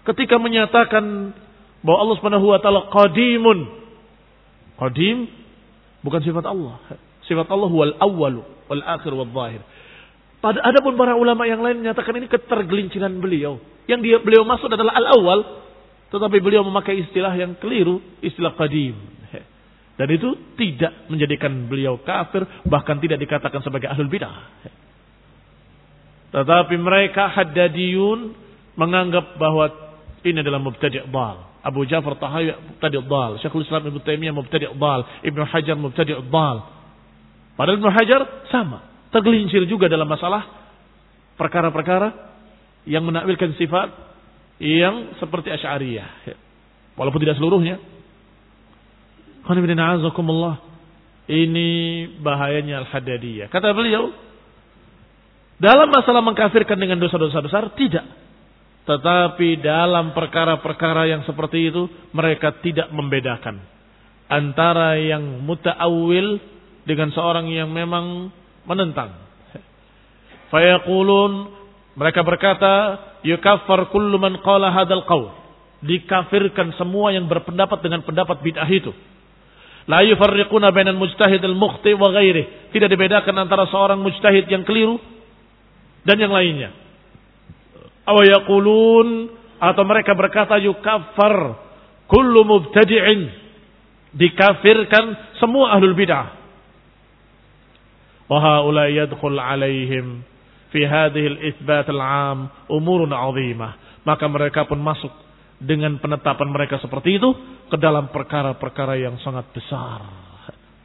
Ketika 0.06 0.38
menyatakan 0.38 1.34
bahwa 1.82 1.98
Allah 2.02 2.16
Subhanahu 2.18 2.46
wa 2.48 2.58
taala 2.62 2.90
qadimun. 2.90 3.58
Qadim 4.78 5.26
bukan 6.06 6.20
sifat 6.22 6.44
Allah. 6.46 6.78
Sifat 7.26 7.50
Allah 7.50 7.70
wal 7.70 7.94
awwal 7.98 8.34
wal 8.70 8.82
akhir 8.84 9.10
wal 9.10 9.30
zahir. 9.30 9.62
Pada 10.38 10.62
ada 10.62 10.78
pun 10.78 10.94
para 10.94 11.18
ulama 11.18 11.50
yang 11.50 11.58
lain 11.58 11.82
menyatakan 11.82 12.14
ini 12.14 12.30
ketergelinciran 12.30 13.18
beliau. 13.18 13.58
Yang 13.90 14.00
dia 14.06 14.16
beliau 14.22 14.46
maksud 14.46 14.70
adalah 14.70 14.94
al 14.94 15.06
awal, 15.18 15.40
tetapi 16.14 16.38
beliau 16.38 16.62
memakai 16.62 17.02
istilah 17.02 17.34
yang 17.34 17.58
keliru, 17.58 17.98
istilah 18.22 18.54
qadim. 18.54 18.94
Dan 19.98 20.14
itu 20.14 20.30
tidak 20.54 21.10
menjadikan 21.10 21.66
beliau 21.66 21.98
kafir, 22.06 22.46
bahkan 22.70 23.02
tidak 23.02 23.18
dikatakan 23.18 23.58
sebagai 23.66 23.90
ahlul 23.90 24.06
bidah. 24.06 24.46
Tetapi 26.30 26.78
mereka 26.78 27.26
haddadiyun 27.34 28.30
menganggap 28.78 29.34
bahwa 29.42 29.74
ini 30.22 30.38
adalah 30.38 30.62
mubtadi' 30.62 31.02
dal. 31.10 31.47
Abu 31.68 31.84
Ja'far 31.84 32.16
Tahawi 32.16 32.56
mubtadi' 32.56 33.04
dal. 33.04 33.32
Syekhul 33.44 33.68
Islam 33.68 33.92
Ibnu 33.92 34.00
Taimiyah 34.00 34.32
mubtadi' 34.32 34.72
dal. 34.72 35.00
Ibnu 35.20 35.42
Hajar 35.44 35.76
mubtadi' 35.76 36.16
dal. 36.32 36.56
Padahal 37.60 37.76
Ibnu 37.76 37.90
Hajar 37.92 38.20
sama. 38.48 38.88
Tergelincir 39.12 39.68
juga 39.68 39.88
dalam 39.92 40.08
masalah 40.08 40.48
perkara-perkara 41.36 42.08
yang 42.88 43.04
menakwilkan 43.04 43.52
sifat 43.60 43.92
yang 44.64 45.20
seperti 45.20 45.52
Asy'ariyah. 45.52 46.08
Walaupun 46.96 47.20
tidak 47.20 47.36
seluruhnya. 47.36 47.76
Ini 51.28 51.68
bahayanya 52.24 52.84
Al-Haddadiyah. 52.84 53.52
Kata 53.52 53.76
beliau, 53.76 54.12
dalam 55.60 55.88
masalah 55.92 56.24
mengkafirkan 56.24 56.76
dengan 56.76 57.00
dosa-dosa 57.00 57.40
besar, 57.44 57.68
tidak. 57.76 58.04
Tetapi 58.88 59.60
dalam 59.60 60.16
perkara-perkara 60.16 61.12
yang 61.12 61.20
seperti 61.28 61.68
itu, 61.68 61.84
mereka 62.16 62.56
tidak 62.64 62.88
membedakan. 62.88 63.60
Antara 64.32 64.96
yang 64.96 65.44
muta'awil 65.44 66.40
dengan 66.88 67.12
seorang 67.12 67.52
yang 67.52 67.68
memang 67.68 68.32
menentang. 68.64 69.12
Fayaqulun, 70.48 71.32
mereka 72.00 72.24
berkata, 72.24 72.72
yukaffar 73.28 73.92
kullu 73.92 74.16
man 74.16 74.40
qala 74.40 74.72
hadal 74.72 75.04
qawl. 75.04 75.36
Dikafirkan 75.84 76.72
semua 76.80 77.12
yang 77.12 77.28
berpendapat 77.28 77.84
dengan 77.84 78.00
pendapat 78.08 78.40
bid'ah 78.40 78.70
itu. 78.72 78.90
La 79.84 80.00
yufarriquna 80.00 80.72
bainal 80.72 80.96
mujtahid 80.96 81.44
al-mukhti 81.44 81.92
wa 81.92 82.08
ghairi. 82.08 82.72
Tidak 82.72 82.88
dibedakan 82.88 83.36
antara 83.36 83.68
seorang 83.68 84.00
mujtahid 84.00 84.48
yang 84.48 84.64
keliru 84.64 84.96
dan 86.08 86.16
yang 86.16 86.32
lainnya. 86.32 86.87
Aw 88.08 88.16
yaqulun 88.24 89.08
atau 89.60 89.82
mereka 89.84 90.16
berkata 90.16 90.56
yukaffar 90.56 91.60
kullu 92.08 92.40
mubtadi'in 92.48 93.28
dikafirkan 94.16 95.36
semua 95.36 95.76
ahlul 95.76 95.92
bid'ah. 95.92 96.26
Wa 98.28 98.38
haula 98.40 98.88
yadkhul 98.88 99.36
alaihim 99.36 100.24
fi 100.72 100.84
hadhihi 100.84 101.28
al-itsbat 101.36 101.88
al-'am 101.92 102.48
umurun 102.72 103.12
'azimah. 103.12 104.04
Maka 104.08 104.24
mereka 104.24 104.64
pun 104.64 104.80
masuk 104.80 105.12
dengan 105.58 105.98
penetapan 105.98 106.48
mereka 106.48 106.78
seperti 106.78 107.18
itu 107.18 107.28
ke 107.68 107.76
dalam 107.76 108.08
perkara-perkara 108.14 108.94
yang 108.96 109.18
sangat 109.20 109.50
besar, 109.52 110.00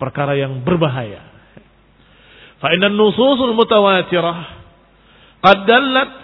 perkara 0.02 0.34
yang 0.36 0.60
berbahaya. 0.66 1.22
Fa 2.58 2.74
inna 2.74 2.90
nususul 2.90 3.54
mutawatirah 3.56 4.38
qad 5.44 5.58
dallat 5.68 6.23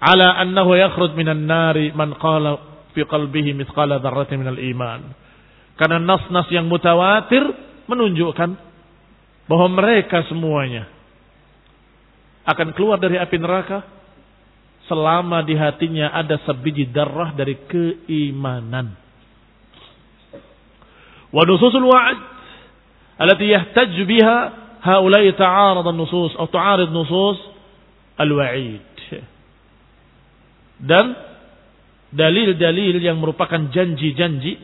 ala 0.00 0.40
annahu 0.40 0.72
yakhruj 0.74 1.12
minan 1.12 1.44
nari 1.44 1.92
man 1.92 2.16
qala 2.16 2.56
fi 2.96 3.04
qalbihi 3.04 3.52
mithqala 3.52 4.00
dzarratin 4.00 4.40
minal 4.40 4.58
iman. 4.58 5.00
Karena 5.76 6.00
nas-nas 6.00 6.48
yang 6.52 6.68
mutawatir 6.68 7.40
menunjukkan 7.88 8.50
bahwa 9.48 9.66
mereka 9.72 10.24
semuanya 10.28 10.88
akan 12.44 12.72
keluar 12.76 12.96
dari 12.96 13.20
api 13.20 13.36
neraka 13.36 13.84
selama 14.90 15.46
di 15.46 15.54
hatinya 15.54 16.10
ada 16.10 16.40
sebiji 16.42 16.90
darah 16.90 17.30
dari 17.36 17.54
keimanan. 17.70 18.98
Wa 21.30 21.46
nususul 21.46 21.86
wa'd 21.86 22.18
allati 23.22 23.46
yahtaj 23.46 23.94
biha 24.02 24.38
haula'i 24.82 25.30
ta'arad 25.38 25.86
an-nusus 25.86 26.34
atau 26.34 26.50
ta'arid 26.50 26.90
nusus 26.90 27.38
al-wa'id. 28.18 28.89
Dan 30.80 31.12
dalil-dalil 32.10 32.98
yang 32.98 33.20
merupakan 33.20 33.70
janji-janji 33.70 34.58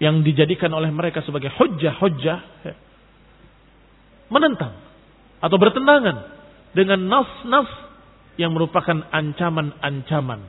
yang 0.00 0.24
dijadikan 0.24 0.72
oleh 0.72 0.88
mereka 0.92 1.20
sebagai 1.24 1.52
hujjah-hujjah 1.54 2.38
menentang 4.30 4.74
atau 5.42 5.56
bertentangan 5.60 6.16
dengan 6.72 7.00
nas-nas 7.04 7.68
yang 8.38 8.54
merupakan 8.56 9.04
ancaman-ancaman 9.10 10.40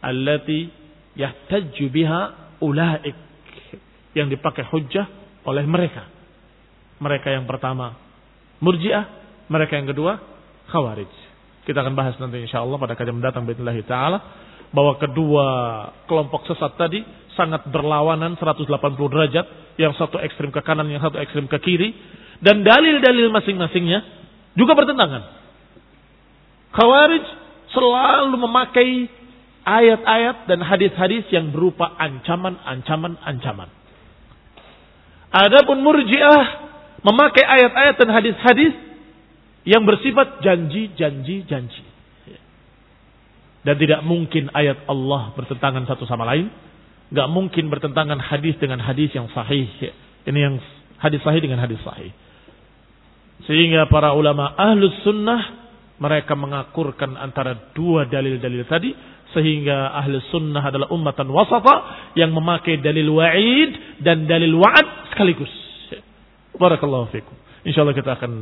allati 0.00 0.70
yahtaju 1.18 1.84
biha 1.90 2.22
ulaik 2.62 3.16
yang 4.14 4.30
dipakai 4.30 4.64
hujjah 4.70 5.04
oleh 5.44 5.64
mereka. 5.68 6.06
Mereka 6.98 7.30
yang 7.30 7.44
pertama 7.44 7.94
Murji'ah, 8.58 9.04
mereka 9.52 9.78
yang 9.78 9.86
kedua 9.90 10.18
Khawarij. 10.70 11.27
Kita 11.68 11.84
akan 11.84 11.92
bahas 11.92 12.16
nanti 12.16 12.40
insya 12.40 12.64
Allah 12.64 12.80
pada 12.80 12.96
kajian 12.96 13.20
mendatang 13.20 13.44
bismillah 13.44 13.76
taala 13.84 14.18
bahwa 14.72 14.96
kedua 14.96 15.46
kelompok 16.08 16.48
sesat 16.48 16.80
tadi 16.80 17.04
sangat 17.36 17.68
berlawanan 17.68 18.40
180 18.40 18.72
derajat, 18.96 19.46
yang 19.76 19.92
satu 19.94 20.16
ekstrim 20.16 20.48
ke 20.48 20.64
kanan, 20.64 20.88
yang 20.88 21.04
satu 21.04 21.20
ekstrim 21.20 21.44
ke 21.44 21.60
kiri, 21.60 21.92
dan 22.40 22.64
dalil-dalil 22.64 23.28
masing-masingnya 23.28 24.00
juga 24.56 24.72
bertentangan. 24.74 25.22
Khawarij 26.72 27.24
selalu 27.76 28.36
memakai 28.48 28.90
ayat-ayat 29.68 30.48
dan 30.48 30.64
hadis-hadis 30.64 31.28
yang 31.28 31.52
berupa 31.52 31.94
ancaman-ancaman 32.00 33.20
ancaman. 33.28 33.68
Adapun 35.28 35.84
Murji'ah 35.84 36.44
memakai 37.04 37.44
ayat-ayat 37.44 37.94
dan 38.00 38.08
hadis-hadis 38.08 38.87
yang 39.68 39.84
bersifat 39.84 40.40
janji-janji 40.40 41.44
janji. 41.44 41.84
Dan 43.68 43.76
tidak 43.76 44.00
mungkin 44.00 44.48
ayat 44.56 44.88
Allah 44.88 45.36
bertentangan 45.36 45.84
satu 45.84 46.08
sama 46.08 46.24
lain. 46.24 46.48
Gak 47.12 47.28
mungkin 47.28 47.68
bertentangan 47.68 48.16
hadis 48.16 48.56
dengan 48.56 48.80
hadis 48.80 49.12
yang 49.12 49.28
sahih. 49.36 49.68
Ini 50.24 50.38
yang 50.40 50.56
hadis 50.96 51.20
sahih 51.20 51.44
dengan 51.44 51.60
hadis 51.60 51.76
sahih. 51.84 52.08
Sehingga 53.44 53.84
para 53.92 54.16
ulama 54.16 54.56
ahlus 54.56 55.04
sunnah 55.04 55.68
mereka 56.00 56.32
mengakurkan 56.32 57.20
antara 57.20 57.74
dua 57.76 58.08
dalil-dalil 58.08 58.64
tadi. 58.64 58.96
Sehingga 59.36 59.92
ahli 59.92 60.16
sunnah 60.32 60.64
adalah 60.64 60.88
ummatan 60.88 61.28
wasata 61.28 62.08
yang 62.16 62.32
memakai 62.32 62.80
dalil 62.80 63.20
wa'id 63.20 64.00
dan 64.00 64.24
dalil 64.24 64.56
wa'ad 64.56 65.12
sekaligus. 65.12 65.52
Barakallahu 66.56 67.12
fikum. 67.12 67.36
InsyaAllah 67.68 67.92
kita 67.92 68.16
akan 68.16 68.32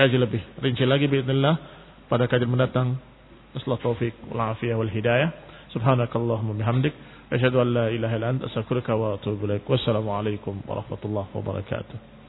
kaji 0.00 0.16
lebih 0.16 0.40
rinci 0.64 0.88
lagi 0.88 1.12
bismillah 1.12 1.60
pada 2.08 2.24
kajian 2.24 2.48
mendatang. 2.48 2.96
Assalamualaikum 3.52 3.84
taufik 3.84 4.16
wal 4.32 4.56
afiyah 4.56 4.80
wal 4.80 4.88
hidayah. 4.88 5.28
Subhanakallahumma 5.76 6.56
bihamdik. 6.56 6.96
Asyhadu 7.28 7.60
an 7.60 7.68
la 7.76 7.84
ilaha 7.92 8.16
illa 8.16 8.32
anta 8.32 8.48
astaghfiruka 8.48 8.96
wa 8.96 9.20
atubu 9.20 9.44
ilaik. 9.44 9.68
Wassalamualaikum 9.68 10.64
warahmatullahi 10.64 11.28
wabarakatuh. 11.36 12.19